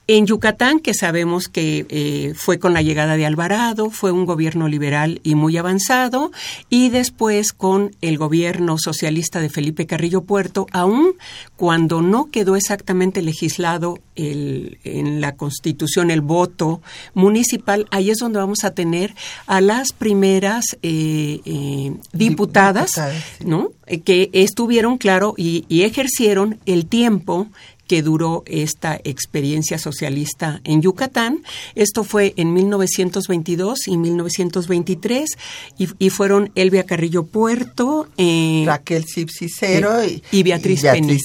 En 0.07 0.27
Yucatán, 0.27 0.81
que 0.81 0.93
sabemos 0.93 1.49
que 1.49 1.87
eh, 1.89 2.35
fue 2.37 2.59
con 2.59 2.75
la 2.75 2.83
llegada 2.83 3.17
de 3.17 3.25
Alvarado, 3.25 3.89
fue 3.89 4.13
un 4.13 4.27
gobierno 4.27 4.69
liberal 4.69 5.21
y 5.23 5.35
muy 5.35 5.57
avanzado, 5.57 6.31
y 6.69 6.91
después 6.91 7.55
con 7.55 7.97
el 8.03 8.19
gobierno 8.19 8.77
socialista 8.77 9.41
de 9.41 9.49
Felipe 9.49 9.87
Carrillo 9.87 10.21
Puerto, 10.21 10.67
aún 10.73 11.15
cuando 11.57 12.03
no 12.03 12.31
quedó 12.31 12.55
exactamente 12.55 13.23
legislado 13.23 13.99
el, 14.15 14.79
en 14.85 15.23
la 15.23 15.37
Constitución 15.37 16.11
el 16.11 16.21
voto 16.21 16.83
municipal, 17.15 17.87
ahí 17.91 18.11
es 18.11 18.19
donde 18.19 18.41
vamos 18.41 18.65
a 18.65 18.73
tener 18.73 19.15
a 19.47 19.63
las 19.63 19.93
primeras 19.93 20.77
eh, 20.83 21.41
eh, 21.47 21.95
diputadas, 22.13 23.01
¿no? 23.43 23.71
que 24.05 24.31
estuvieron, 24.33 24.99
claro, 24.99 25.35
y, 25.37 25.65
y 25.69 25.83
ejercieron 25.83 26.59
el 26.67 26.87
tiempo 26.87 27.49
que 27.87 28.03
duró 28.03 28.43
esta 28.47 28.99
experiencia 29.05 29.79
socialista 29.79 30.61
en 30.65 30.83
Yucatán. 30.83 31.43
Esto 31.75 32.05
fue 32.05 32.35
en 32.37 32.53
1922 32.53 33.89
y 33.89 33.97
1923 33.97 35.31
y, 35.79 36.11
fueron 36.11 36.53
Elvia 36.55 36.85
Carrillo 36.85 37.25
Puerto, 37.25 38.09
eh, 38.17 38.63
Raquel 38.67 39.05
Cipcicero 39.05 40.01
eh, 40.01 40.23
y, 40.31 40.43
Beatriz, 40.43 40.83
Beatriz 40.83 41.23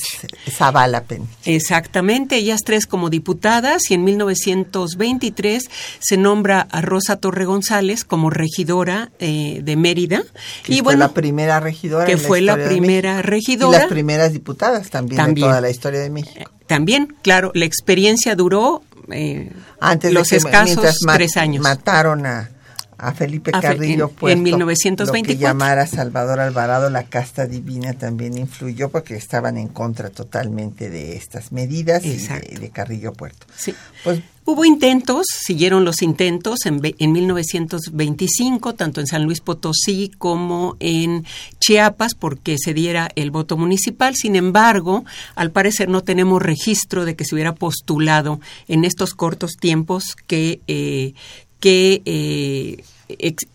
Zavala 0.50 1.04
Penich. 1.04 1.30
Exactamente, 1.46 2.38
ellas 2.38 2.62
tres 2.66 2.88
como 2.88 3.10
diputadas 3.10 3.92
y 3.92 3.94
en 3.94 4.04
1923 4.04 5.70
se 6.00 6.18
nombra 6.18 6.62
a 6.62 6.82
Rosa 6.82 7.18
Torre 7.18 7.46
González 7.46 8.04
como 8.04 8.30
regidora 8.30 9.12
eh, 9.20 9.62
de 9.64 9.76
Mérida. 9.76 10.24
Que 10.64 10.76
y 10.76 10.82
fue 10.82 10.98
la 10.98 11.10
primera 11.14 11.60
regidora. 11.60 12.06
Que 12.06 12.18
fue 12.18 12.42
la, 12.42 12.56
primera 12.56 13.22
regidora. 13.22 13.78
Y 13.78 13.82
las 13.82 13.90
primeras 13.90 14.34
diputadas 14.34 14.90
también, 14.90 15.18
también 15.18 15.48
de 15.48 15.50
toda 15.52 15.62
la 15.62 15.70
historia 15.70 16.00
de 16.00 16.10
México 16.10 16.52
también, 16.70 17.16
claro, 17.24 17.52
la 17.56 17.66
experiencia 17.66 18.36
duró 18.36 18.84
eh, 19.12 19.52
Antes 19.80 20.14
los 20.14 20.32
escasos 20.32 21.00
tres 21.16 21.36
años. 21.36 21.64
Mataron 21.64 22.28
a, 22.28 22.52
a 23.00 23.14
Felipe 23.14 23.52
Carrillo 23.52 24.12
en, 24.22 24.30
en 24.30 24.44
1924. 24.44 25.34
Lo 25.34 25.38
que 25.38 25.42
llamara 25.42 25.88
Salvador 25.88 26.40
Alvarado 26.40 26.90
la 26.90 27.04
casta 27.04 27.46
divina 27.46 27.94
también 27.94 28.38
influyó 28.38 28.90
porque 28.90 29.16
estaban 29.16 29.58
en 29.58 29.70
contra 29.70 30.10
totalmente 30.10 30.90
de 30.90 31.16
estas 31.16 31.52
medidas 31.52 32.06
y 32.06 32.18
de, 32.18 32.70
Carrillo 32.70 33.14
Puerto. 33.14 33.48
Sí. 33.56 33.74
Pues 34.04 34.22
Hubo 34.52 34.66
intentos, 34.66 35.28
siguieron 35.30 35.86
los 35.86 36.02
intentos 36.02 36.66
en, 36.66 36.82
en 36.84 37.12
1925, 37.12 38.74
tanto 38.74 39.00
en 39.00 39.06
San 39.06 39.24
Luis 39.26 39.42
Potosí 39.42 40.12
como 40.18 40.76
en 40.80 41.24
Chiapas, 41.60 42.16
porque 42.16 42.58
se 42.58 42.74
diera 42.74 43.10
el 43.16 43.30
voto 43.30 43.58
municipal. 43.58 44.16
Sin 44.16 44.36
embargo, 44.36 45.06
al 45.36 45.52
parecer 45.52 45.88
no 45.88 46.02
tenemos 46.02 46.42
registro 46.42 47.06
de 47.06 47.16
que 47.16 47.26
se 47.26 47.36
hubiera 47.36 47.54
postulado 47.54 48.40
en 48.68 48.86
estos 48.86 49.14
cortos 49.14 49.52
tiempos 49.52 50.16
que, 50.26 50.62
eh, 50.66 51.14
que 51.60 52.02
eh, 52.06 52.84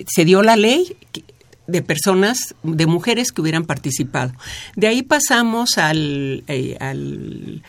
se 0.07 0.25
dio 0.25 0.43
la 0.43 0.57
ley 0.57 0.97
de 1.67 1.83
personas, 1.83 2.55
de 2.62 2.87
mujeres 2.87 3.33
que 3.33 3.40
hubieran 3.40 3.64
participado. 3.64 4.33
De 4.77 4.87
ahí 4.87 5.03
pasamos 5.03 5.79
al, 5.79 6.45
eh, 6.49 6.77
al 6.81 7.62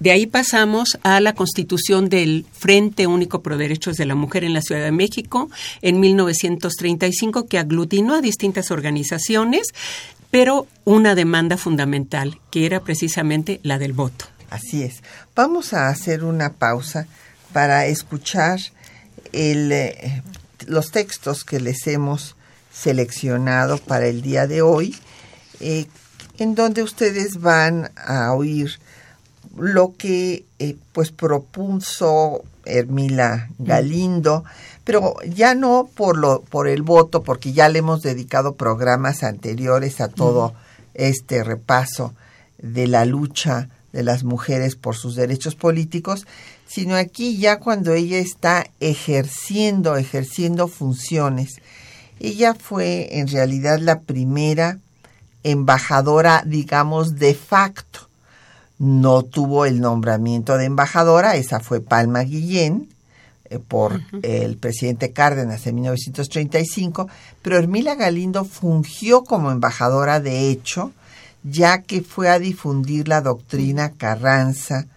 de 0.00 0.10
ahí 0.10 0.26
pasamos 0.26 0.98
a 1.02 1.20
la 1.20 1.34
constitución 1.34 2.08
del 2.08 2.44
Frente 2.52 3.06
Único 3.06 3.42
Pro 3.42 3.56
Derechos 3.56 3.96
de 3.96 4.04
la 4.04 4.14
Mujer 4.14 4.44
en 4.44 4.52
la 4.52 4.60
Ciudad 4.60 4.82
de 4.82 4.92
México 4.92 5.48
en 5.82 6.00
1935, 6.00 7.46
que 7.46 7.58
aglutinó 7.58 8.16
a 8.16 8.20
distintas 8.20 8.70
organizaciones, 8.70 9.68
pero 10.30 10.66
una 10.84 11.14
demanda 11.14 11.56
fundamental, 11.56 12.38
que 12.50 12.66
era 12.66 12.80
precisamente 12.80 13.60
la 13.62 13.78
del 13.78 13.92
voto. 13.92 14.26
Así 14.50 14.82
es. 14.82 15.02
Vamos 15.34 15.72
a 15.72 15.88
hacer 15.88 16.22
una 16.22 16.52
pausa 16.52 17.06
para 17.54 17.86
escuchar 17.86 18.58
el, 19.32 19.70
eh, 19.70 20.22
los 20.66 20.90
textos 20.90 21.44
que 21.44 21.60
les 21.60 21.86
hemos 21.86 22.34
seleccionado 22.72 23.78
para 23.78 24.08
el 24.08 24.22
día 24.22 24.48
de 24.48 24.60
hoy, 24.60 24.96
eh, 25.60 25.86
en 26.38 26.56
donde 26.56 26.82
ustedes 26.82 27.40
van 27.40 27.92
a 27.96 28.32
oír 28.32 28.80
lo 29.56 29.94
que 29.96 30.44
eh, 30.58 30.76
pues 30.92 31.12
propuso 31.12 32.42
Hermila 32.64 33.48
Galindo, 33.60 34.42
pero 34.82 35.14
ya 35.24 35.54
no 35.54 35.88
por 35.94 36.18
lo 36.18 36.42
por 36.42 36.66
el 36.66 36.82
voto, 36.82 37.22
porque 37.22 37.52
ya 37.52 37.68
le 37.68 37.78
hemos 37.78 38.02
dedicado 38.02 38.56
programas 38.56 39.22
anteriores 39.22 40.00
a 40.00 40.08
todo 40.08 40.54
este 40.94 41.44
repaso 41.44 42.14
de 42.58 42.88
la 42.88 43.04
lucha 43.04 43.68
de 43.92 44.02
las 44.02 44.24
mujeres 44.24 44.74
por 44.74 44.96
sus 44.96 45.14
derechos 45.14 45.54
políticos, 45.54 46.26
sino 46.74 46.96
aquí 46.96 47.36
ya 47.36 47.60
cuando 47.60 47.92
ella 47.92 48.18
está 48.18 48.66
ejerciendo, 48.80 49.96
ejerciendo 49.96 50.66
funciones. 50.66 51.60
Ella 52.18 52.52
fue 52.54 53.20
en 53.20 53.28
realidad 53.28 53.78
la 53.78 54.00
primera 54.00 54.80
embajadora, 55.44 56.42
digamos, 56.44 57.14
de 57.14 57.34
facto 57.34 58.08
no 58.80 59.22
tuvo 59.22 59.66
el 59.66 59.80
nombramiento 59.80 60.58
de 60.58 60.64
embajadora, 60.64 61.36
esa 61.36 61.60
fue 61.60 61.80
Palma 61.80 62.22
Guillén 62.22 62.88
eh, 63.44 63.60
por 63.60 64.00
el 64.24 64.56
presidente 64.56 65.12
Cárdenas 65.12 65.68
en 65.68 65.76
1935, 65.76 67.08
pero 67.40 67.56
Hermila 67.56 67.94
Galindo 67.94 68.44
fungió 68.44 69.22
como 69.22 69.52
embajadora 69.52 70.18
de 70.18 70.50
hecho, 70.50 70.90
ya 71.44 71.82
que 71.82 72.02
fue 72.02 72.30
a 72.30 72.40
difundir 72.40 73.06
la 73.06 73.20
doctrina 73.20 73.92
Carranza 73.92 74.88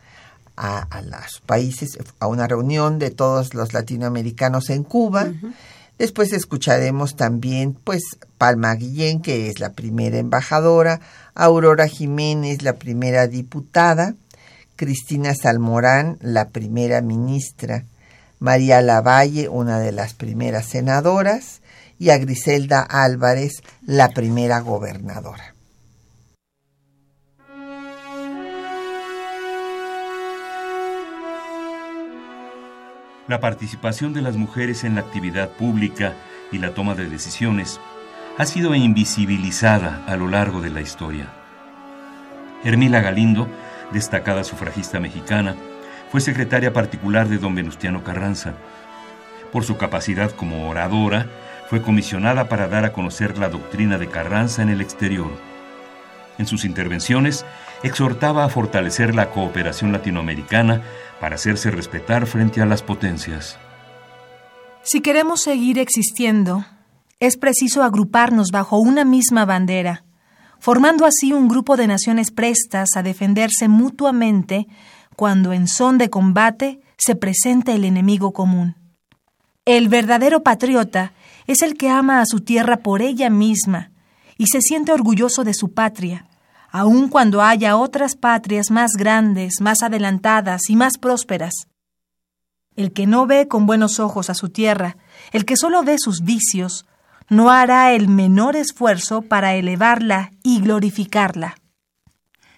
a, 0.58 1.02
los 1.04 1.42
países, 1.46 1.98
a 2.20 2.28
una 2.28 2.48
reunión 2.48 3.00
de 3.00 3.12
todos 3.12 3.54
los 3.54 3.74
latinoamericanos 3.74 4.70
en 4.70 4.84
Cuba. 4.84 5.32
Después 5.98 6.34
escucharemos 6.34 7.16
también, 7.16 7.74
pues, 7.74 8.04
Palma 8.38 8.74
Guillén, 8.76 9.22
que 9.22 9.50
es 9.50 9.60
la 9.60 9.72
primera 9.72 10.18
embajadora, 10.18 11.00
Aurora 11.34 11.88
Jiménez, 11.88 12.62
la 12.62 12.74
primera 12.74 13.28
diputada, 13.28 14.14
Cristina 14.76 15.34
Salmorán, 15.34 16.18
la 16.22 16.50
primera 16.50 17.02
ministra, 17.02 17.86
María 18.40 18.82
Lavalle, 18.82 19.50
una 19.50 19.80
de 19.80 19.92
las 19.92 20.14
primeras 20.14 20.66
senadoras, 20.66 21.62
y 21.98 22.12
a 22.12 22.18
Griselda 22.20 22.82
Álvarez, 22.82 23.64
la 23.86 24.10
primera 24.10 24.60
gobernadora. 24.60 25.57
La 33.28 33.42
participación 33.42 34.14
de 34.14 34.22
las 34.22 34.38
mujeres 34.38 34.86
en 34.86 34.96
la 34.96 35.02
actividad 35.02 35.50
pública 35.50 36.14
y 36.50 36.60
la 36.60 36.74
toma 36.74 36.96
de 36.96 37.10
decisiones 37.10 37.78
ha 38.38 38.46
sido 38.46 38.74
invisibilizada 38.74 40.06
a 40.08 40.16
lo 40.16 40.30
largo 40.30 40.62
de 40.62 40.70
la 40.70 40.80
historia. 40.80 41.28
Hermila 42.64 43.02
Galindo, 43.02 43.50
destacada 43.92 44.46
sufragista 44.46 45.02
mexicana, 45.02 45.58
fue 46.10 46.22
secretaria 46.22 46.72
particular 46.72 47.28
de 47.28 47.38
don 47.38 47.54
Venustiano 47.54 48.02
Carranza. 48.02 48.54
Por 49.52 49.66
su 49.66 49.76
capacidad 49.76 50.32
como 50.32 50.70
oradora, 50.70 51.26
fue 51.70 51.82
comisionada 51.82 52.48
para 52.48 52.70
dar 52.70 52.86
a 52.86 52.94
conocer 52.94 53.38
la 53.38 53.50
doctrina 53.50 53.98
de 53.98 54.08
Carranza 54.08 54.62
en 54.62 54.70
el 54.70 54.80
exterior. 54.80 55.32
En 56.38 56.46
sus 56.46 56.64
intervenciones, 56.64 57.46
exhortaba 57.84 58.44
a 58.44 58.50
fortalecer 58.50 59.16
la 59.16 59.32
cooperación 59.32 59.92
latinoamericana 59.92 60.82
para 61.20 61.36
hacerse 61.36 61.72
respetar 61.72 62.28
frente 62.28 62.62
a 62.62 62.66
las 62.66 62.84
potencias. 62.84 63.58
Si 64.84 65.02
queremos 65.02 65.42
seguir 65.42 65.80
existiendo, 65.80 66.66
es 67.20 67.38
preciso 67.38 67.84
agruparnos 67.84 68.52
bajo 68.52 68.80
una 68.80 69.04
misma 69.04 69.46
bandera, 69.46 70.04
formando 70.60 71.06
así 71.06 71.34
un 71.34 71.48
grupo 71.48 71.78
de 71.78 71.88
naciones 71.88 72.32
prestas 72.32 72.90
a 72.96 73.04
defenderse 73.04 73.68
mutuamente 73.68 74.68
cuando 75.16 75.52
en 75.52 75.68
son 75.68 75.98
de 75.98 76.10
combate 76.10 76.80
se 76.98 77.16
presenta 77.16 77.74
el 77.74 77.86
enemigo 77.86 78.34
común. 78.34 78.76
El 79.66 79.90
verdadero 79.90 80.44
patriota 80.44 81.12
es 81.48 81.62
el 81.62 81.76
que 81.76 81.90
ama 81.90 82.22
a 82.22 82.26
su 82.26 82.40
tierra 82.40 82.78
por 82.78 83.02
ella 83.02 83.30
misma 83.30 83.92
y 84.38 84.48
se 84.48 84.62
siente 84.62 84.92
orgulloso 84.92 85.44
de 85.44 85.54
su 85.54 85.74
patria, 85.74 86.28
aun 86.70 87.10
cuando 87.10 87.42
haya 87.42 87.78
otras 87.78 88.16
patrias 88.16 88.72
más 88.72 88.92
grandes, 88.98 89.62
más 89.62 89.82
adelantadas 89.82 90.70
y 90.70 90.76
más 90.76 90.98
prósperas. 90.98 91.54
El 92.76 92.94
que 92.94 93.08
no 93.08 93.26
ve 93.26 93.48
con 93.48 93.66
buenos 93.66 94.00
ojos 94.00 94.30
a 94.30 94.34
su 94.34 94.50
tierra, 94.50 94.98
el 95.32 95.46
que 95.46 95.58
solo 95.58 95.84
ve 95.84 95.98
sus 95.98 96.22
vicios, 96.22 96.86
no 97.30 97.50
hará 97.50 97.94
el 97.94 98.08
menor 98.08 98.56
esfuerzo 98.56 99.22
para 99.22 99.56
elevarla 99.56 100.32
y 100.44 100.62
glorificarla. 100.62 101.56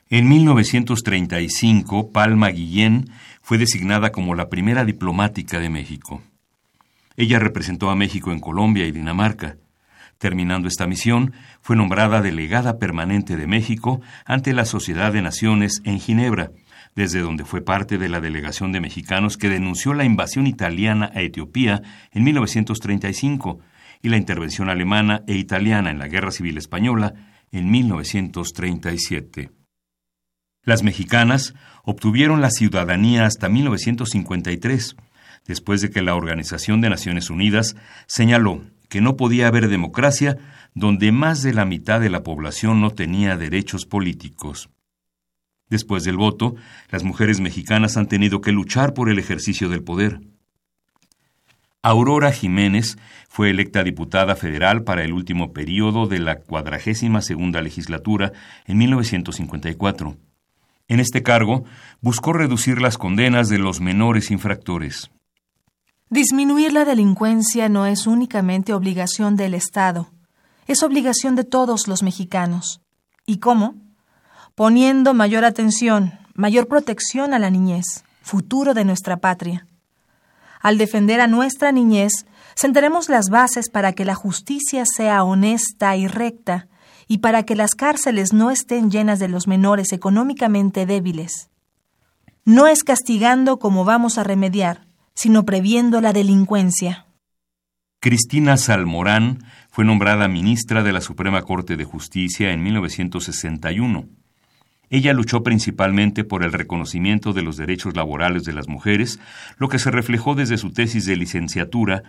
En 0.09 0.27
1935, 0.27 2.11
Palma 2.11 2.49
Guillén 2.49 3.09
fue 3.41 3.57
designada 3.57 4.11
como 4.11 4.35
la 4.35 4.49
primera 4.49 4.83
diplomática 4.83 5.59
de 5.59 5.69
México. 5.69 6.21
Ella 7.15 7.37
representó 7.37 7.89
a 7.89 7.95
México 7.95 8.31
en 8.31 8.39
Colombia 8.39 8.85
y 8.85 8.91
Dinamarca. 8.91 9.57
Terminando 10.19 10.67
esta 10.67 10.85
misión, 10.85 11.33
fue 11.61 11.77
nombrada 11.77 12.21
delegada 12.21 12.77
permanente 12.77 13.37
de 13.37 13.47
México 13.47 14.01
ante 14.25 14.53
la 14.53 14.65
Sociedad 14.65 15.13
de 15.13 15.21
Naciones 15.21 15.81
en 15.85 16.01
Ginebra, 16.01 16.51
desde 16.93 17.21
donde 17.21 17.45
fue 17.45 17.61
parte 17.61 17.97
de 17.97 18.09
la 18.09 18.19
delegación 18.19 18.73
de 18.73 18.81
mexicanos 18.81 19.37
que 19.37 19.47
denunció 19.47 19.93
la 19.93 20.03
invasión 20.03 20.45
italiana 20.45 21.09
a 21.15 21.21
Etiopía 21.21 21.81
en 22.11 22.25
1935 22.25 23.59
y 24.01 24.09
la 24.09 24.17
intervención 24.17 24.69
alemana 24.69 25.23
e 25.25 25.35
italiana 25.35 25.89
en 25.89 25.99
la 25.99 26.09
Guerra 26.09 26.31
Civil 26.31 26.57
Española 26.57 27.13
en 27.53 27.71
1937. 27.71 29.51
Las 30.63 30.83
mexicanas 30.83 31.53
obtuvieron 31.85 32.41
la 32.41 32.51
ciudadanía 32.51 33.25
hasta 33.25 33.47
1953, 33.47 34.97
después 35.47 35.79
de 35.79 35.89
que 35.91 36.01
la 36.01 36.15
Organización 36.15 36.81
de 36.81 36.89
Naciones 36.89 37.29
Unidas 37.29 37.77
señaló 38.05 38.65
que 38.89 39.01
no 39.01 39.15
podía 39.15 39.47
haber 39.47 39.69
democracia 39.69 40.37
donde 40.73 41.11
más 41.11 41.41
de 41.41 41.53
la 41.53 41.65
mitad 41.65 42.01
de 42.01 42.09
la 42.09 42.23
población 42.23 42.81
no 42.81 42.91
tenía 42.91 43.37
derechos 43.37 43.85
políticos. 43.85 44.69
Después 45.69 46.03
del 46.03 46.17
voto, 46.17 46.55
las 46.89 47.03
mujeres 47.03 47.39
mexicanas 47.39 47.95
han 47.95 48.07
tenido 48.07 48.41
que 48.41 48.51
luchar 48.51 48.93
por 48.93 49.09
el 49.09 49.19
ejercicio 49.19 49.69
del 49.69 49.83
poder. 49.83 50.19
Aurora 51.81 52.31
Jiménez 52.31 52.97
fue 53.29 53.51
electa 53.51 53.83
diputada 53.83 54.35
federal 54.35 54.83
para 54.83 55.03
el 55.03 55.13
último 55.13 55.53
periodo 55.53 56.07
de 56.07 56.19
la 56.19 56.39
cuadragésima 56.39 57.21
segunda 57.21 57.61
legislatura 57.61 58.33
en 58.65 58.79
1954. 58.79 60.17
En 60.89 60.99
este 60.99 61.21
cargo, 61.21 61.63
buscó 62.01 62.33
reducir 62.33 62.81
las 62.81 62.97
condenas 62.97 63.47
de 63.47 63.59
los 63.59 63.79
menores 63.79 64.31
infractores. 64.31 65.11
Disminuir 66.11 66.73
la 66.73 66.85
delincuencia 66.85 67.69
no 67.69 67.85
es 67.85 68.07
únicamente 68.07 68.73
obligación 68.73 69.35
del 69.35 69.53
Estado, 69.53 70.09
es 70.65 70.81
obligación 70.81 71.35
de 71.35 71.43
todos 71.43 71.87
los 71.87 72.01
mexicanos. 72.01 72.81
¿Y 73.27 73.37
cómo? 73.37 73.75
Poniendo 74.55 75.13
mayor 75.13 75.45
atención, 75.45 76.17
mayor 76.33 76.67
protección 76.67 77.35
a 77.35 77.37
la 77.37 77.51
niñez, 77.51 78.03
futuro 78.23 78.73
de 78.73 78.85
nuestra 78.85 79.17
patria. 79.17 79.67
Al 80.59 80.79
defender 80.79 81.21
a 81.21 81.27
nuestra 81.27 81.71
niñez, 81.71 82.25
sentaremos 82.55 83.07
las 83.07 83.29
bases 83.29 83.69
para 83.69 83.93
que 83.93 84.03
la 84.03 84.15
justicia 84.15 84.85
sea 84.87 85.23
honesta 85.23 85.95
y 85.95 86.07
recta 86.07 86.67
y 87.07 87.19
para 87.19 87.43
que 87.43 87.55
las 87.55 87.75
cárceles 87.75 88.33
no 88.33 88.49
estén 88.49 88.89
llenas 88.89 89.19
de 89.19 89.27
los 89.27 89.47
menores 89.47 89.93
económicamente 89.93 90.87
débiles. 90.87 91.51
No 92.45 92.65
es 92.65 92.83
castigando 92.83 93.59
como 93.59 93.85
vamos 93.85 94.17
a 94.17 94.23
remediar, 94.23 94.88
sino 95.13 95.45
previendo 95.45 96.01
la 96.01 96.13
delincuencia. 96.13 97.05
Cristina 98.01 98.55
Salmorán 98.55 99.43
fue 99.69 99.83
nombrada 99.83 100.29
ministra 100.29 100.83
de 100.83 100.93
la 100.93 101.01
Suprema 101.01 101.41
Corte 101.41 101.75
de 101.75 101.83
Justicia 101.83 102.53
en 102.53 102.63
1961. 102.63 104.07
Ella 104.89 105.13
luchó 105.13 105.43
principalmente 105.43 106.23
por 106.23 106.43
el 106.43 106.53
reconocimiento 106.53 107.33
de 107.33 107.41
los 107.41 107.57
derechos 107.57 107.95
laborales 107.95 108.43
de 108.43 108.53
las 108.53 108.67
mujeres, 108.67 109.19
lo 109.57 109.67
que 109.67 109.79
se 109.79 109.91
reflejó 109.91 110.33
desde 110.33 110.57
su 110.57 110.71
tesis 110.71 111.05
de 111.05 111.15
licenciatura, 111.15 112.03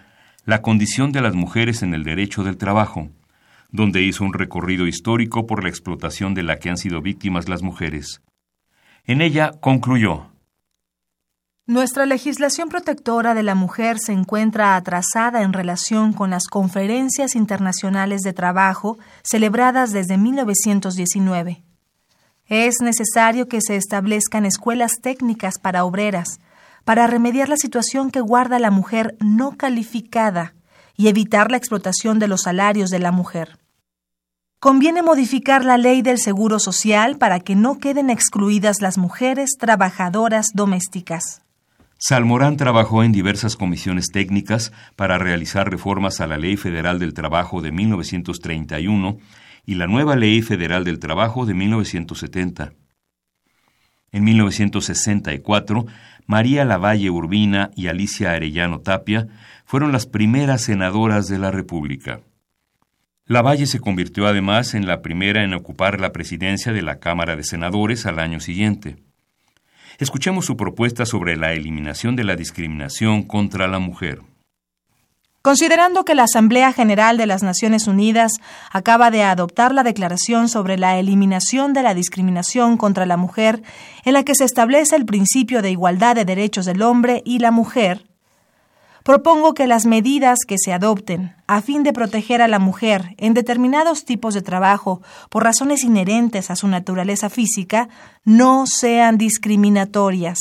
La 0.47 0.63
condición 0.63 1.13
de 1.13 1.21
las 1.21 1.35
mujeres 1.35 1.83
en 1.83 1.93
el 1.93 2.03
derecho 2.03 2.43
del 2.43 2.57
trabajo, 2.57 3.11
donde 3.71 4.03
hizo 4.03 4.25
un 4.25 4.33
recorrido 4.33 4.87
histórico 4.87 5.47
por 5.47 5.63
la 5.63 5.69
explotación 5.69 6.33
de 6.33 6.43
la 6.43 6.59
que 6.59 6.71
han 6.71 6.79
sido 6.79 7.03
víctimas 7.03 7.49
las 7.49 7.63
mujeres. 7.63 8.23
En 9.05 9.21
ella 9.21 9.51
concluyó 9.61 10.30
nuestra 11.71 12.05
legislación 12.05 12.68
protectora 12.68 13.33
de 13.33 13.45
la 13.45 13.55
mujer 13.55 14.01
se 14.01 14.11
encuentra 14.11 14.75
atrasada 14.75 15.43
en 15.43 15.53
relación 15.53 16.12
con 16.12 16.31
las 16.31 16.49
conferencias 16.49 17.37
internacionales 17.37 18.23
de 18.23 18.33
trabajo 18.33 18.99
celebradas 19.23 19.93
desde 19.93 20.18
1919. 20.18 21.62
Es 22.47 22.81
necesario 22.81 23.47
que 23.47 23.61
se 23.61 23.77
establezcan 23.77 24.47
escuelas 24.47 24.95
técnicas 25.01 25.61
para 25.61 25.85
obreras, 25.85 26.41
para 26.85 27.07
remediar 27.07 27.49
la 27.49 27.57
situación 27.57 28.11
que 28.11 28.21
guarda 28.21 28.59
la 28.59 28.73
mujer 28.73 29.16
no 29.21 29.57
calificada 29.57 30.55
y 30.97 31.07
evitar 31.07 31.53
la 31.53 31.57
explotación 31.57 32.18
de 32.18 32.27
los 32.27 32.43
salarios 32.43 32.91
de 32.91 32.99
la 32.99 33.12
mujer. 33.12 33.61
Conviene 34.59 35.03
modificar 35.03 35.64
la 35.64 35.79
ley 35.79 36.03
del 36.03 36.18
Seguro 36.18 36.59
Social 36.59 37.16
para 37.16 37.39
que 37.39 37.55
no 37.55 37.79
queden 37.79 38.11
excluidas 38.11 38.83
las 38.83 38.99
mujeres 38.99 39.51
trabajadoras 39.57 40.49
domésticas. 40.53 41.43
Salmorán 42.03 42.57
trabajó 42.57 43.05
en 43.05 43.13
diversas 43.13 43.57
comisiones 43.57 44.07
técnicas 44.11 44.73
para 44.97 45.19
realizar 45.19 45.71
reformas 45.71 46.23
a 46.23 46.27
la 46.27 46.39
Ley 46.39 46.57
Federal 46.57 46.99
del 46.99 47.13
Trabajo 47.13 47.61
de 47.61 47.73
1931 47.73 49.19
y 49.67 49.75
la 49.75 49.87
nueva 49.87 50.17
Ley 50.17 50.41
Federal 50.41 50.83
del 50.85 50.99
Trabajo 50.99 51.45
de 51.45 51.53
1970. 51.53 52.73
En 54.13 54.25
1964, 54.25 55.85
María 56.27 56.65
Lavalle 56.65 57.11
Urbina 57.11 57.71
y 57.77 57.89
Alicia 57.89 58.33
Arellano 58.33 58.81
Tapia 58.81 59.27
fueron 59.67 59.93
las 59.93 60.07
primeras 60.07 60.63
senadoras 60.63 61.29
de 61.29 61.39
la 61.39 61.51
República. 61.51 62.21
Lavalle 63.27 63.67
se 63.67 63.79
convirtió 63.79 64.27
además 64.27 64.73
en 64.73 64.87
la 64.87 65.03
primera 65.03 65.45
en 65.45 65.53
ocupar 65.53 66.01
la 66.01 66.13
presidencia 66.13 66.73
de 66.73 66.81
la 66.81 66.99
Cámara 66.99 67.37
de 67.37 67.45
Senadores 67.45 68.07
al 68.07 68.21
año 68.21 68.41
siguiente. 68.41 69.10
Escuchemos 70.01 70.47
su 70.47 70.57
propuesta 70.57 71.05
sobre 71.05 71.37
la 71.37 71.53
eliminación 71.53 72.17
de 72.17 72.25
la 72.25 72.35
discriminación 72.35 73.23
contra 73.23 73.69
la 73.69 73.79
mujer. 73.79 74.23
Considerando 75.43 76.07
que 76.07 76.15
la 76.15 76.23
Asamblea 76.25 76.73
General 76.73 77.19
de 77.19 77.27
las 77.27 77.43
Naciones 77.43 77.87
Unidas 77.87 78.33
acaba 78.71 79.11
de 79.11 79.23
adoptar 79.23 79.75
la 79.75 79.83
Declaración 79.83 80.49
sobre 80.49 80.79
la 80.79 80.99
Eliminación 80.99 81.75
de 81.75 81.83
la 81.83 81.93
Discriminación 81.93 82.79
contra 82.79 83.05
la 83.05 83.19
Mujer, 83.19 83.63
en 84.07 84.15
la 84.15 84.25
que 84.25 84.35
se 84.35 84.45
establece 84.45 84.97
el 84.97 85.05
principio 85.05 85.61
de 85.61 85.71
igualdad 85.71 86.15
de 86.15 86.25
derechos 86.25 86.65
del 86.65 86.81
hombre 86.81 87.21
y 87.27 87.39
la 87.39 87.51
mujer, 87.51 88.10
Propongo 89.05 89.55
que 89.55 89.67
las 89.67 89.87
medidas 89.87 90.41
que 90.47 90.57
se 90.59 90.73
adopten 90.73 91.35
a 91.47 91.63
fin 91.63 91.83
de 91.83 91.93
proteger 91.93 92.43
a 92.43 92.49
la 92.49 92.59
mujer 92.59 93.15
en 93.17 93.33
determinados 93.33 94.05
tipos 94.05 94.35
de 94.35 94.43
trabajo 94.43 95.01
por 95.31 95.43
razones 95.43 95.85
inherentes 95.85 96.51
a 96.51 96.57
su 96.57 96.69
naturaleza 96.69 97.31
física 97.31 97.89
no 98.25 98.67
sean 98.67 99.17
discriminatorias. 99.17 100.39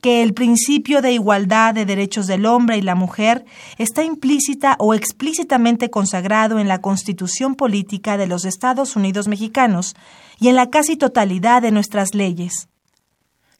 Que 0.00 0.22
el 0.22 0.34
principio 0.34 1.02
de 1.02 1.12
igualdad 1.12 1.74
de 1.74 1.86
derechos 1.86 2.26
del 2.26 2.46
hombre 2.46 2.76
y 2.76 2.82
la 2.82 2.94
mujer 2.94 3.44
está 3.78 4.04
implícita 4.04 4.76
o 4.78 4.94
explícitamente 4.94 5.90
consagrado 5.90 6.58
en 6.58 6.68
la 6.68 6.80
Constitución 6.80 7.56
Política 7.56 8.16
de 8.16 8.26
los 8.26 8.44
Estados 8.44 8.96
Unidos 8.96 9.28
Mexicanos 9.28 9.96
y 10.38 10.48
en 10.48 10.56
la 10.56 10.70
casi 10.70 10.96
totalidad 10.96 11.62
de 11.62 11.72
nuestras 11.72 12.14
leyes 12.14 12.68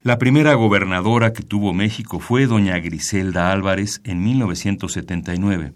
la 0.05 0.19
primera 0.19 0.53
gobernadora 0.53 1.33
que 1.33 1.43
tuvo 1.43 1.73
México 1.73 2.21
fue 2.21 2.47
doña 2.47 2.79
Griselda 2.79 3.51
Álvarez 3.51 4.03
en 4.05 4.23
1979. 4.23 5.73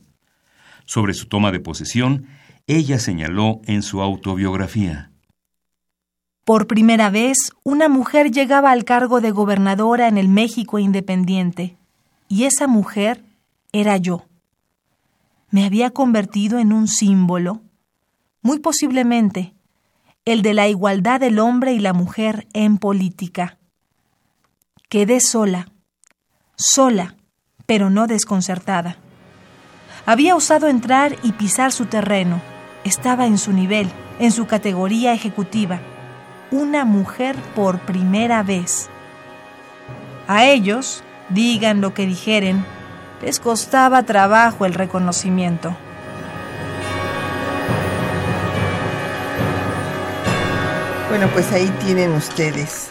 Sobre 0.84 1.14
su 1.14 1.28
toma 1.28 1.50
de 1.50 1.60
posesión, 1.60 2.26
ella 2.66 2.98
señaló 2.98 3.62
en 3.64 3.82
su 3.82 4.02
autobiografía. 4.02 5.10
Por 6.44 6.66
primera 6.66 7.08
vez, 7.08 7.38
una 7.64 7.88
mujer 7.88 8.30
llegaba 8.30 8.70
al 8.70 8.84
cargo 8.84 9.22
de 9.22 9.30
gobernadora 9.30 10.08
en 10.08 10.18
el 10.18 10.28
México 10.28 10.78
independiente, 10.78 11.78
y 12.28 12.44
esa 12.44 12.66
mujer 12.66 13.24
era 13.72 13.96
yo. 13.96 14.26
Me 15.50 15.64
había 15.64 15.88
convertido 15.88 16.58
en 16.58 16.74
un 16.74 16.86
símbolo, 16.86 17.62
muy 18.42 18.58
posiblemente, 18.58 19.54
el 20.26 20.42
de 20.42 20.52
la 20.52 20.68
igualdad 20.68 21.18
del 21.18 21.38
hombre 21.38 21.72
y 21.72 21.78
la 21.78 21.94
mujer 21.94 22.46
en 22.52 22.76
política. 22.76 23.57
Quedé 24.90 25.20
sola, 25.20 25.68
sola, 26.56 27.14
pero 27.66 27.90
no 27.90 28.06
desconcertada. 28.06 28.96
Había 30.06 30.34
osado 30.34 30.66
entrar 30.66 31.14
y 31.22 31.32
pisar 31.32 31.72
su 31.72 31.84
terreno. 31.84 32.40
Estaba 32.84 33.26
en 33.26 33.36
su 33.36 33.52
nivel, 33.52 33.90
en 34.18 34.32
su 34.32 34.46
categoría 34.46 35.12
ejecutiva. 35.12 35.78
Una 36.50 36.86
mujer 36.86 37.36
por 37.54 37.80
primera 37.80 38.42
vez. 38.42 38.88
A 40.26 40.46
ellos, 40.46 41.04
digan 41.28 41.82
lo 41.82 41.92
que 41.92 42.06
dijeren, 42.06 42.64
les 43.20 43.40
costaba 43.40 44.04
trabajo 44.04 44.64
el 44.64 44.72
reconocimiento. 44.72 45.76
Bueno, 51.10 51.28
pues 51.34 51.52
ahí 51.52 51.68
tienen 51.84 52.12
ustedes 52.12 52.88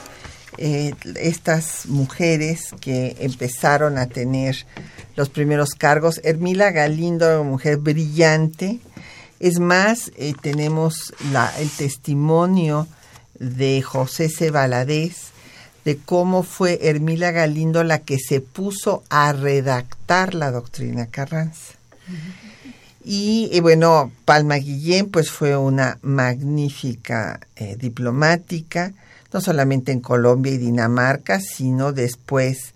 eh, 0.58 0.94
estas 1.16 1.86
mujeres 1.86 2.74
que 2.80 3.16
empezaron 3.20 3.98
a 3.98 4.08
tener 4.08 4.66
los 5.16 5.30
primeros 5.30 5.72
cargos. 5.72 6.20
Hermila 6.24 6.72
Galindo, 6.72 7.44
mujer 7.44 7.78
brillante. 7.78 8.80
Es 9.40 9.60
más, 9.60 10.12
eh, 10.18 10.34
tenemos 10.42 11.14
el 11.60 11.70
testimonio 11.70 12.88
de 13.40 13.82
José 13.82 14.30
C. 14.30 14.52
de 14.52 15.98
cómo 16.06 16.44
fue 16.44 16.80
Hermila 16.82 17.32
Galindo 17.32 17.84
la 17.84 18.00
que 18.00 18.18
se 18.18 18.42
puso 18.42 19.04
a 19.10 19.34
redactar 19.34 20.34
la 20.34 20.52
doctrina 20.52 21.08
Carranza. 21.08 21.74
Y, 23.04 23.50
y, 23.54 23.60
bueno, 23.62 24.12
Palma 24.26 24.56
Guillén 24.56 25.10
pues 25.10 25.32
fue 25.32 25.56
una 25.56 25.98
magnífica 26.02 27.40
eh, 27.56 27.78
diplomática, 27.80 28.94
no 29.34 29.42
solamente 29.42 29.92
en 29.92 30.00
Colombia 30.00 30.54
y 30.54 30.58
Dinamarca, 30.58 31.40
sino 31.40 31.94
después 31.94 32.74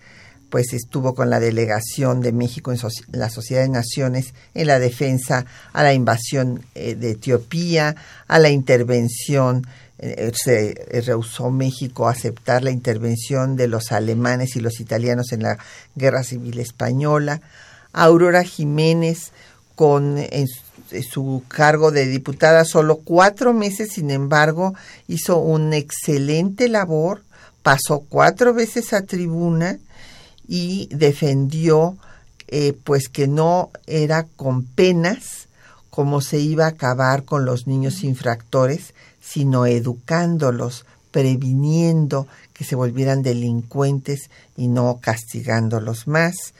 pues 0.50 0.74
estuvo 0.74 1.16
con 1.16 1.30
la 1.30 1.40
delegación 1.40 2.20
de 2.20 2.34
México 2.34 2.74
en 2.74 2.80
la 3.14 3.30
Sociedad 3.30 3.62
de 3.62 3.70
Naciones 3.70 4.34
en 4.54 4.68
la 4.68 4.80
defensa 4.80 5.46
a 5.72 5.82
la 5.82 5.94
invasión 5.94 6.66
eh, 6.76 6.96
de 6.96 7.12
Etiopía, 7.12 7.96
a 8.28 8.38
la 8.38 8.50
intervención, 8.50 9.66
eh, 9.98 10.30
se 10.36 11.02
rehusó 11.06 11.52
México 11.52 12.08
a 12.08 12.12
aceptar 12.12 12.64
la 12.64 12.72
intervención 12.72 13.56
de 13.56 13.70
los 13.70 13.94
alemanes 13.94 14.58
y 14.58 14.60
los 14.60 14.82
italianos 14.82 15.32
en 15.32 15.44
la 15.44 15.58
Guerra 15.96 16.24
Civil 16.24 16.60
Española, 16.60 17.40
Aurora 17.94 18.44
Jiménez 18.44 19.32
con 19.76 20.18
en 20.18 20.48
su 21.10 21.44
cargo 21.48 21.92
de 21.92 22.06
diputada 22.06 22.66
solo 22.66 22.98
cuatro 22.98 23.54
meses, 23.54 23.94
sin 23.94 24.12
embargo, 24.12 24.74
hizo 25.08 25.38
una 25.38 25.78
excelente 25.78 26.70
labor, 26.70 27.24
pasó 27.64 28.06
cuatro 28.08 28.54
veces 28.54 28.94
a 28.94 29.06
tribuna 29.06 29.80
y 30.48 30.90
defendió 30.92 31.98
eh, 32.48 32.74
pues 32.84 33.08
que 33.08 33.28
no 33.28 33.72
era 33.88 34.24
con 34.36 34.64
penas 34.66 35.48
como 35.92 36.22
se 36.22 36.40
iba 36.40 36.66
a 36.66 36.70
acabar 36.70 37.24
con 37.24 37.46
los 37.46 37.68
niños 37.68 38.04
infractores, 38.04 38.94
sino 39.22 39.66
educándolos, 39.66 40.86
previniendo 41.12 42.28
que 42.54 42.64
se 42.64 42.76
volvieran 42.76 43.22
delincuentes 43.22 44.30
y 44.56 44.70
no 44.70 45.00
castigándolos 45.02 46.08
más. 46.08 46.54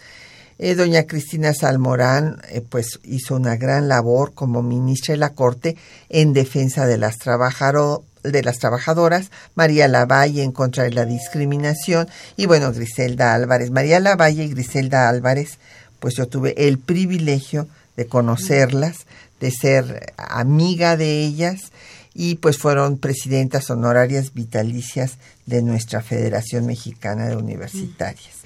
Eh, 0.64 0.76
doña 0.76 1.08
Cristina 1.08 1.56
Salmorán 1.56 2.40
eh, 2.50 2.62
pues 2.62 3.00
hizo 3.04 3.36
una 3.36 3.56
gran 3.56 3.88
labor 3.88 4.36
como 4.36 4.62
ministra 4.62 5.14
de 5.14 5.18
la 5.18 5.34
Corte 5.34 5.76
en 6.08 6.34
defensa 6.34 6.86
de 6.86 7.00
las 7.00 7.18
de 7.18 8.44
las 8.44 8.60
trabajadoras, 8.60 9.32
María 9.56 9.88
Lavalle 9.88 10.44
en 10.44 10.52
contra 10.52 10.84
de 10.84 10.92
la 10.92 11.06
discriminación 11.06 12.08
y 12.38 12.46
bueno, 12.46 12.72
Griselda 12.72 13.34
Álvarez. 13.34 13.72
María 13.72 14.00
Lavalle 14.00 14.44
y 14.44 14.50
Griselda 14.50 15.10
Álvarez, 15.10 15.58
pues 16.00 16.14
yo 16.14 16.28
tuve 16.28 16.54
el 16.68 16.78
privilegio 16.78 17.68
de 17.98 18.06
conocerlas, 18.06 19.08
de 19.40 19.50
ser 19.50 20.14
amiga 20.16 20.96
de 20.96 21.24
ellas 21.24 21.72
y 22.14 22.36
pues 22.36 22.60
fueron 22.60 23.00
presidentas 23.00 23.72
honorarias 23.72 24.36
vitalicias 24.36 25.18
de 25.48 25.64
nuestra 25.64 26.04
Federación 26.04 26.68
Mexicana 26.68 27.28
de 27.30 27.36
Universitarias. 27.36 28.41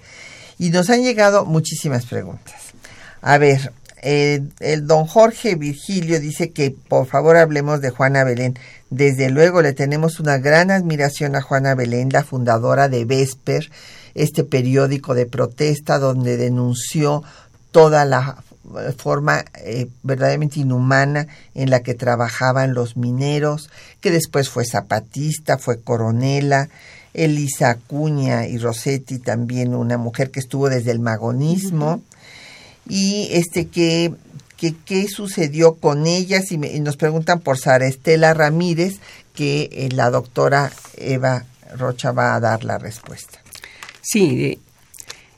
Y 0.57 0.69
nos 0.69 0.89
han 0.89 1.03
llegado 1.03 1.45
muchísimas 1.45 2.05
preguntas. 2.05 2.55
A 3.21 3.37
ver, 3.37 3.71
el, 4.01 4.85
don 4.85 5.07
Jorge 5.07 5.55
Virgilio 5.55 6.19
dice 6.19 6.51
que 6.51 6.69
por 6.69 7.07
favor 7.07 7.37
hablemos 7.37 7.81
de 7.81 7.89
Juana 7.89 8.23
Belén. 8.23 8.57
Desde 8.91 9.29
luego 9.29 9.61
le 9.61 9.73
tenemos 9.73 10.19
una 10.19 10.37
gran 10.37 10.69
admiración 10.69 11.35
a 11.35 11.41
Juana 11.41 11.73
Belén, 11.73 12.09
la 12.11 12.23
fundadora 12.23 12.87
de 12.87 13.03
Vesper, 13.03 13.71
este 14.13 14.43
periódico 14.43 15.15
de 15.15 15.25
protesta 15.25 15.97
donde 15.97 16.37
denunció 16.37 17.23
toda 17.71 18.05
la 18.05 18.43
forma 18.97 19.43
eh, 19.55 19.87
verdaderamente 20.03 20.59
inhumana 20.59 21.27
en 21.53 21.69
la 21.69 21.81
que 21.81 21.93
trabajaban 21.93 22.73
los 22.73 22.97
mineros, 22.97 23.69
que 24.01 24.11
después 24.11 24.49
fue 24.49 24.65
zapatista, 24.65 25.57
fue 25.57 25.81
coronela, 25.81 26.69
Elisa 27.15 27.71
Acuña 27.71 28.47
y 28.47 28.57
Rossetti 28.57 29.19
también 29.19 29.73
una 29.73 29.97
mujer 29.97 30.31
que 30.31 30.39
estuvo 30.39 30.69
desde 30.69 30.91
el 30.91 30.99
magonismo. 30.99 32.01
Y 32.87 33.29
este 33.31 33.67
que 33.67 34.13
qué 34.57 35.07
sucedió 35.07 35.75
con 35.75 36.07
ellas 36.07 36.51
y, 36.51 36.57
nos 36.57 36.97
preguntan 36.97 37.39
por 37.39 37.57
Sara 37.57 37.85
Estela 37.85 38.33
Ramírez 38.33 38.95
que 39.33 39.69
eh, 39.71 39.89
la 39.91 40.09
doctora 40.09 40.71
Eva 40.97 41.45
Rocha 41.77 42.11
va 42.11 42.35
a 42.35 42.39
dar 42.39 42.63
la 42.63 42.77
respuesta. 42.77 43.39
Sí, 44.01 44.59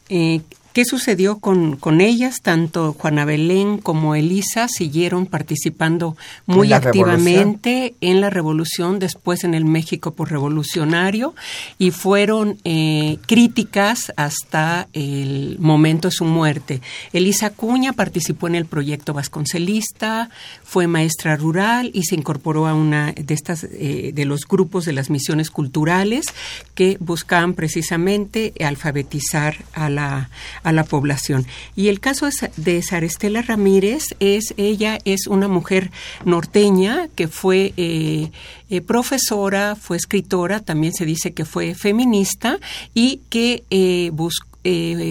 eh, 0.10 0.42
¿Qué 0.78 0.86
sucedió 0.86 1.40
con, 1.40 1.76
con 1.76 2.02
ellas? 2.02 2.42
Tanto 2.44 2.94
Juana 2.94 3.26
Belén 3.26 3.80
como 3.80 4.14
Elisa 4.14 4.68
siguieron 4.68 5.26
participando 5.26 6.16
muy 6.46 6.72
activamente 6.72 7.96
en 8.00 8.22
la 8.22 8.30
revolución, 8.30 9.00
después 9.00 9.44
en 9.44 9.56
el 9.56 9.66
México 9.66 10.14
por 10.14 10.30
revolucionario, 10.30 11.34
y 11.80 11.90
fueron 11.90 12.60
eh, 12.64 13.18
críticas 13.26 14.14
hasta 14.18 14.88
el 14.94 15.58
momento 15.58 16.10
de 16.10 16.12
su 16.12 16.26
muerte. 16.26 16.82
Elisa 17.12 17.50
Cuña 17.50 17.94
participó 17.94 18.48
en 18.48 18.54
el 18.54 18.68
proyecto 18.68 19.16
vasconcelista, 19.16 20.30
fue 20.64 20.86
maestra 20.86 21.38
rural 21.38 21.90
y 21.92 22.04
se 22.04 22.14
incorporó 22.14 22.68
a 22.68 22.76
una 22.76 23.14
de 23.14 23.34
estas 23.34 23.64
eh, 23.64 24.12
de 24.14 24.26
los 24.26 24.42
grupos 24.48 24.86
de 24.86 24.94
las 24.94 25.10
misiones 25.10 25.50
culturales 25.50 26.28
que 26.76 26.98
buscaban 27.00 27.56
precisamente 27.56 28.54
alfabetizar 28.64 29.56
a 29.74 29.90
la 29.90 30.30
a 30.68 30.74
la 30.74 30.84
población. 30.84 31.46
Y 31.78 31.88
el 31.88 32.02
caso 32.02 32.28
de 32.58 32.82
Sarestela 32.82 33.42
Ramírez 33.42 34.04
es, 34.20 34.54
ella 34.58 35.00
es 35.06 35.28
una 35.28 35.48
mujer 35.48 35.92
norteña 36.26 37.08
que 37.16 37.30
fue 37.30 37.74
eh, 37.78 38.32
eh, 38.70 38.82
profesora, 38.82 39.78
fue 39.78 39.96
escritora, 39.96 40.60
también 40.60 40.92
se 40.92 41.06
dice 41.06 41.32
que 41.32 41.46
fue 41.46 41.74
feminista 41.74 42.60
y 42.94 43.22
que 43.30 43.64
eh, 43.70 44.12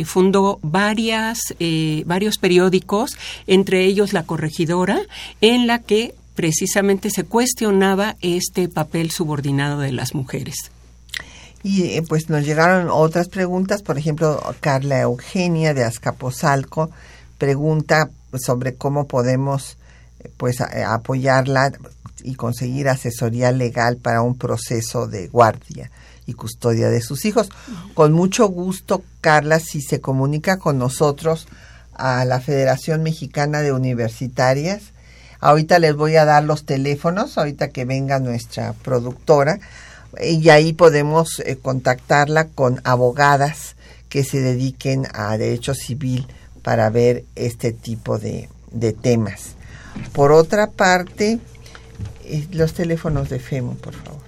fundó 0.04 0.58
varias, 0.60 1.38
varios 2.04 2.36
periódicos, 2.36 3.16
entre 3.46 3.86
ellos 3.86 4.12
La 4.12 4.24
Corregidora, 4.24 5.00
en 5.40 5.66
la 5.66 5.78
que 5.78 6.14
precisamente 6.34 7.08
se 7.08 7.24
cuestionaba 7.24 8.16
este 8.20 8.68
papel 8.68 9.10
subordinado 9.10 9.80
de 9.80 9.92
las 9.92 10.14
mujeres. 10.14 10.70
Y 11.66 11.96
eh, 11.96 12.02
pues 12.08 12.30
nos 12.30 12.44
llegaron 12.44 12.90
otras 12.90 13.26
preguntas, 13.26 13.82
por 13.82 13.98
ejemplo, 13.98 14.40
Carla 14.60 15.00
Eugenia 15.00 15.74
de 15.74 15.82
Azcapotzalco 15.82 16.92
pregunta 17.38 18.08
sobre 18.38 18.76
cómo 18.76 19.08
podemos 19.08 19.76
eh, 20.20 20.30
pues 20.36 20.60
apoyarla 20.60 21.72
y 22.22 22.36
conseguir 22.36 22.88
asesoría 22.88 23.50
legal 23.50 23.96
para 23.96 24.22
un 24.22 24.38
proceso 24.38 25.08
de 25.08 25.26
guardia 25.26 25.90
y 26.24 26.34
custodia 26.34 26.88
de 26.88 27.00
sus 27.00 27.24
hijos. 27.24 27.48
Con 27.94 28.12
mucho 28.12 28.46
gusto, 28.46 29.02
Carla, 29.20 29.58
si 29.58 29.82
se 29.82 30.00
comunica 30.00 30.58
con 30.58 30.78
nosotros 30.78 31.48
a 31.94 32.24
la 32.24 32.38
Federación 32.40 33.02
Mexicana 33.02 33.62
de 33.62 33.72
Universitarias. 33.72 34.92
Ahorita 35.40 35.80
les 35.80 35.96
voy 35.96 36.14
a 36.14 36.24
dar 36.26 36.44
los 36.44 36.64
teléfonos, 36.64 37.36
ahorita 37.36 37.70
que 37.70 37.84
venga 37.84 38.20
nuestra 38.20 38.72
productora, 38.72 39.58
y 40.20 40.48
ahí 40.48 40.72
podemos 40.72 41.40
eh, 41.40 41.56
contactarla 41.60 42.48
con 42.48 42.80
abogadas 42.84 43.76
que 44.08 44.24
se 44.24 44.40
dediquen 44.40 45.06
a 45.12 45.36
derecho 45.36 45.74
civil 45.74 46.26
para 46.62 46.90
ver 46.90 47.24
este 47.34 47.72
tipo 47.72 48.18
de, 48.18 48.48
temas. 49.02 49.54
Por 50.12 50.32
otra 50.32 50.70
parte, 50.70 51.38
eh, 52.24 52.46
los 52.52 52.74
teléfonos 52.74 53.28
de 53.28 53.38
FEMU, 53.38 53.76
por 53.76 53.94
favor. 53.94 54.22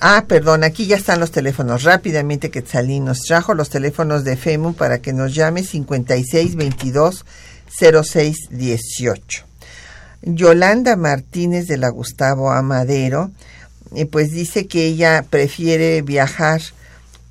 Ah, 0.00 0.24
perdón, 0.28 0.64
aquí 0.64 0.86
ya 0.86 0.96
están 0.96 1.20
los 1.20 1.30
teléfonos. 1.30 1.82
Rápidamente 1.82 2.50
Quetzalín 2.50 3.04
nos 3.04 3.20
trajo 3.20 3.54
los 3.54 3.70
teléfonos 3.70 4.24
de 4.24 4.36
FEMU 4.36 4.74
para 4.74 4.98
que 4.98 5.12
nos 5.12 5.34
llame 5.34 5.62
5622 5.62 7.24
0618. 7.80 9.44
Yolanda 10.22 10.96
Martínez 10.96 11.66
de 11.66 11.76
la 11.76 11.88
Gustavo 11.88 12.50
Amadero 12.50 13.30
pues 14.10 14.30
dice 14.30 14.66
que 14.66 14.86
ella 14.86 15.24
prefiere 15.28 16.02
viajar 16.02 16.60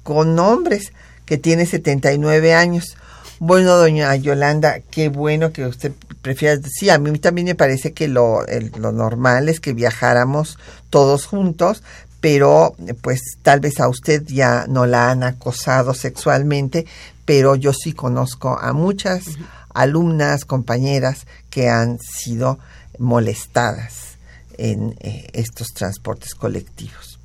con 0.03 0.37
hombres, 0.39 0.93
que 1.25 1.37
tiene 1.37 1.65
79 1.65 2.53
años. 2.53 2.97
Bueno, 3.39 3.75
doña 3.75 4.15
Yolanda, 4.15 4.79
qué 4.91 5.09
bueno 5.09 5.51
que 5.51 5.65
usted 5.65 5.91
prefiera. 6.21 6.61
Sí, 6.63 6.89
a 6.89 6.97
mí 6.97 7.17
también 7.19 7.45
me 7.45 7.55
parece 7.55 7.93
que 7.93 8.07
lo, 8.07 8.45
lo 8.77 8.91
normal 8.91 9.49
es 9.49 9.59
que 9.59 9.73
viajáramos 9.73 10.57
todos 10.89 11.25
juntos, 11.25 11.83
pero 12.21 12.75
pues 13.01 13.21
tal 13.41 13.59
vez 13.59 13.79
a 13.79 13.89
usted 13.89 14.23
ya 14.25 14.65
no 14.67 14.85
la 14.85 15.11
han 15.11 15.23
acosado 15.23 15.93
sexualmente, 15.93 16.85
pero 17.25 17.55
yo 17.55 17.73
sí 17.73 17.93
conozco 17.93 18.57
a 18.57 18.71
muchas 18.71 19.23
alumnas, 19.73 20.45
compañeras 20.45 21.25
que 21.49 21.69
han 21.69 21.99
sido 21.99 22.59
molestadas 22.97 24.12
en 24.57 24.95
eh, 24.99 25.29
estos 25.33 25.73
transportes 25.73 26.35
colectivos. 26.35 27.19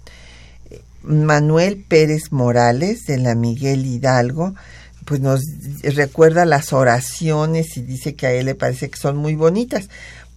Manuel 1.03 1.85
Pérez 1.87 2.33
Morales 2.33 3.07
de 3.07 3.19
la 3.19 3.35
Miguel 3.35 3.87
Hidalgo 3.87 4.55
pues 5.09 5.23
nos 5.23 5.41
recuerda 5.83 6.45
las 6.45 6.75
oraciones 6.75 7.79
y 7.79 7.81
dice 7.81 8.15
que 8.15 8.27
a 8.27 8.33
él 8.33 8.45
le 8.45 8.55
parece 8.55 8.91
que 8.91 8.99
son 8.99 9.17
muy 9.17 9.37
bonitas. 9.37 9.89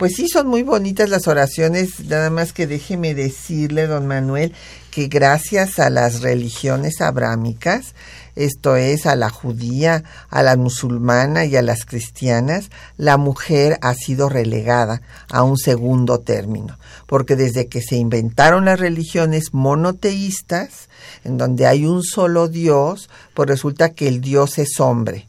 Pues 0.01 0.15
sí, 0.15 0.27
son 0.27 0.47
muy 0.47 0.63
bonitas 0.63 1.09
las 1.11 1.27
oraciones, 1.27 1.99
nada 2.07 2.31
más 2.31 2.53
que 2.53 2.65
déjeme 2.65 3.13
decirle, 3.13 3.85
don 3.85 4.07
Manuel, 4.07 4.51
que 4.89 5.05
gracias 5.05 5.77
a 5.77 5.91
las 5.91 6.21
religiones 6.21 7.01
abrámicas, 7.01 7.93
esto 8.35 8.75
es 8.77 9.05
a 9.05 9.15
la 9.15 9.29
judía, 9.29 10.03
a 10.31 10.41
la 10.41 10.55
musulmana 10.55 11.45
y 11.45 11.55
a 11.55 11.61
las 11.61 11.85
cristianas, 11.85 12.71
la 12.97 13.17
mujer 13.17 13.77
ha 13.83 13.93
sido 13.93 14.27
relegada 14.27 15.03
a 15.29 15.43
un 15.43 15.59
segundo 15.59 16.19
término, 16.19 16.79
porque 17.05 17.35
desde 17.35 17.67
que 17.67 17.83
se 17.83 17.97
inventaron 17.97 18.65
las 18.65 18.79
religiones 18.79 19.53
monoteístas, 19.53 20.89
en 21.23 21.37
donde 21.37 21.67
hay 21.67 21.85
un 21.85 22.01
solo 22.01 22.47
Dios, 22.47 23.07
pues 23.35 23.47
resulta 23.47 23.89
que 23.89 24.07
el 24.07 24.19
Dios 24.19 24.57
es 24.57 24.79
hombre. 24.79 25.27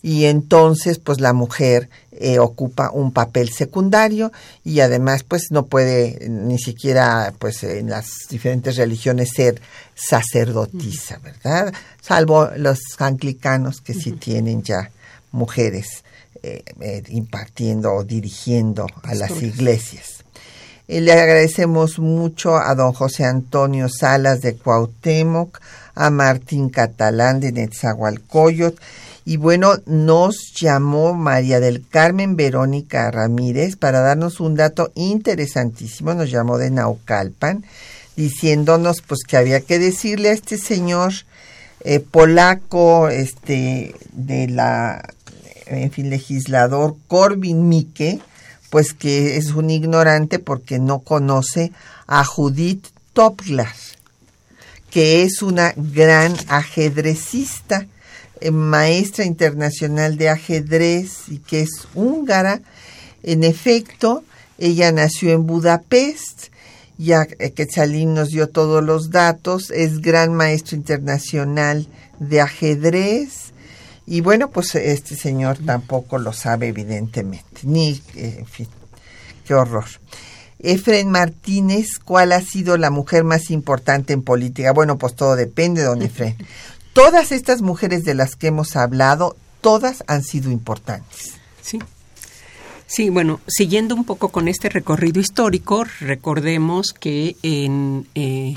Y 0.00 0.26
entonces 0.26 0.98
pues 0.98 1.20
la 1.20 1.32
mujer 1.32 1.88
eh, 2.22 2.38
ocupa 2.38 2.90
un 2.92 3.12
papel 3.12 3.50
secundario 3.50 4.30
y 4.64 4.78
además 4.78 5.24
pues 5.24 5.50
no 5.50 5.66
puede 5.66 6.28
ni 6.28 6.56
siquiera 6.56 7.34
pues 7.36 7.64
en 7.64 7.90
las 7.90 8.06
diferentes 8.30 8.76
religiones 8.76 9.30
ser 9.34 9.60
sacerdotisa, 9.96 11.18
¿verdad? 11.18 11.74
Salvo 12.00 12.48
los 12.56 12.78
anglicanos 12.98 13.80
que 13.80 13.94
sí 13.94 14.12
tienen 14.12 14.62
ya 14.62 14.90
mujeres 15.32 16.04
eh, 16.44 16.62
eh, 16.80 17.02
impartiendo 17.08 17.92
o 17.92 18.04
dirigiendo 18.04 18.86
a 19.02 19.14
las 19.16 19.42
iglesias. 19.42 20.24
le 20.86 21.12
agradecemos 21.12 21.98
mucho 21.98 22.56
a 22.56 22.72
don 22.76 22.92
José 22.92 23.24
Antonio 23.24 23.88
Salas 23.88 24.42
de 24.42 24.54
Cuauhtémoc, 24.54 25.60
a 25.96 26.10
Martín 26.10 26.70
Catalán 26.70 27.40
de 27.40 27.50
Netzahualcoyot 27.50 28.78
y 29.24 29.36
bueno, 29.36 29.74
nos 29.86 30.52
llamó 30.54 31.14
María 31.14 31.60
del 31.60 31.86
Carmen 31.86 32.34
Verónica 32.34 33.10
Ramírez 33.10 33.76
para 33.76 34.00
darnos 34.00 34.40
un 34.40 34.56
dato 34.56 34.90
interesantísimo, 34.94 36.12
nos 36.14 36.30
llamó 36.30 36.58
de 36.58 36.70
Naucalpan, 36.70 37.64
diciéndonos 38.16 39.00
pues 39.02 39.20
que 39.26 39.36
había 39.36 39.60
que 39.60 39.78
decirle 39.78 40.30
a 40.30 40.32
este 40.32 40.58
señor 40.58 41.12
eh, 41.84 42.00
polaco, 42.00 43.08
este, 43.08 43.94
de 44.12 44.48
la, 44.48 45.08
en 45.66 45.92
fin, 45.92 46.10
legislador 46.10 46.96
Corbin 47.06 47.68
Mike, 47.68 48.20
pues 48.70 48.92
que 48.92 49.36
es 49.36 49.52
un 49.52 49.70
ignorante 49.70 50.40
porque 50.40 50.80
no 50.80 50.98
conoce 50.98 51.70
a 52.08 52.24
Judith 52.24 52.86
Toplar, 53.12 53.74
que 54.90 55.22
es 55.22 55.42
una 55.42 55.74
gran 55.76 56.34
ajedrecista 56.48 57.86
maestra 58.50 59.24
internacional 59.24 60.16
de 60.16 60.28
ajedrez 60.28 61.28
y 61.28 61.38
que 61.38 61.62
es 61.62 61.70
húngara. 61.94 62.60
En 63.22 63.44
efecto, 63.44 64.24
ella 64.58 64.90
nació 64.92 65.32
en 65.32 65.46
Budapest, 65.46 66.48
ya 66.98 67.26
que 67.26 67.66
Salim 67.66 68.14
nos 68.14 68.28
dio 68.28 68.48
todos 68.48 68.82
los 68.82 69.10
datos, 69.10 69.70
es 69.70 70.00
gran 70.00 70.34
maestro 70.34 70.76
internacional 70.76 71.86
de 72.18 72.40
ajedrez. 72.40 73.52
Y 74.06 74.20
bueno, 74.20 74.50
pues 74.50 74.74
este 74.74 75.16
señor 75.16 75.58
tampoco 75.64 76.18
lo 76.18 76.32
sabe, 76.32 76.68
evidentemente. 76.68 77.60
Ni, 77.62 78.00
en 78.14 78.46
fin, 78.46 78.68
qué 79.46 79.54
horror. 79.54 79.86
Efren 80.58 81.10
Martínez, 81.10 81.98
¿cuál 82.04 82.32
ha 82.32 82.40
sido 82.40 82.76
la 82.76 82.90
mujer 82.90 83.24
más 83.24 83.50
importante 83.50 84.12
en 84.12 84.22
política? 84.22 84.72
Bueno, 84.72 84.96
pues 84.96 85.14
todo 85.14 85.34
depende, 85.34 85.82
don 85.82 86.02
Efren. 86.02 86.36
Todas 86.92 87.32
estas 87.32 87.62
mujeres 87.62 88.04
de 88.04 88.14
las 88.14 88.36
que 88.36 88.48
hemos 88.48 88.76
hablado, 88.76 89.36
todas 89.60 90.04
han 90.06 90.22
sido 90.22 90.50
importantes. 90.50 91.34
Sí. 91.62 91.78
Sí, 92.86 93.08
bueno, 93.08 93.40
siguiendo 93.46 93.94
un 93.94 94.04
poco 94.04 94.28
con 94.28 94.48
este 94.48 94.68
recorrido 94.68 95.18
histórico, 95.18 95.84
recordemos 96.00 96.92
que 96.92 97.36
en, 97.42 98.06
eh, 98.14 98.56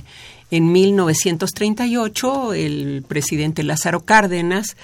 en 0.52 0.72
1938 0.74 2.54
el 2.54 3.06
presidente 3.08 3.64
Lázaro 3.64 4.02
Cárdenas 4.02 4.76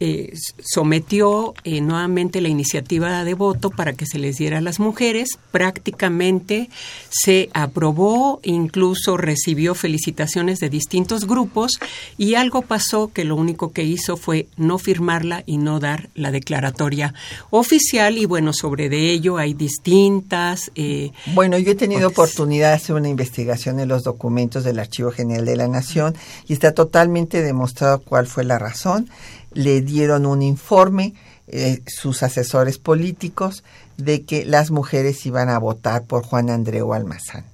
eh, 0.00 0.32
sometió 0.58 1.54
eh, 1.62 1.80
nuevamente 1.80 2.40
la 2.40 2.48
iniciativa 2.48 3.22
de 3.22 3.34
voto 3.34 3.70
para 3.70 3.92
que 3.92 4.06
se 4.06 4.18
les 4.18 4.36
diera 4.36 4.58
a 4.58 4.60
las 4.60 4.80
mujeres. 4.80 5.38
Prácticamente 5.52 6.68
se 7.10 7.48
aprobó, 7.54 8.40
incluso 8.42 9.16
recibió 9.16 9.74
felicitaciones 9.74 10.58
de 10.58 10.68
distintos 10.68 11.26
grupos 11.26 11.78
y 12.18 12.34
algo 12.34 12.62
pasó 12.62 13.12
que 13.12 13.24
lo 13.24 13.36
único 13.36 13.72
que 13.72 13.84
hizo 13.84 14.16
fue 14.16 14.48
no 14.56 14.78
firmarla 14.78 15.44
y 15.46 15.58
no 15.58 15.78
dar 15.78 16.10
la 16.14 16.32
declaratoria 16.32 17.14
oficial. 17.50 18.18
Y 18.18 18.26
bueno, 18.26 18.52
sobre 18.52 18.88
de 18.88 19.10
ello 19.10 19.38
hay 19.38 19.54
distintas... 19.54 20.72
Eh, 20.74 21.12
bueno, 21.34 21.56
yo 21.56 21.72
he 21.72 21.76
tenido 21.76 22.08
oportunidad 22.08 22.70
de 22.70 22.74
hacer 22.74 22.96
una 22.96 23.08
investigación 23.08 23.78
en 23.78 23.88
los 23.88 24.02
documentos 24.02 24.64
del 24.64 24.80
Archivo 24.80 25.12
General 25.12 25.44
de 25.44 25.56
la 25.56 25.68
Nación 25.68 26.14
y 26.48 26.52
está 26.52 26.72
totalmente 26.72 27.42
demostrado 27.42 28.00
cuál 28.00 28.26
fue 28.26 28.44
la 28.44 28.58
razón 28.58 29.08
le 29.54 29.80
dieron 29.80 30.26
un 30.26 30.42
informe 30.42 31.14
eh, 31.46 31.82
sus 31.86 32.22
asesores 32.22 32.78
políticos 32.78 33.64
de 33.96 34.22
que 34.22 34.44
las 34.44 34.70
mujeres 34.70 35.24
iban 35.26 35.48
a 35.48 35.58
votar 35.58 36.04
por 36.04 36.24
Juan 36.24 36.50
Andreu 36.50 36.92
Almazán. 36.94 37.44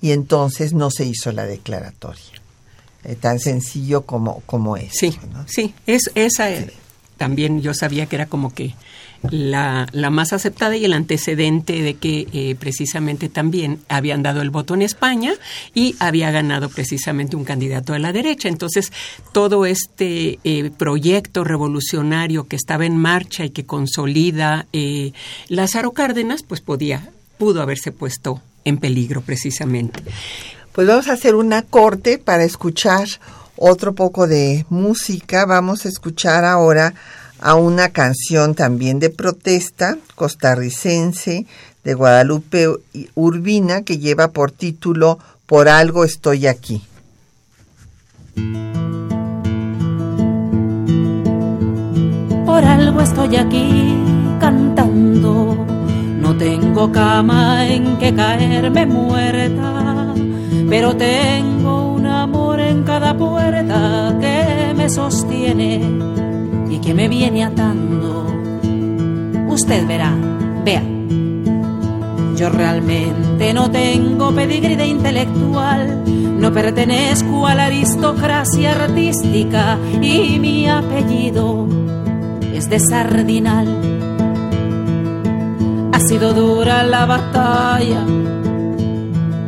Y 0.00 0.12
entonces 0.12 0.72
no 0.72 0.90
se 0.90 1.04
hizo 1.04 1.32
la 1.32 1.46
declaratoria. 1.46 2.22
Eh, 3.04 3.14
tan 3.14 3.38
sencillo 3.38 4.02
como, 4.02 4.40
como 4.46 4.76
es. 4.76 4.92
Sí, 4.92 5.18
sí, 5.46 5.74
es, 5.86 6.10
esa 6.14 6.48
también 7.16 7.62
yo 7.62 7.72
sabía 7.74 8.06
que 8.06 8.16
era 8.16 8.26
como 8.26 8.52
que 8.52 8.74
la, 9.30 9.86
más 10.10 10.32
aceptada 10.32 10.76
y 10.76 10.84
el 10.84 10.92
antecedente 10.92 11.82
de 11.82 11.94
que 11.94 12.26
eh, 12.32 12.56
precisamente 12.58 13.28
también 13.28 13.80
habían 13.88 14.22
dado 14.22 14.42
el 14.42 14.50
voto 14.50 14.74
en 14.74 14.82
España 14.82 15.34
y 15.74 15.96
había 15.98 16.30
ganado 16.30 16.68
precisamente 16.68 17.36
un 17.36 17.44
candidato 17.44 17.92
de 17.92 17.98
la 17.98 18.12
derecha. 18.12 18.48
Entonces, 18.48 18.92
todo 19.32 19.66
este 19.66 20.38
eh, 20.44 20.70
proyecto 20.76 21.44
revolucionario 21.44 22.44
que 22.44 22.56
estaba 22.56 22.86
en 22.86 22.96
marcha 22.96 23.44
y 23.44 23.50
que 23.50 23.66
consolida 23.66 24.66
eh, 24.72 25.12
Lázaro 25.48 25.92
Cárdenas, 25.92 26.42
pues 26.42 26.60
podía, 26.60 27.10
pudo 27.38 27.62
haberse 27.62 27.92
puesto 27.92 28.40
en 28.64 28.78
peligro 28.78 29.20
precisamente. 29.20 30.02
Pues 30.72 30.86
vamos 30.86 31.08
a 31.08 31.14
hacer 31.14 31.34
una 31.34 31.62
corte 31.62 32.18
para 32.18 32.44
escuchar 32.44 33.08
otro 33.56 33.94
poco 33.94 34.26
de 34.26 34.66
música. 34.68 35.46
Vamos 35.46 35.86
a 35.86 35.88
escuchar 35.88 36.44
ahora 36.44 36.94
a 37.46 37.54
una 37.54 37.90
canción 37.90 38.56
también 38.56 38.98
de 38.98 39.08
protesta 39.08 39.98
costarricense 40.16 41.46
de 41.84 41.94
Guadalupe 41.94 42.66
Urbina 43.14 43.82
que 43.82 43.98
lleva 43.98 44.32
por 44.32 44.50
título 44.50 45.20
Por 45.46 45.68
algo 45.68 46.02
estoy 46.02 46.48
aquí. 46.48 46.82
Por 52.44 52.64
algo 52.64 53.00
estoy 53.00 53.36
aquí 53.36 53.94
cantando, 54.40 55.54
no 56.20 56.36
tengo 56.36 56.90
cama 56.90 57.64
en 57.68 57.96
que 57.98 58.12
caerme 58.12 58.86
muerta, 58.86 60.12
pero 60.68 60.96
tengo 60.96 61.92
un 61.92 62.06
amor 62.08 62.58
en 62.58 62.82
cada 62.82 63.16
puerta 63.16 64.18
que 64.20 64.74
me 64.74 64.90
sostiene 64.90 66.25
que 66.86 66.94
me 66.94 67.08
viene 67.08 67.42
atando. 67.42 68.32
Usted 69.48 69.88
verá, 69.88 70.14
vea. 70.64 70.84
Yo 72.36 72.48
realmente 72.48 73.52
no 73.52 73.68
tengo 73.72 74.32
pedigrí 74.32 74.76
de 74.76 74.86
intelectual, 74.86 76.04
no 76.38 76.52
pertenezco 76.52 77.44
a 77.44 77.56
la 77.56 77.64
aristocracia 77.64 78.84
artística 78.84 79.78
y 80.00 80.38
mi 80.38 80.68
apellido 80.68 81.66
es 82.54 82.70
de 82.70 82.78
sardinal. 82.78 83.66
Ha 85.92 85.98
sido 85.98 86.34
dura 86.34 86.84
la 86.84 87.04
batalla, 87.04 88.04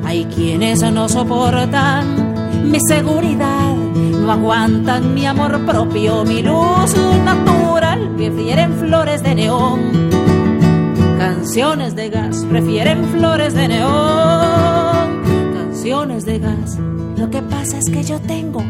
hay 0.04 0.24
quienes 0.24 0.82
no 0.90 1.08
soportan 1.08 2.68
mi 2.68 2.80
seguridad 2.80 3.77
no 4.28 4.34
aguantan 4.34 5.14
mi 5.14 5.24
amor 5.24 5.64
propio, 5.64 6.22
mi 6.22 6.42
luz 6.42 6.94
natural, 7.24 8.10
prefieren 8.14 8.74
flores 8.74 9.22
de 9.22 9.34
neón. 9.34 9.80
Canciones 11.18 11.96
de 11.96 12.10
gas, 12.10 12.44
prefieren 12.50 13.04
flores 13.06 13.54
de 13.54 13.68
neón. 13.68 15.22
Canciones 15.54 16.26
de 16.26 16.40
gas, 16.40 16.78
lo 17.16 17.30
que 17.30 17.40
pasa 17.40 17.78
es 17.78 17.86
que 17.86 18.02
yo 18.02 18.20
tengo 18.20 18.62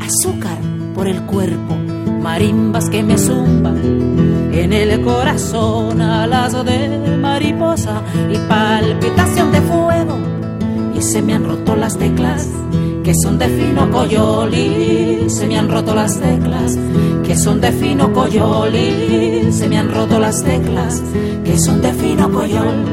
azúcar 0.00 0.58
por 0.94 1.08
el 1.08 1.20
cuerpo, 1.22 1.74
marimbas 2.22 2.88
que 2.88 3.02
me 3.02 3.18
zumban 3.18 3.80
en 4.52 4.72
el 4.72 5.02
corazón, 5.02 6.00
alas 6.00 6.64
de 6.64 7.18
mariposa 7.20 8.02
y 8.32 8.38
palpitación 8.48 9.50
de 9.50 9.60
fuego. 9.62 10.16
Y 10.94 11.02
se 11.02 11.22
me 11.22 11.34
han 11.34 11.44
roto 11.44 11.74
las 11.74 11.98
teclas 11.98 12.48
que 13.06 13.14
son 13.14 13.38
de 13.38 13.46
fino 13.46 13.88
coyoli, 13.88 15.30
se 15.30 15.46
me 15.46 15.56
han 15.56 15.70
roto 15.70 15.94
las 15.94 16.18
teclas, 16.18 16.76
que 17.24 17.36
son 17.36 17.60
de 17.60 17.70
fino 17.70 18.12
coyoli, 18.12 19.52
se 19.52 19.68
me 19.68 19.78
han 19.78 19.94
roto 19.94 20.18
las 20.18 20.42
teclas, 20.42 21.04
que 21.44 21.56
son 21.56 21.80
de 21.80 21.92
fino 21.92 22.28
coyol. 22.32 22.84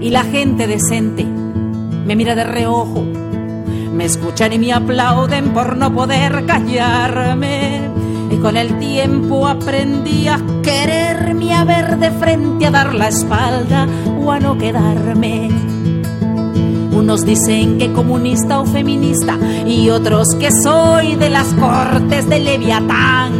y 0.00 0.10
la 0.10 0.24
gente 0.24 0.66
decente 0.66 1.24
me 1.24 2.16
mira 2.16 2.34
de 2.34 2.42
reojo, 2.42 3.04
me 3.94 4.04
escuchan 4.04 4.52
y 4.52 4.58
me 4.58 4.72
aplauden 4.72 5.50
por 5.50 5.76
no 5.76 5.94
poder 5.94 6.44
callarme. 6.44 7.89
Con 8.42 8.56
el 8.56 8.78
tiempo 8.78 9.46
aprendí 9.46 10.26
a 10.26 10.40
quererme, 10.62 11.54
a 11.54 11.64
ver 11.64 11.98
de 11.98 12.10
frente, 12.10 12.66
a 12.66 12.70
dar 12.70 12.94
la 12.94 13.08
espalda 13.08 13.86
o 14.18 14.30
a 14.30 14.40
no 14.40 14.56
quedarme. 14.56 15.50
Unos 16.90 17.24
dicen 17.26 17.78
que 17.78 17.92
comunista 17.92 18.60
o 18.60 18.66
feminista 18.66 19.36
y 19.66 19.90
otros 19.90 20.28
que 20.38 20.50
soy 20.52 21.16
de 21.16 21.28
las 21.28 21.48
cortes 21.54 22.28
de 22.28 22.40
Leviatán. 22.40 23.32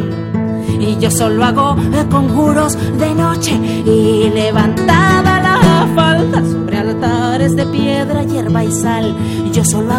Y 0.79 0.99
yo 0.99 1.11
solo 1.11 1.45
hago 1.45 1.77
conjuros 2.11 2.77
de 2.99 3.15
noche 3.15 3.53
y 3.55 4.31
levantada 4.31 5.41
la 5.41 5.89
falda 5.95 6.43
sobre 6.45 6.79
altares 6.79 7.57
de 7.57 7.67
piedra, 7.67 8.23
hierba 8.23 8.65
y 8.65 8.73
sal. 8.73 9.15
Yo 9.53 9.65
solo 9.65 9.93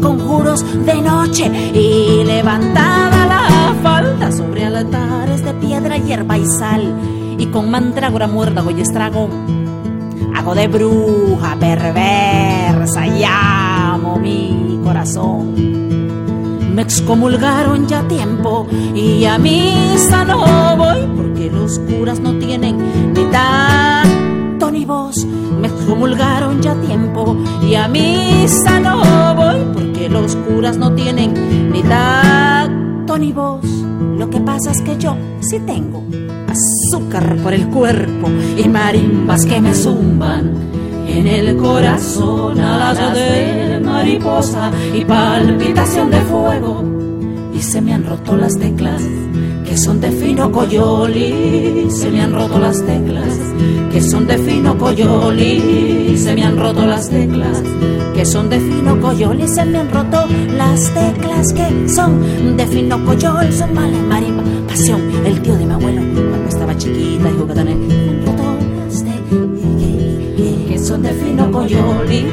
conjuros 0.00 0.64
de 0.84 1.00
noche 1.00 1.46
y 1.74 2.24
levantada 2.24 3.26
la 3.26 3.74
falda 3.82 4.32
sobre 4.32 4.64
altares 4.64 5.44
de 5.44 5.54
piedra, 5.54 5.96
hierba 5.96 6.38
y 6.38 6.46
sal. 6.46 6.94
Y 7.38 7.46
con 7.46 7.70
mandrágora, 7.70 8.26
muérdago 8.26 8.70
y 8.70 8.80
estrago 8.80 9.28
hago 10.34 10.54
de 10.54 10.68
bruja 10.68 11.56
perversa 11.58 13.06
y 13.06 13.22
amo 13.24 14.16
mi 14.16 14.80
corazón. 14.82 15.54
Me 16.74 16.82
excomulgaron 16.82 17.86
ya 17.86 18.02
tiempo 18.08 18.66
y 18.94 19.24
a 19.24 19.38
misa 19.38 20.24
no 20.24 20.76
voy 20.76 21.06
porque 21.16 21.50
los 21.50 21.78
curas 21.80 22.18
no 22.20 22.38
tienen 22.38 23.12
ni 23.12 23.24
tanto 23.26 24.70
ni 24.70 24.84
voz. 24.84 25.26
Me 25.82 25.88
excomulgaron 25.88 26.62
ya 26.62 26.76
tiempo 26.76 27.36
y 27.60 27.74
a 27.74 27.88
misa 27.88 28.78
no 28.78 29.34
voy 29.34 29.66
porque 29.74 30.08
los 30.08 30.36
curas 30.36 30.78
no 30.78 30.94
tienen 30.94 31.72
ni 31.72 31.82
tanto 31.82 33.18
ni 33.18 33.32
voz. 33.32 33.64
Lo 34.16 34.30
que 34.30 34.38
pasa 34.38 34.70
es 34.70 34.80
que 34.82 34.96
yo 34.96 35.16
sí 35.40 35.58
tengo 35.66 36.04
azúcar 36.48 37.36
por 37.42 37.52
el 37.52 37.66
cuerpo 37.66 38.28
y 38.56 38.68
marimbas 38.68 39.44
que 39.44 39.60
me 39.60 39.74
zumban 39.74 40.52
en 41.08 41.26
el 41.26 41.56
corazón 41.56 42.60
alas 42.60 43.14
de 43.14 43.80
mariposa 43.84 44.70
y 44.94 45.04
palpitación 45.04 46.12
de 46.12 46.20
fuego 46.20 46.84
y 47.52 47.60
se 47.60 47.80
me 47.80 47.92
han 47.92 48.06
roto 48.06 48.36
las 48.36 48.56
teclas 48.56 49.02
que 49.72 49.78
son 49.78 50.02
de 50.02 50.10
fino 50.10 50.52
coyoli 50.52 51.86
se 51.88 52.10
me 52.10 52.20
han 52.20 52.34
roto 52.34 52.58
las 52.58 52.84
teclas. 52.84 53.38
Que 53.90 54.02
son 54.02 54.26
de 54.26 54.36
fino 54.36 54.76
coyoli 54.76 56.14
se 56.18 56.34
me 56.34 56.44
han 56.44 56.58
roto 56.58 56.84
las 56.84 57.08
teclas. 57.08 57.62
Que 58.14 58.26
son 58.26 58.50
de 58.50 58.60
fino 58.60 59.00
coyoli 59.00 59.48
se 59.48 59.64
me 59.64 59.78
han 59.78 59.90
roto 59.90 60.26
las 60.58 60.92
teclas. 60.92 61.54
Que 61.54 61.88
son 61.88 62.56
de 62.58 62.66
fino 62.66 63.02
coyol 63.02 63.50
son 63.50 63.72
mala 63.72 63.96
marimba. 64.10 64.42
Pasión 64.68 65.00
el 65.24 65.40
tío 65.40 65.56
de 65.56 65.64
mi 65.64 65.72
abuelo 65.72 66.02
cuando 66.12 66.48
estaba 66.50 66.76
chiquita 66.76 67.30
y 67.30 67.32
jugaba 67.32 67.64
que 70.68 70.78
son 70.78 71.02
de 71.02 71.12
fino 71.14 71.50
coyoli 71.50 72.26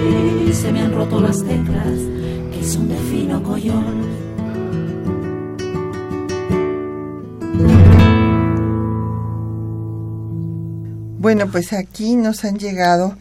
se 0.52 0.74
me 0.74 0.82
han 0.82 0.94
roto 0.94 1.22
las 1.22 1.42
teclas. 1.42 2.00
Que 2.52 2.66
son 2.66 2.90
de 2.90 2.98
fino 2.98 3.42
coyol 3.42 4.29
Bueno, 11.30 11.52
pues 11.52 11.74
aquí 11.74 12.16
nos 12.16 12.44
han 12.44 12.58
llegado 12.58 13.16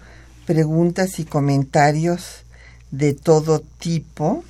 preguntas 0.47 1.19
y 1.19 1.27
comentarios 1.27 2.47
de 2.91 3.13
todo 3.13 3.61
tipo. 3.61 4.45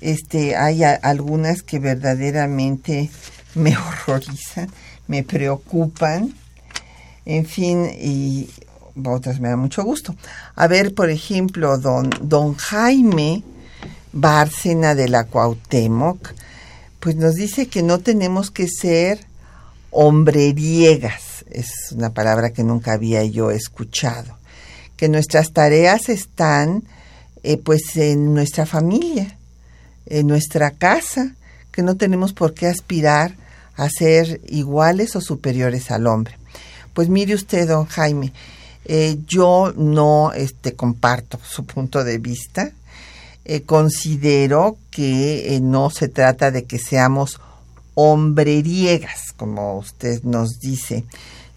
Este, 0.00 0.56
hay 0.56 0.82
algunas 0.82 1.62
que 1.62 1.78
verdaderamente 1.78 3.10
me 3.54 3.76
horrorizan, 3.76 4.68
me 5.06 5.22
preocupan, 5.22 6.34
en 7.24 7.46
fin, 7.46 7.92
y 7.96 8.50
otras 9.04 9.38
me 9.38 9.50
da 9.50 9.56
mucho 9.56 9.84
gusto. 9.84 10.16
A 10.56 10.66
ver, 10.66 10.94
por 10.94 11.10
ejemplo, 11.10 11.78
don, 11.78 12.10
don 12.20 12.56
Jaime 12.56 13.44
Bárcena 14.12 14.96
de 14.96 15.08
la 15.08 15.22
Cuauhtémoc, 15.22 16.34
pues 16.98 17.14
nos 17.14 17.36
dice 17.36 17.68
que 17.68 17.84
no 17.84 18.00
tenemos 18.00 18.50
que 18.50 18.66
ser 18.66 19.27
hombreriegas, 20.00 21.44
es 21.50 21.90
una 21.90 22.10
palabra 22.10 22.50
que 22.50 22.62
nunca 22.62 22.92
había 22.92 23.24
yo 23.24 23.50
escuchado, 23.50 24.38
que 24.96 25.08
nuestras 25.08 25.52
tareas 25.52 26.08
están 26.08 26.84
eh, 27.42 27.56
pues 27.56 27.96
en 27.96 28.32
nuestra 28.32 28.64
familia, 28.64 29.36
en 30.06 30.28
nuestra 30.28 30.70
casa, 30.70 31.34
que 31.72 31.82
no 31.82 31.96
tenemos 31.96 32.32
por 32.32 32.54
qué 32.54 32.68
aspirar 32.68 33.34
a 33.74 33.88
ser 33.90 34.40
iguales 34.46 35.16
o 35.16 35.20
superiores 35.20 35.90
al 35.90 36.06
hombre. 36.06 36.38
Pues 36.94 37.08
mire 37.08 37.34
usted, 37.34 37.66
don 37.66 37.86
Jaime, 37.86 38.32
eh, 38.84 39.18
yo 39.26 39.72
no 39.76 40.30
este, 40.32 40.74
comparto 40.74 41.40
su 41.42 41.66
punto 41.66 42.04
de 42.04 42.18
vista. 42.18 42.70
Eh, 43.44 43.62
considero 43.62 44.76
que 44.92 45.58
no 45.60 45.90
se 45.90 46.06
trata 46.06 46.52
de 46.52 46.66
que 46.66 46.78
seamos 46.78 47.40
hombreriegas, 48.00 49.32
como 49.36 49.76
usted 49.76 50.22
nos 50.22 50.60
dice, 50.60 51.04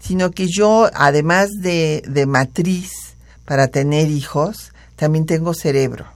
sino 0.00 0.32
que 0.32 0.48
yo, 0.48 0.90
además 0.92 1.50
de, 1.60 2.02
de 2.08 2.26
matriz 2.26 2.90
para 3.44 3.68
tener 3.68 4.08
hijos, 4.10 4.72
también 4.96 5.24
tengo 5.24 5.54
cerebro. 5.54 6.06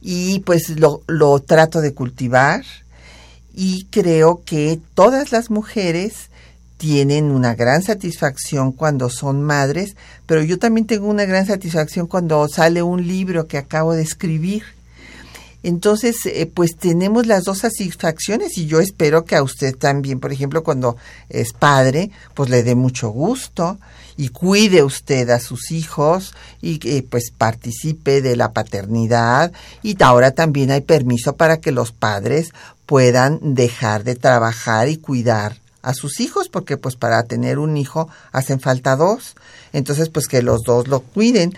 Y 0.00 0.38
pues 0.40 0.78
lo, 0.78 1.02
lo 1.08 1.40
trato 1.40 1.80
de 1.80 1.94
cultivar 1.94 2.62
y 3.52 3.86
creo 3.90 4.42
que 4.44 4.78
todas 4.94 5.32
las 5.32 5.50
mujeres 5.50 6.30
tienen 6.76 7.32
una 7.32 7.56
gran 7.56 7.82
satisfacción 7.82 8.70
cuando 8.70 9.10
son 9.10 9.42
madres, 9.42 9.96
pero 10.26 10.44
yo 10.44 10.60
también 10.60 10.86
tengo 10.86 11.08
una 11.08 11.24
gran 11.24 11.44
satisfacción 11.44 12.06
cuando 12.06 12.46
sale 12.46 12.84
un 12.84 13.04
libro 13.04 13.48
que 13.48 13.58
acabo 13.58 13.94
de 13.94 14.02
escribir. 14.02 14.62
Entonces, 15.62 16.16
eh, 16.24 16.50
pues 16.52 16.76
tenemos 16.76 17.26
las 17.26 17.44
dos 17.44 17.58
satisfacciones 17.58 18.56
y 18.56 18.66
yo 18.66 18.80
espero 18.80 19.24
que 19.24 19.36
a 19.36 19.42
usted 19.42 19.76
también, 19.76 20.20
por 20.20 20.32
ejemplo, 20.32 20.62
cuando 20.62 20.96
es 21.28 21.52
padre, 21.52 22.10
pues 22.34 22.48
le 22.48 22.62
dé 22.62 22.74
mucho 22.74 23.10
gusto 23.10 23.78
y 24.16 24.28
cuide 24.28 24.82
usted 24.82 25.30
a 25.30 25.40
sus 25.40 25.70
hijos 25.70 26.34
y 26.60 26.78
que 26.78 27.02
pues 27.02 27.30
participe 27.30 28.20
de 28.20 28.36
la 28.36 28.52
paternidad. 28.52 29.52
Y 29.82 29.96
ahora 30.02 30.32
también 30.32 30.70
hay 30.70 30.82
permiso 30.82 31.36
para 31.36 31.58
que 31.58 31.72
los 31.72 31.92
padres 31.92 32.50
puedan 32.86 33.54
dejar 33.54 34.04
de 34.04 34.16
trabajar 34.16 34.88
y 34.88 34.96
cuidar 34.96 35.56
a 35.82 35.94
sus 35.94 36.20
hijos 36.20 36.48
porque 36.48 36.76
pues 36.76 36.96
para 36.96 37.22
tener 37.22 37.58
un 37.58 37.76
hijo 37.76 38.08
hacen 38.32 38.60
falta 38.60 38.96
dos. 38.96 39.36
Entonces 39.72 40.08
pues 40.08 40.26
que 40.26 40.42
los 40.42 40.62
dos 40.62 40.88
lo 40.88 41.00
cuiden. 41.00 41.54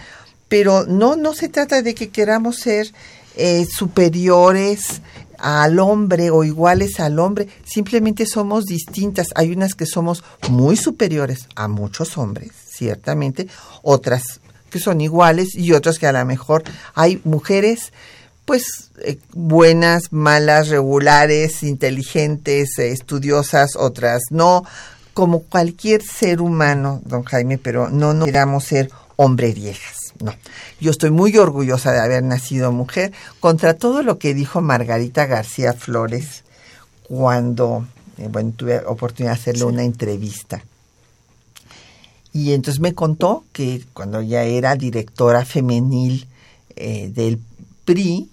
Pero 0.49 0.85
no 0.87 1.17
no 1.17 1.35
se 1.35 1.49
trata 1.49 1.83
de 1.83 1.95
que 1.95 2.11
queramos 2.11 2.59
ser 2.59 2.93
eh, 3.37 3.67
superiores 3.71 5.01
al 5.39 5.81
hombre 5.81 6.31
o 6.31 6.45
iguales 6.45 7.01
al 7.01 7.19
hombre, 7.19 7.49
simplemente 7.65 8.27
somos 8.27 8.65
distintas. 8.65 9.29
Hay 9.35 9.53
unas 9.53 9.75
que 9.75 9.87
somos 9.87 10.23
muy 10.49 10.77
superiores 10.77 11.49
a 11.57 11.67
muchos 11.69 12.17
hombres, 12.17 12.53
ciertamente, 12.69 13.49
otras 13.83 14.23
que 14.71 14.79
son 14.79 15.01
iguales 15.01 15.55
y 15.55 15.73
otras 15.73 15.99
que 15.99 16.07
a 16.07 16.13
lo 16.13 16.25
mejor 16.25 16.65
hay 16.95 17.21
mujeres 17.25 17.93
pues 18.45 18.91
eh, 19.05 19.19
buenas, 19.33 20.13
malas, 20.13 20.69
regulares, 20.69 21.63
inteligentes, 21.63 22.79
eh, 22.79 22.91
estudiosas, 22.91 23.77
otras 23.77 24.23
no, 24.31 24.65
como 25.15 25.43
cualquier 25.43 26.03
ser 26.03 26.41
humano, 26.41 27.01
don 27.05 27.23
Jaime, 27.23 27.59
pero 27.59 27.89
no 27.89 28.15
nos 28.15 28.27
queramos 28.27 28.65
ser 28.65 28.91
hombre 29.17 29.53
viejas. 29.53 30.02
No, 30.23 30.33
yo 30.81 30.93
estoy 30.93 31.11
muy 31.11 31.37
orgullosa 31.37 31.91
de 31.91 32.01
haber 32.01 32.23
nacido 32.23 32.71
mujer 32.71 33.13
contra 33.41 33.75
todo 33.75 34.05
lo 34.05 34.19
que 34.19 34.35
dijo 34.35 34.61
Margarita 34.61 35.27
García 35.27 35.73
Flores 35.73 36.45
cuando, 37.03 37.87
eh, 38.19 38.29
bueno, 38.31 38.53
tuve 38.57 38.79
oportunidad 38.87 39.35
de 39.35 39.41
hacerle 39.41 39.65
una 39.65 39.83
entrevista. 39.83 40.63
Y 42.33 42.53
entonces 42.53 42.81
me 42.81 42.95
contó 42.95 43.45
que 43.53 43.85
cuando 43.93 44.23
ya 44.23 44.45
era 44.45 44.77
directora 44.77 45.45
femenil 45.45 46.29
eh, 46.77 47.11
del 47.13 47.41
PRI, 47.85 48.29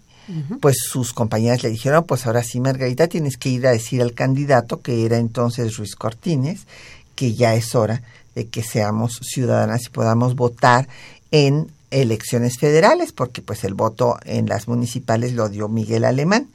pues 0.62 0.78
sus 0.88 1.12
compañeras 1.12 1.64
le 1.64 1.70
dijeron, 1.70 2.04
pues 2.04 2.28
ahora 2.28 2.44
sí, 2.44 2.60
Margarita, 2.60 3.08
tienes 3.08 3.36
que 3.36 3.50
ir 3.50 3.66
a 3.66 3.72
decir 3.72 4.00
al 4.04 4.14
candidato, 4.14 4.80
que 4.80 5.04
era 5.04 5.18
entonces 5.18 5.76
Ruiz 5.76 5.96
Cortines, 5.96 6.68
que 7.16 7.34
ya 7.34 7.56
es 7.56 7.74
hora 7.74 8.04
de 8.36 8.48
que 8.48 8.62
seamos 8.62 9.20
ciudadanas 9.24 9.88
y 9.88 9.90
podamos 9.90 10.36
votar 10.36 10.88
en 11.32 11.72
elecciones 11.92 12.58
federales, 12.60 13.12
porque 13.12 13.42
pues 13.42 13.64
el 13.64 13.74
voto 13.74 14.18
en 14.26 14.48
las 14.48 14.68
municipales 14.68 15.34
lo 15.34 15.50
dio 15.50 15.68
Miguel 15.68 16.06
Alemán. 16.06 16.50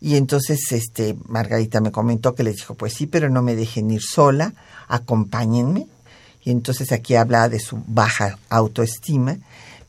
Y 0.00 0.16
entonces 0.16 0.60
este 0.72 1.16
Margarita 1.28 1.80
me 1.80 1.92
comentó 1.92 2.34
que 2.34 2.42
les 2.42 2.56
dijo, 2.56 2.74
pues 2.74 2.94
sí, 2.94 3.06
pero 3.06 3.30
no 3.30 3.42
me 3.42 3.54
dejen 3.54 3.90
ir 3.90 4.02
sola, 4.02 4.52
acompáñenme. 4.88 5.86
y 6.44 6.50
entonces 6.50 6.90
aquí 6.90 7.14
habla 7.14 7.48
de 7.48 7.60
su 7.60 7.80
baja 7.86 8.38
autoestima, 8.48 9.38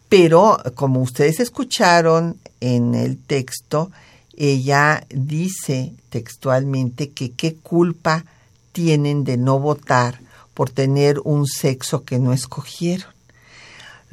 pero 0.08 0.60
como 0.76 1.02
ustedes 1.02 1.40
escucharon 1.40 2.38
en 2.60 2.94
el 2.94 3.18
texto, 3.18 3.92
ella 4.38 5.06
dice 5.10 5.94
textualmente 6.10 7.10
que 7.10 7.32
qué 7.32 7.56
culpa 7.56 8.24
tienen 8.72 9.24
de 9.24 9.38
no 9.38 9.60
votar 9.60 10.20
por 10.54 10.70
tener 10.70 11.20
un 11.24 11.48
sexo 11.48 12.04
que 12.04 12.20
no 12.20 12.34
escogieron, 12.34 13.10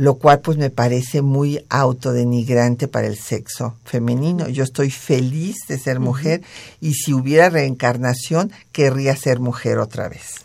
lo 0.01 0.15
cual 0.15 0.41
pues 0.41 0.57
me 0.57 0.71
parece 0.71 1.21
muy 1.21 1.63
autodenigrante 1.69 2.89
para 2.89 3.07
el 3.07 3.19
sexo 3.19 3.77
femenino. 3.85 4.49
Yo 4.49 4.65
estoy 4.65 4.91
feliz 4.91 5.57
de 5.69 5.79
ser 5.79 6.01
mujer 6.01 6.41
y 6.81 6.95
si 6.95 7.13
hubiera 7.13 7.51
reencarnación 7.51 8.51
querría 8.73 9.15
ser 9.15 9.41
mujer 9.41 9.77
otra 9.77 10.09
vez. 10.09 10.37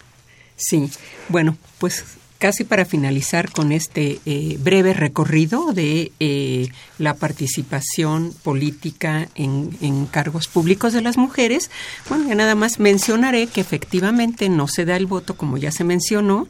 Sí, 0.57 0.91
bueno, 1.29 1.55
pues 1.79 2.03
casi 2.37 2.63
para 2.63 2.85
finalizar 2.85 3.51
con 3.51 3.71
este 3.71 4.19
eh, 4.25 4.57
breve 4.59 4.93
recorrido 4.93 5.71
de 5.71 6.11
eh, 6.19 6.69
la 6.97 7.13
participación 7.15 8.33
política 8.43 9.29
en, 9.35 10.05
cargos 10.11 10.47
públicos 10.47 10.93
de 10.93 11.01
las 11.01 11.17
mujeres, 11.17 11.71
bueno, 12.09 12.27
ya 12.27 12.35
nada 12.35 12.55
más 12.55 12.79
mencionaré 12.79 13.47
que 13.47 13.61
efectivamente 13.61 14.49
no 14.49 14.67
se 14.67 14.85
da 14.85 14.95
el 14.95 15.05
voto, 15.05 15.35
como 15.35 15.57
ya 15.57 15.71
se 15.71 15.83
mencionó, 15.83 16.47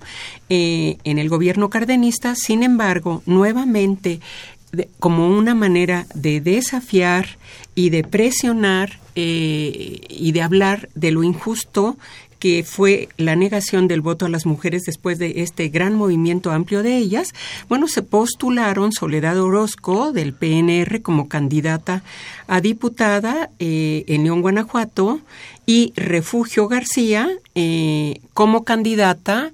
eh, 0.50 0.98
en 1.04 1.20
el 1.20 1.30
gobierno 1.30 1.70
cardenista, 1.70 2.36
sin 2.36 2.64
embargo, 2.64 3.24
nuevamente, 3.26 4.20
como 5.00 5.30
una 5.30 5.56
manera 5.56 6.06
de 6.14 6.42
desafiar 6.42 7.38
y 7.76 7.92
de 7.92 8.04
presionar 8.04 9.00
y 9.16 10.32
de 10.34 10.42
hablar 10.42 10.90
de 10.94 11.12
lo 11.12 11.24
injusto 11.24 11.98
que 12.40 12.64
fue 12.64 13.10
la 13.18 13.36
negación 13.36 13.88
del 13.88 14.02
voto 14.02 14.26
a 14.26 14.30
las 14.30 14.46
mujeres 14.46 14.84
después 14.84 15.18
de 15.20 15.42
este 15.42 15.70
gran 15.70 15.96
movimiento 15.96 16.52
amplio 16.52 16.84
de 16.84 16.98
ellas, 16.98 17.34
bueno, 17.70 17.88
se 17.88 18.02
postularon 18.02 18.92
Soledad 18.92 19.40
Orozco 19.40 20.12
del 20.12 20.34
PNR 20.34 21.02
como 21.02 21.28
candidata 21.28 22.04
a 22.48 22.62
diputada 22.62 23.50
eh, 23.60 24.04
en 24.08 24.24
León, 24.24 24.42
Guanajuato, 24.42 25.22
y 25.66 25.94
Refugio 25.96 26.68
García 26.68 27.28
eh, 27.56 28.20
como 28.34 28.64
candidata 28.64 29.52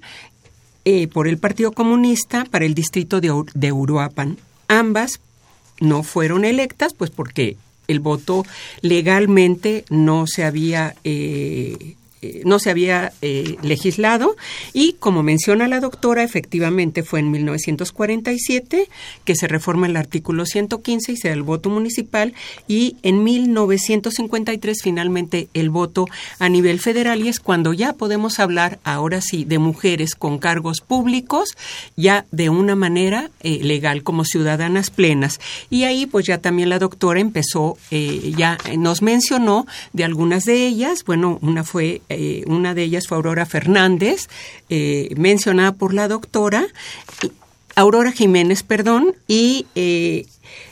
eh, 0.84 1.08
por 1.08 1.26
el 1.26 1.38
Partido 1.38 1.72
Comunista 1.72 2.44
para 2.44 2.66
el 2.66 2.74
distrito 2.74 3.20
de, 3.20 3.32
de 3.54 3.72
Uruapan. 3.72 4.36
Ambas 4.68 5.20
no 5.80 6.02
fueron 6.02 6.44
electas, 6.44 6.92
pues 6.92 7.10
porque 7.10 7.56
el 7.88 8.00
voto 8.00 8.44
legalmente 8.82 9.84
no 9.88 10.26
se 10.26 10.44
había 10.44 10.94
no 12.44 12.58
se 12.58 12.70
había 12.70 13.12
eh, 13.20 13.56
legislado. 13.62 14.36
Y 14.72 14.94
como 14.94 15.22
menciona 15.22 15.66
la 15.68 15.80
doctora, 15.80 16.22
efectivamente 16.22 17.02
fue 17.02 17.20
en 17.20 17.30
1947 17.30 18.88
que 19.24 19.34
se 19.34 19.48
reforma 19.48 19.86
el 19.86 19.96
artículo 19.96 20.46
115 20.46 21.12
y 21.12 21.16
se 21.16 21.28
da 21.28 21.34
el 21.34 21.42
voto 21.42 21.68
municipal. 21.68 22.34
Y 22.68 22.96
en 23.02 23.24
1953 23.24 24.82
finalmente 24.82 25.48
el 25.52 25.70
voto 25.70 26.06
a 26.38 26.48
nivel 26.48 26.78
federal. 26.80 27.22
Y 27.22 27.28
es 27.28 27.40
cuando 27.40 27.72
ya 27.72 27.92
podemos 27.92 28.38
hablar 28.38 28.78
ahora 28.84 29.20
sí 29.20 29.44
de 29.44 29.58
mujeres 29.58 30.14
con 30.14 30.38
cargos 30.38 30.80
públicos 30.80 31.50
ya 31.96 32.24
de 32.30 32.50
una 32.50 32.76
manera 32.76 33.30
eh, 33.40 33.58
legal 33.62 34.02
como 34.02 34.24
ciudadanas 34.24 34.90
plenas. 34.90 35.40
Y 35.70 35.84
ahí 35.84 36.06
pues 36.06 36.26
ya 36.26 36.38
también 36.38 36.68
la 36.68 36.78
doctora 36.78 37.20
empezó 37.20 37.76
ya 37.90 38.58
nos 38.78 39.02
mencionó 39.02 39.66
de 39.92 40.04
algunas 40.04 40.44
de 40.44 40.66
ellas. 40.66 41.04
Bueno 41.04 41.38
una 41.42 41.64
fue 41.64 42.00
eh, 42.14 42.44
una 42.46 42.74
de 42.74 42.82
ellas 42.84 43.06
fue 43.06 43.16
Aurora 43.16 43.46
Fernández, 43.46 44.28
eh, 44.68 45.12
mencionada 45.16 45.72
por 45.72 45.94
la 45.94 46.08
doctora, 46.08 46.66
Aurora 47.74 48.12
Jiménez, 48.12 48.62
perdón, 48.62 49.14
y 49.26 49.66
eh, 49.74 50.26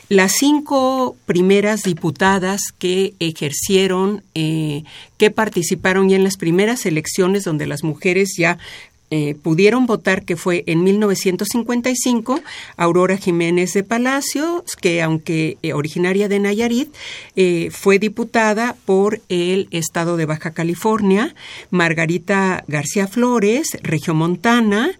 las 0.09 0.33
cinco 0.33 1.15
primeras 1.25 1.83
diputadas 1.83 2.61
que 2.77 3.13
ejercieron, 3.19 4.23
que 4.33 5.31
participaron 5.33 6.09
ya 6.09 6.17
en 6.17 6.25
las 6.25 6.37
primeras 6.37 6.85
elecciones 6.85 7.45
donde 7.45 7.65
las 7.65 7.83
mujeres 7.83 8.33
ya 8.37 8.57
eh, 9.13 9.35
pudieron 9.35 9.87
votar, 9.87 10.23
que 10.23 10.37
fue 10.37 10.63
en 10.67 10.85
1955, 10.85 12.39
Aurora 12.77 13.17
Jiménez 13.17 13.73
de 13.73 13.83
Palacios, 13.83 14.63
que 14.79 15.01
aunque 15.01 15.57
eh, 15.61 15.73
originaria 15.73 16.29
de 16.29 16.39
Nayarit, 16.39 16.95
eh, 17.35 17.69
fue 17.71 17.99
diputada 17.99 18.77
por 18.85 19.19
el 19.27 19.67
estado 19.71 20.15
de 20.15 20.25
Baja 20.25 20.51
California, 20.51 21.35
Margarita 21.71 22.63
García 22.69 23.05
Flores, 23.05 23.77
Regiomontana, 23.83 24.97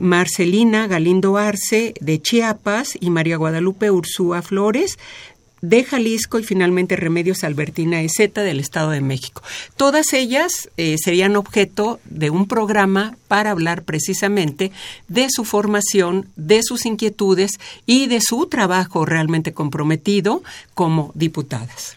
Marcelina 0.00 0.86
Galindo 0.86 1.36
Arce 1.36 1.92
de 2.00 2.22
Chiapas 2.22 2.96
y 3.00 3.10
María 3.10 3.36
Guadalupe 3.36 3.90
Ursúa 3.90 4.40
Flores 4.40 4.96
de 5.62 5.84
Jalisco 5.84 6.38
y 6.38 6.44
finalmente 6.44 6.96
Remedios 6.96 7.44
Albertina 7.44 8.02
Ezeta 8.02 8.42
del 8.42 8.60
Estado 8.60 8.90
de 8.90 9.00
México. 9.00 9.42
Todas 9.76 10.12
ellas 10.12 10.68
eh, 10.76 10.96
serían 11.02 11.36
objeto 11.36 12.00
de 12.04 12.30
un 12.30 12.46
programa 12.46 13.16
para 13.28 13.52
hablar 13.52 13.84
precisamente 13.84 14.72
de 15.08 15.28
su 15.30 15.44
formación, 15.44 16.28
de 16.36 16.62
sus 16.62 16.84
inquietudes 16.84 17.52
y 17.86 18.08
de 18.08 18.20
su 18.20 18.46
trabajo 18.48 19.06
realmente 19.06 19.54
comprometido 19.54 20.42
como 20.74 21.12
diputadas. 21.14 21.96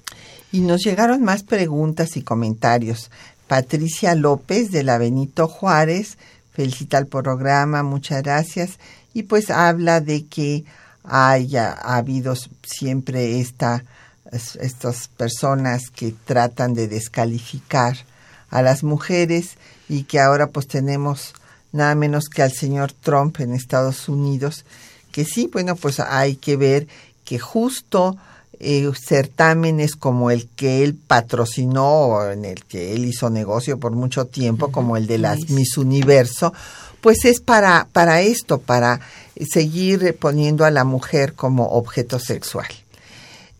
Y 0.51 0.61
nos 0.61 0.83
llegaron 0.83 1.23
más 1.23 1.43
preguntas 1.43 2.15
y 2.15 2.21
comentarios. 2.21 3.09
Patricia 3.47 4.15
López 4.15 4.71
de 4.71 4.83
la 4.83 4.97
Benito 4.97 5.47
Juárez 5.47 6.17
felicita 6.53 6.97
el 6.97 7.07
programa, 7.07 7.83
muchas 7.83 8.23
gracias. 8.23 8.79
Y 9.13 9.23
pues 9.23 9.49
habla 9.49 10.01
de 10.01 10.25
que 10.25 10.63
haya 11.07 11.71
habido 11.71 12.35
siempre 12.63 13.39
esta, 13.39 13.83
estas 14.31 15.07
personas 15.09 15.89
que 15.89 16.13
tratan 16.25 16.73
de 16.73 16.87
descalificar 16.87 17.97
a 18.49 18.61
las 18.61 18.83
mujeres 18.83 19.57
y 19.89 20.03
que 20.03 20.19
ahora 20.19 20.47
pues 20.47 20.67
tenemos 20.67 21.33
nada 21.71 21.95
menos 21.95 22.25
que 22.29 22.41
al 22.41 22.51
señor 22.51 22.91
Trump 22.93 23.39
en 23.39 23.53
Estados 23.53 24.07
Unidos, 24.07 24.65
que 25.11 25.25
sí, 25.25 25.49
bueno, 25.51 25.75
pues 25.75 25.99
hay 25.99 26.35
que 26.35 26.57
ver 26.57 26.87
que 27.23 27.39
justo 27.39 28.17
eh, 28.59 28.89
certámenes 28.95 29.95
como 29.95 30.31
el 30.31 30.47
que 30.47 30.83
él 30.83 30.95
patrocinó 30.95 31.87
o 31.87 32.31
en 32.31 32.45
el 32.45 32.63
que 32.63 32.93
él 32.93 33.05
hizo 33.05 33.29
negocio 33.29 33.77
por 33.79 33.91
mucho 33.91 34.25
tiempo, 34.25 34.71
como 34.71 34.95
el 34.95 35.07
de 35.07 35.17
las 35.17 35.49
Miss 35.49 35.77
Universo, 35.77 36.53
pues 37.01 37.25
es 37.25 37.41
para, 37.41 37.87
para 37.91 38.21
esto, 38.21 38.59
para 38.59 39.01
seguir 39.49 40.15
poniendo 40.17 40.65
a 40.65 40.71
la 40.71 40.83
mujer 40.83 41.33
como 41.33 41.67
objeto 41.69 42.19
sexual. 42.19 42.67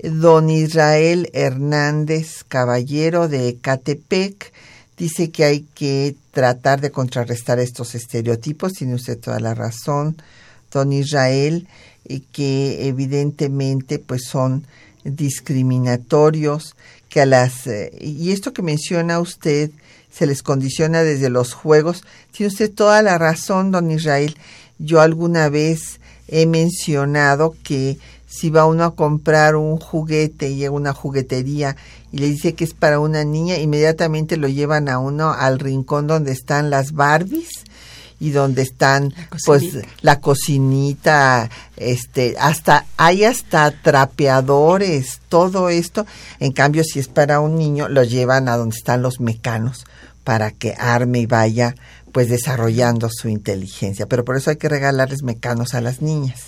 Don 0.01 0.49
Israel 0.49 1.29
Hernández 1.33 2.43
Caballero 2.47 3.27
de 3.27 3.49
Ecatepec 3.49 4.53
dice 4.97 5.31
que 5.31 5.43
hay 5.45 5.65
que 5.73 6.15
tratar 6.31 6.81
de 6.81 6.91
contrarrestar 6.91 7.59
estos 7.59 7.95
estereotipos, 7.95 8.73
tiene 8.73 8.95
usted 8.95 9.19
toda 9.19 9.39
la 9.39 9.53
razón, 9.53 10.17
don 10.71 10.93
Israel, 10.93 11.67
que 12.31 12.87
evidentemente 12.87 13.99
pues 13.99 14.23
son 14.25 14.65
discriminatorios, 15.03 16.75
que 17.09 17.21
a 17.21 17.25
las 17.25 17.67
eh, 17.67 17.91
y 17.99 18.31
esto 18.31 18.53
que 18.53 18.61
menciona 18.61 19.19
usted 19.19 19.71
se 20.11 20.25
les 20.25 20.43
condiciona 20.43 21.03
desde 21.03 21.29
los 21.29 21.53
juegos. 21.53 22.03
Tiene 22.31 22.47
usted 22.47 22.71
toda 22.71 23.01
la 23.01 23.17
razón, 23.17 23.71
don 23.71 23.91
Israel. 23.91 24.37
Yo 24.79 25.01
alguna 25.01 25.49
vez 25.49 25.99
he 26.27 26.45
mencionado 26.45 27.55
que 27.63 27.97
si 28.27 28.49
va 28.49 28.65
uno 28.65 28.83
a 28.83 28.95
comprar 28.95 29.55
un 29.55 29.77
juguete 29.77 30.49
y 30.49 30.57
llega 30.57 30.71
una 30.71 30.93
juguetería 30.93 31.77
y 32.11 32.17
le 32.17 32.27
dice 32.27 32.53
que 32.53 32.65
es 32.65 32.73
para 32.73 32.99
una 32.99 33.23
niña, 33.23 33.57
inmediatamente 33.57 34.37
lo 34.37 34.47
llevan 34.47 34.89
a 34.89 34.99
uno 34.99 35.31
al 35.31 35.59
rincón 35.59 36.07
donde 36.07 36.31
están 36.31 36.69
las 36.69 36.91
Barbies 36.91 37.63
y 38.19 38.31
donde 38.31 38.61
están 38.61 39.13
pues 39.45 39.63
la 40.01 40.19
cocinita, 40.19 41.49
este, 41.77 42.35
hasta 42.39 42.85
hay 42.97 43.25
hasta 43.25 43.71
trapeadores, 43.71 45.19
todo 45.29 45.69
esto. 45.69 46.05
En 46.39 46.51
cambio, 46.51 46.83
si 46.83 46.99
es 46.99 47.07
para 47.07 47.39
un 47.39 47.57
niño, 47.57 47.89
lo 47.89 48.03
llevan 48.03 48.47
a 48.47 48.57
donde 48.57 48.75
están 48.75 49.01
los 49.01 49.19
mecanos 49.19 49.85
para 50.23 50.51
que 50.51 50.73
arme 50.77 51.19
y 51.19 51.25
vaya 51.25 51.75
pues 52.15 52.29
desarrollando 52.29 53.09
su 53.09 53.27
inteligencia. 53.27 54.05
Pero 54.05 54.23
por 54.23 54.37
eso 54.37 54.49
hay 54.49 54.55
que 54.55 54.69
regalarles 54.69 55.21
mecanos 55.21 55.73
a 55.73 55.81
las 55.81 56.01
niñas. 56.01 56.43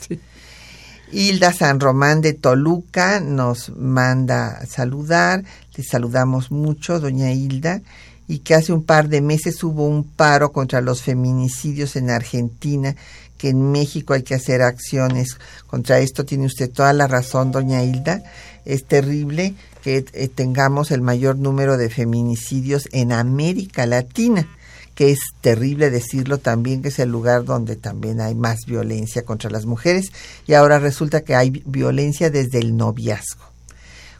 Hilda 1.11 1.51
San 1.51 1.81
Román 1.81 2.21
de 2.21 2.31
Toluca 2.31 3.19
nos 3.19 3.75
manda 3.75 4.65
saludar. 4.65 5.43
Le 5.75 5.83
saludamos 5.83 6.51
mucho, 6.51 7.01
doña 7.01 7.33
Hilda. 7.33 7.81
Y 8.29 8.39
que 8.39 8.55
hace 8.55 8.71
un 8.71 8.85
par 8.85 9.09
de 9.09 9.19
meses 9.19 9.61
hubo 9.61 9.85
un 9.85 10.05
paro 10.05 10.53
contra 10.53 10.79
los 10.79 11.01
feminicidios 11.01 11.97
en 11.97 12.11
Argentina, 12.11 12.95
que 13.37 13.49
en 13.49 13.69
México 13.69 14.13
hay 14.13 14.23
que 14.23 14.35
hacer 14.35 14.61
acciones 14.61 15.37
contra 15.67 15.99
esto. 15.99 16.23
Tiene 16.23 16.45
usted 16.45 16.71
toda 16.71 16.93
la 16.93 17.07
razón, 17.07 17.51
doña 17.51 17.83
Hilda. 17.83 18.23
Es 18.63 18.85
terrible 18.85 19.53
que 19.83 20.05
eh, 20.13 20.29
tengamos 20.29 20.91
el 20.91 21.01
mayor 21.01 21.37
número 21.37 21.75
de 21.75 21.89
feminicidios 21.89 22.87
en 22.93 23.11
América 23.11 23.85
Latina 23.85 24.47
que 24.97 25.11
es 25.11 25.19
terrible 25.41 25.91
decirlo 25.91 26.39
también, 26.39 26.81
que 26.81 26.87
es 26.87 26.97
el 26.97 27.09
lugar 27.09 27.45
donde 27.45 27.75
también 27.75 28.19
hay 28.19 28.33
más 28.33 28.65
violencia 28.65 29.23
contra 29.23 29.51
las 29.51 29.67
mujeres 29.67 30.11
y 30.47 30.55
ahora 30.55 30.79
resulta 30.79 31.21
que 31.21 31.35
hay 31.35 31.61
violencia 31.67 32.31
desde 32.31 32.57
el 32.57 32.75
noviazgo. 32.75 33.45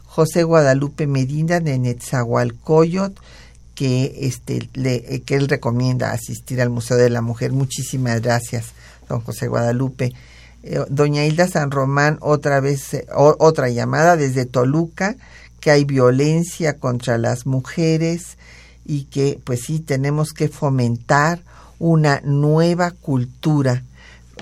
José 0.04 0.44
Guadalupe 0.44 1.08
Medina 1.08 1.58
de 1.58 1.80
Netzahualcoyot, 1.80 3.20
que, 3.74 4.18
este, 4.20 4.68
le, 4.74 5.22
que 5.22 5.34
él 5.34 5.48
recomienda 5.48 6.12
asistir 6.12 6.60
al 6.60 6.70
Museo 6.70 6.96
de 6.96 7.10
la 7.10 7.22
Mujer. 7.22 7.50
Muchísimas 7.50 8.22
gracias, 8.22 8.66
don 9.08 9.20
José 9.22 9.48
Guadalupe. 9.48 10.12
Eh, 10.62 10.78
doña 10.88 11.24
Hilda 11.24 11.48
San 11.48 11.72
Román, 11.72 12.18
otra 12.20 12.60
vez, 12.60 12.94
eh, 12.94 13.04
otra 13.16 13.68
llamada 13.68 14.16
desde 14.16 14.46
Toluca, 14.46 15.16
que 15.58 15.72
hay 15.72 15.84
violencia 15.84 16.78
contra 16.78 17.18
las 17.18 17.46
mujeres 17.46 18.37
y 18.88 19.04
que 19.04 19.38
pues 19.44 19.60
sí 19.60 19.78
tenemos 19.78 20.32
que 20.32 20.48
fomentar 20.48 21.40
una 21.78 22.20
nueva 22.24 22.90
cultura 22.90 23.84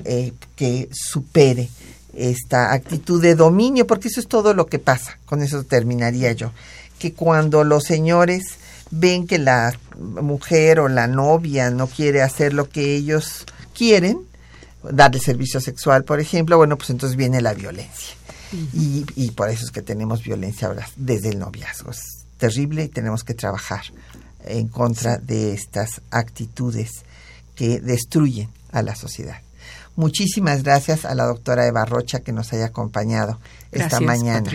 eh, 0.05 0.33
que 0.55 0.89
supere 0.93 1.69
esta 2.15 2.73
actitud 2.73 3.21
de 3.21 3.35
dominio, 3.35 3.87
porque 3.87 4.09
eso 4.09 4.21
es 4.21 4.29
todo 4.29 4.55
lo 4.55 4.67
que 4.67 4.79
pasa, 4.79 5.19
con 5.27 5.43
eso 5.43 5.65
terminaría 5.65 6.33
yo, 6.33 6.53
que 6.99 7.13
cuando 7.13 7.65
los 7.65 7.85
señores 7.85 8.57
ven 8.91 9.27
que 9.27 9.39
la 9.39 9.77
mujer 9.99 10.81
o 10.81 10.89
la 10.89 11.09
novia 11.09 11.71
no 11.71 11.89
quiere 11.89 12.23
hacer 12.23 12.55
lo 12.55 12.69
que 12.71 12.95
ellos 12.95 13.45
quieren, 13.75 14.21
darle 14.83 15.19
servicio 15.19 15.61
sexual, 15.61 16.05
por 16.05 16.21
ejemplo, 16.21 16.57
bueno, 16.57 16.79
pues 16.79 16.91
entonces 16.91 17.17
viene 17.17 17.43
la 17.43 17.53
violencia. 17.53 18.15
y, 18.73 19.05
y, 19.17 19.33
por 19.33 19.51
eso 19.51 19.65
es 19.65 19.73
que 19.73 19.83
tenemos 19.83 20.23
violencia 20.23 20.69
ahora 20.69 20.89
desde 20.95 21.31
el 21.31 21.41
noviazgo. 21.41 21.91
Es 21.91 22.27
terrible 22.39 22.85
y 22.85 22.89
tenemos 22.89 23.25
que 23.25 23.35
trabajar 23.35 23.83
en 24.47 24.69
contra 24.69 25.19
de 25.19 25.53
estas 25.53 26.01
actitudes 26.11 27.05
que 27.55 27.81
destruyen 27.81 28.49
a 28.73 28.83
la 28.83 28.95
sociedad. 28.95 29.41
Muchísimas 29.97 30.63
gracias 30.63 31.05
a 31.05 31.15
la 31.15 31.25
doctora 31.25 31.67
Eva 31.67 31.87
Rocha 31.87 32.21
que 32.21 32.33
nos 32.33 32.53
haya 32.53 32.67
acompañado 32.67 33.41
esta 33.73 34.01
mañana 34.01 34.51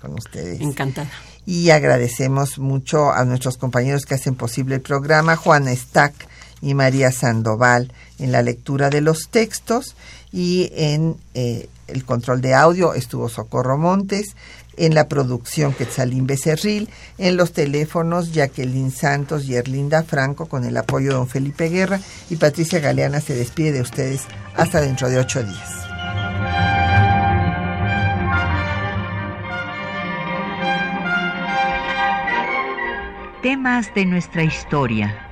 con 0.00 0.14
ustedes. 0.14 0.60
Encantada. 0.60 1.10
Y 1.46 1.70
agradecemos 1.70 2.58
mucho 2.58 3.10
a 3.10 3.24
nuestros 3.24 3.56
compañeros 3.56 4.04
que 4.04 4.14
hacen 4.14 4.34
posible 4.34 4.76
el 4.76 4.80
programa, 4.82 5.36
Juana 5.36 5.74
Stack 5.74 6.28
y 6.60 6.74
María 6.74 7.10
Sandoval, 7.10 7.92
en 8.18 8.32
la 8.32 8.42
lectura 8.42 8.90
de 8.90 9.00
los 9.00 9.28
textos 9.30 9.96
y 10.30 10.70
en 10.74 11.16
eh, 11.34 11.68
el 11.88 12.04
control 12.04 12.40
de 12.40 12.54
audio 12.54 12.94
estuvo 12.94 13.28
Socorro 13.28 13.76
Montes 13.76 14.36
en 14.76 14.94
la 14.94 15.08
producción 15.08 15.72
Quetzalín 15.72 16.26
Becerril, 16.26 16.88
en 17.18 17.36
los 17.36 17.52
teléfonos 17.52 18.32
Jacqueline 18.32 18.90
Santos 18.90 19.44
y 19.46 19.54
Erlinda 19.54 20.02
Franco 20.02 20.46
con 20.46 20.64
el 20.64 20.76
apoyo 20.76 21.10
de 21.10 21.14
don 21.14 21.28
Felipe 21.28 21.68
Guerra 21.68 22.00
y 22.30 22.36
Patricia 22.36 22.80
Galeana 22.80 23.20
se 23.20 23.34
despide 23.34 23.72
de 23.72 23.82
ustedes 23.82 24.22
hasta 24.56 24.80
dentro 24.80 25.08
de 25.08 25.18
ocho 25.18 25.42
días. 25.42 25.70
Temas 33.42 33.92
de 33.94 34.06
nuestra 34.06 34.44
historia 34.44 35.31